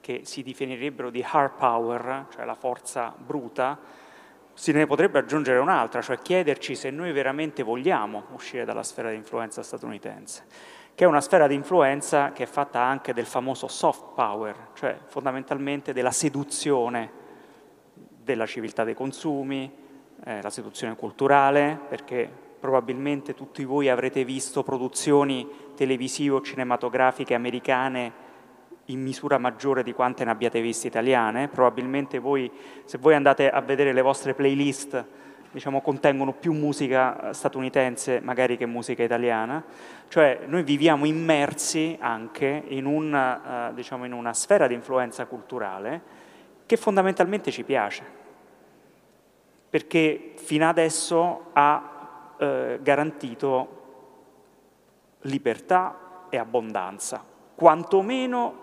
[0.00, 3.78] che si definirebbero di hard power, cioè la forza bruta,
[4.52, 9.16] se ne potrebbe aggiungere un'altra, cioè chiederci se noi veramente vogliamo uscire dalla sfera di
[9.16, 10.44] influenza statunitense,
[10.94, 14.96] che è una sfera di influenza che è fatta anche del famoso soft power, cioè
[15.06, 17.22] fondamentalmente della seduzione
[18.22, 19.72] della civiltà dei consumi,
[20.24, 22.30] eh, la seduzione culturale, perché
[22.64, 28.12] probabilmente tutti voi avrete visto produzioni televisive o cinematografiche americane
[28.86, 31.48] in misura maggiore di quante ne abbiate viste italiane.
[31.48, 32.50] Probabilmente voi,
[32.86, 35.04] se voi andate a vedere le vostre playlist,
[35.50, 39.62] diciamo, contengono più musica statunitense magari che musica italiana.
[40.08, 46.00] Cioè noi viviamo immersi anche in, un, uh, diciamo, in una sfera di influenza culturale
[46.64, 48.02] che fondamentalmente ci piace,
[49.68, 51.93] perché fino adesso ha
[52.38, 53.82] uh, garantito
[55.22, 57.24] libertà e abbondanza,
[57.54, 58.62] quantomeno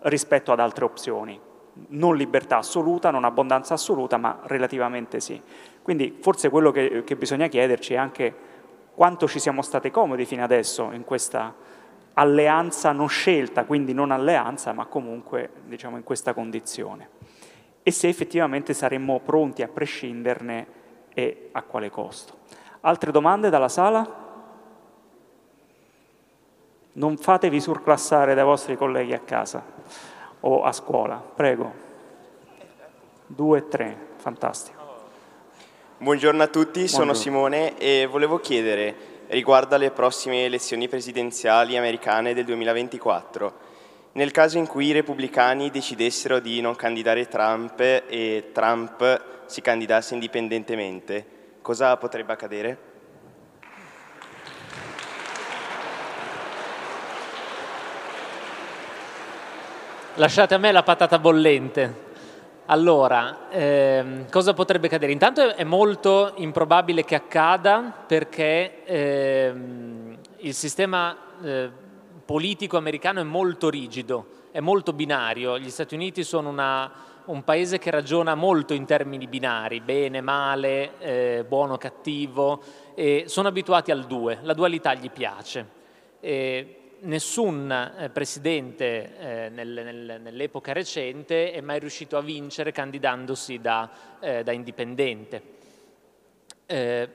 [0.00, 1.40] rispetto ad altre opzioni.
[1.88, 5.40] Non libertà assoluta, non abbondanza assoluta, ma relativamente sì.
[5.82, 8.34] Quindi forse quello che, che bisogna chiederci è anche
[8.94, 11.54] quanto ci siamo stati comodi fino adesso in questa,
[12.18, 17.08] alleanza non scelta, quindi non alleanza, ma comunque diciamo, in questa condizione.
[17.82, 20.66] E se effettivamente saremmo pronti a prescinderne
[21.14, 22.38] e a quale costo.
[22.80, 24.26] Altre domande dalla sala?
[26.92, 29.64] Non fatevi surclassare dai vostri colleghi a casa
[30.40, 31.86] o a scuola, prego.
[33.26, 34.76] Due, tre, fantastico.
[35.98, 36.86] Buongiorno a tutti, Buongiorno.
[36.86, 38.94] sono Simone e volevo chiedere
[39.28, 43.66] riguardo alle prossime elezioni presidenziali americane del 2024.
[44.12, 50.14] Nel caso in cui i repubblicani decidessero di non candidare Trump e Trump si candidasse
[50.14, 51.37] indipendentemente,
[51.68, 52.78] cosa potrebbe accadere?
[60.14, 62.06] Lasciate a me la patata bollente.
[62.66, 65.12] Allora, ehm, cosa potrebbe accadere?
[65.12, 71.70] Intanto è molto improbabile che accada perché ehm, il sistema eh,
[72.24, 75.58] politico americano è molto rigido, è molto binario.
[75.58, 76.90] Gli Stati Uniti sono una,
[77.28, 82.62] un paese che ragiona molto in termini binari, bene, male, eh, buono, cattivo,
[82.94, 85.76] e sono abituati al due, la dualità gli piace.
[86.20, 93.60] E nessun eh, presidente eh, nel, nel, nell'epoca recente è mai riuscito a vincere candidandosi
[93.60, 93.90] da,
[94.20, 95.42] eh, da indipendente.
[96.66, 97.08] Eh,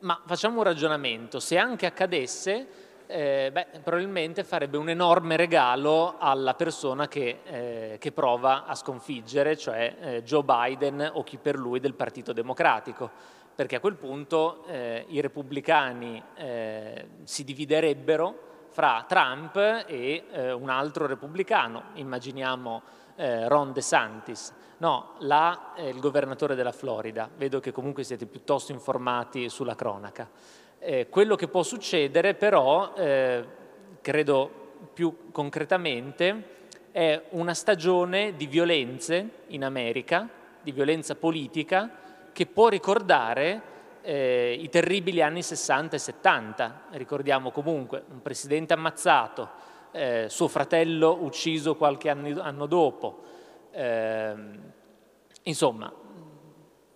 [0.00, 2.66] ma facciamo un ragionamento, se anche accadesse,
[3.06, 9.56] eh, beh, probabilmente farebbe un enorme regalo alla persona che, eh, che prova a sconfiggere,
[9.56, 13.10] cioè Joe Biden o chi per lui del Partito Democratico,
[13.54, 16.22] perché a quel punto i repubblicani
[17.22, 19.54] si dividerebbero fra Trump
[19.86, 22.82] e eh, un altro repubblicano, immaginiamo
[23.14, 24.52] eh, Ron DeSantis.
[24.78, 30.28] No, là è il governatore della Florida, vedo che comunque siete piuttosto informati sulla cronaca.
[30.86, 33.42] Eh, quello che può succedere però, eh,
[34.02, 34.50] credo
[34.92, 36.42] più concretamente,
[36.90, 40.28] è una stagione di violenze in America,
[40.60, 41.90] di violenza politica,
[42.34, 43.62] che può ricordare
[44.02, 46.82] eh, i terribili anni 60 e 70.
[46.90, 49.48] Ricordiamo comunque un presidente ammazzato,
[49.90, 53.22] eh, suo fratello ucciso qualche anno, anno dopo.
[53.70, 54.34] Eh,
[55.44, 55.90] insomma,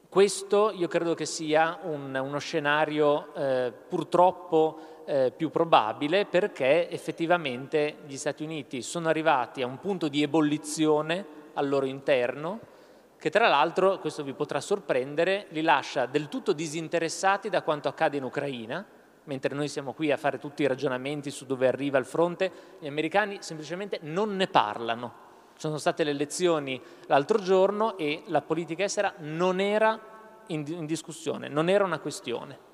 [0.08, 7.98] questo io credo che sia un, uno scenario eh, purtroppo eh, più probabile perché effettivamente
[8.06, 12.76] gli Stati Uniti sono arrivati a un punto di ebollizione al loro interno
[13.18, 18.16] che tra l'altro, questo vi potrà sorprendere, li lascia del tutto disinteressati da quanto accade
[18.16, 18.86] in Ucraina,
[19.24, 22.86] mentre noi siamo qui a fare tutti i ragionamenti su dove arriva il fronte, gli
[22.86, 25.27] americani semplicemente non ne parlano.
[25.58, 29.98] Ci sono state le elezioni l'altro giorno e la politica estera non era
[30.46, 32.66] in, in discussione, non era una questione.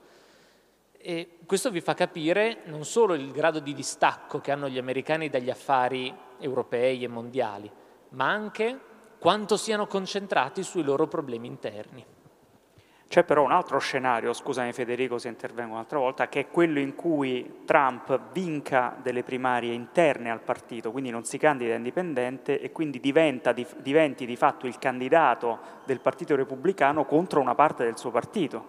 [0.93, 5.31] E questo vi fa capire non solo il grado di distacco che hanno gli americani
[5.31, 7.73] dagli affari europei e mondiali,
[8.11, 8.79] ma anche
[9.19, 12.05] quanto siano concentrati sui loro problemi interni.
[13.07, 16.97] C'è però un altro scenario, scusami Federico se intervengo un'altra volta, che è quello in
[16.97, 22.99] cui Trump vinca delle primarie interne al partito, quindi non si candida indipendente e quindi
[22.99, 28.65] diventa, diventi di fatto il candidato del Partito Repubblicano contro una parte del suo partito,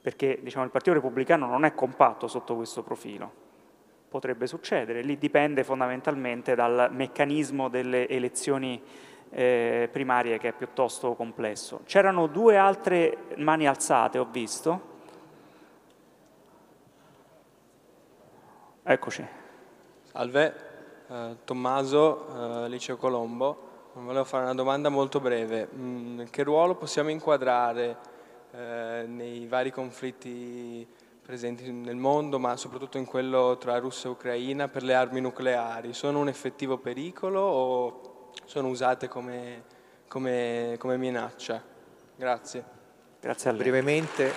[0.00, 3.42] perché diciamo, il Partito Repubblicano non è compatto sotto questo profilo.
[4.08, 8.80] Potrebbe succedere, lì dipende fondamentalmente dal meccanismo delle elezioni
[9.34, 11.80] eh, primarie che è piuttosto complesso.
[11.84, 14.92] C'erano due altre mani alzate, ho visto.
[18.84, 19.26] Eccoci.
[20.02, 20.54] Salve,
[21.08, 23.72] eh, Tommaso, eh, Liceo Colombo.
[23.94, 25.68] Volevo fare una domanda molto breve.
[25.74, 27.96] Mm, che ruolo possiamo inquadrare
[28.52, 30.86] eh, nei vari conflitti
[31.22, 35.92] presenti nel mondo, ma soprattutto in quello tra Russia e Ucraina, per le armi nucleari?
[35.92, 38.13] Sono un effettivo pericolo o
[38.44, 39.64] sono usate come,
[40.08, 41.62] come, come minaccia.
[42.16, 42.64] Grazie.
[43.20, 43.62] Grazie a lei.
[43.62, 44.32] Brevemente.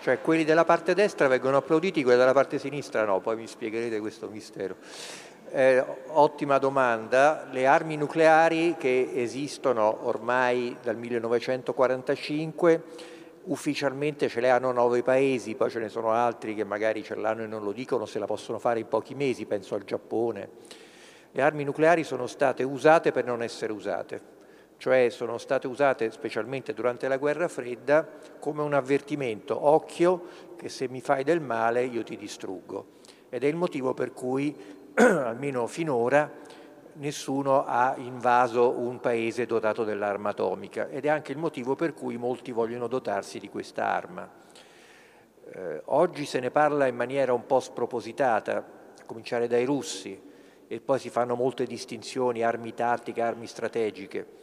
[0.00, 4.00] Cioè quelli della parte destra vengono applauditi, quelli della parte sinistra no, poi mi spiegherete
[4.00, 4.76] questo mistero.
[5.50, 7.46] Eh, ottima domanda.
[7.50, 12.82] Le armi nucleari che esistono ormai dal 1945
[13.44, 17.42] ufficialmente ce le hanno nove paesi, poi ce ne sono altri che magari ce l'hanno
[17.42, 20.48] e non lo dicono, se la possono fare in pochi mesi, penso al Giappone.
[21.32, 24.20] Le armi nucleari sono state usate per non essere usate,
[24.76, 28.06] cioè sono state usate specialmente durante la guerra fredda
[28.38, 30.24] come un avvertimento, occhio
[30.56, 33.00] che se mi fai del male io ti distruggo.
[33.30, 34.54] Ed è il motivo per cui,
[34.94, 36.30] almeno finora,
[36.94, 42.16] nessuno ha invaso un paese dotato dell'arma atomica ed è anche il motivo per cui
[42.16, 44.28] molti vogliono dotarsi di questa arma.
[45.54, 50.30] Eh, oggi se ne parla in maniera un po' spropositata, a cominciare dai russi,
[50.66, 54.40] e poi si fanno molte distinzioni, armi tattiche, armi strategiche.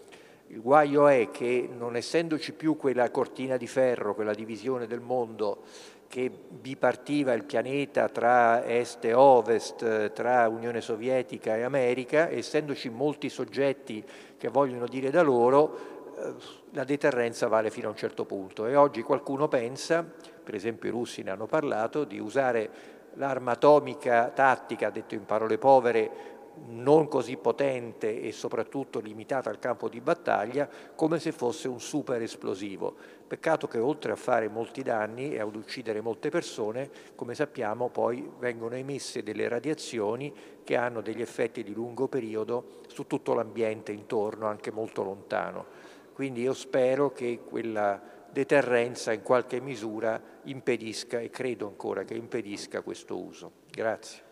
[0.48, 5.64] Il guaio è che non essendoci più quella cortina di ferro, quella divisione del mondo
[6.10, 13.30] che bipartiva il pianeta tra est e ovest, tra Unione Sovietica e America, essendoci molti
[13.30, 14.04] soggetti
[14.36, 15.78] che vogliono dire da loro,
[16.18, 16.34] eh,
[16.72, 18.66] la deterrenza vale fino a un certo punto.
[18.66, 20.04] E oggi qualcuno pensa,
[20.44, 22.70] per esempio i russi ne hanno parlato, di usare
[23.14, 26.38] l'arma atomica tattica, detto in parole povere,
[26.68, 32.22] non così potente e soprattutto limitata al campo di battaglia, come se fosse un super
[32.22, 32.96] esplosivo.
[33.28, 38.30] Peccato che oltre a fare molti danni e ad uccidere molte persone, come sappiamo poi
[38.40, 40.34] vengono emesse delle radiazioni
[40.64, 45.66] che hanno degli effetti di lungo periodo su tutto l'ambiente intorno, anche molto lontano.
[46.14, 52.82] Quindi io spero che quella deterrenza in qualche misura impedisca e credo ancora che impedisca
[52.82, 53.52] questo uso.
[53.72, 54.29] Grazie.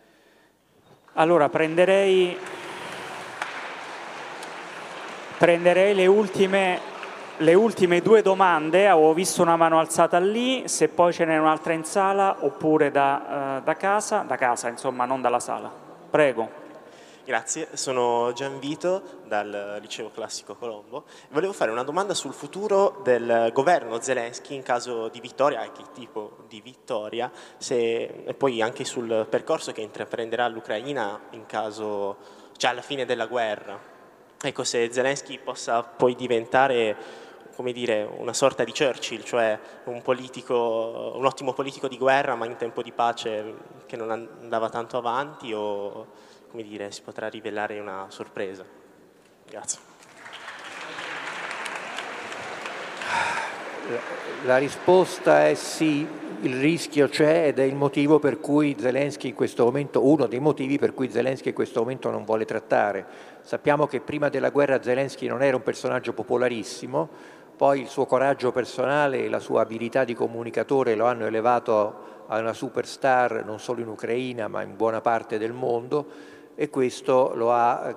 [1.20, 2.38] Allora prenderei,
[5.40, 6.80] prenderei le, ultime,
[7.38, 11.74] le ultime due domande, avevo visto una mano alzata lì, se poi ce n'è un'altra
[11.74, 15.72] in sala oppure da, uh, da casa, da casa insomma non dalla sala.
[16.08, 16.67] Prego.
[17.28, 21.04] Grazie, sono Gianvito dal Liceo Classico Colombo.
[21.32, 25.84] Volevo fare una domanda sul futuro del governo Zelensky in caso di vittoria, e che
[25.94, 32.16] tipo di vittoria, se, e poi anche sul percorso che intraprenderà l'Ucraina in caso,
[32.56, 33.78] cioè alla fine della guerra.
[34.42, 36.96] Ecco, se Zelensky possa poi diventare
[37.58, 42.46] come dire, una sorta di Churchill, cioè un, politico, un ottimo politico di guerra ma
[42.46, 43.54] in tempo di pace
[43.86, 46.08] che non andava tanto avanti o
[46.50, 48.66] come dire, si potrà rivelare una sorpresa.
[49.50, 49.80] Grazie.
[54.44, 56.06] La risposta è sì,
[56.42, 60.40] il rischio c'è ed è il motivo per cui Zelensky in questo momento, uno dei
[60.40, 63.06] motivi per cui Zelensky in questo momento non vuole trattare.
[63.42, 67.10] Sappiamo che prima della guerra Zelensky non era un personaggio popolarissimo,
[67.56, 72.38] poi il suo coraggio personale e la sua abilità di comunicatore lo hanno elevato a
[72.38, 77.54] una superstar non solo in Ucraina ma in buona parte del mondo e questo lo
[77.54, 77.96] ha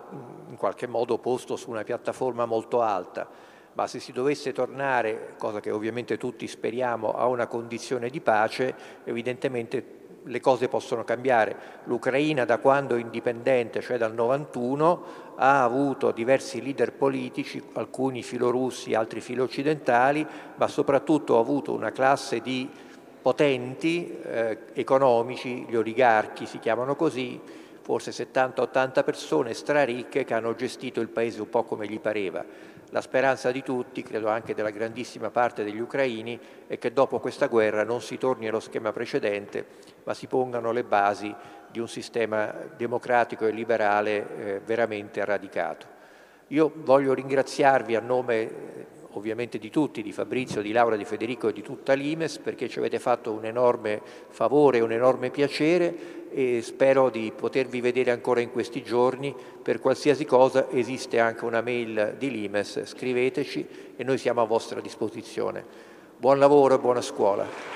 [0.51, 3.27] in qualche modo posto su una piattaforma molto alta.
[3.73, 8.75] Ma se si dovesse tornare, cosa che ovviamente tutti speriamo, a una condizione di pace,
[9.05, 11.57] evidentemente le cose possono cambiare.
[11.85, 15.05] L'Ucraina da quando è indipendente, cioè dal 91,
[15.37, 20.27] ha avuto diversi leader politici, alcuni filorussi, altri filo-occidentali,
[20.57, 22.69] ma soprattutto ha avuto una classe di
[23.23, 27.41] potenti eh, economici, gli oligarchi si chiamano così,
[27.91, 32.45] forse 70-80 persone straricche che hanno gestito il paese un po' come gli pareva.
[32.91, 36.39] La speranza di tutti, credo anche della grandissima parte degli ucraini,
[36.69, 39.67] è che dopo questa guerra non si torni allo schema precedente,
[40.05, 41.35] ma si pongano le basi
[41.69, 45.87] di un sistema democratico e liberale eh, veramente radicato.
[46.49, 51.53] Io voglio ringraziarvi a nome ovviamente di tutti, di Fabrizio, di Laura, di Federico e
[51.53, 57.11] di tutta l'Imes, perché ci avete fatto un enorme favore un enorme piacere e spero
[57.11, 59.35] di potervi vedere ancora in questi giorni.
[59.63, 63.67] Per qualsiasi cosa esiste anche una mail di Limes, scriveteci
[63.97, 65.65] e noi siamo a vostra disposizione.
[66.17, 67.69] Buon lavoro e buona scuola.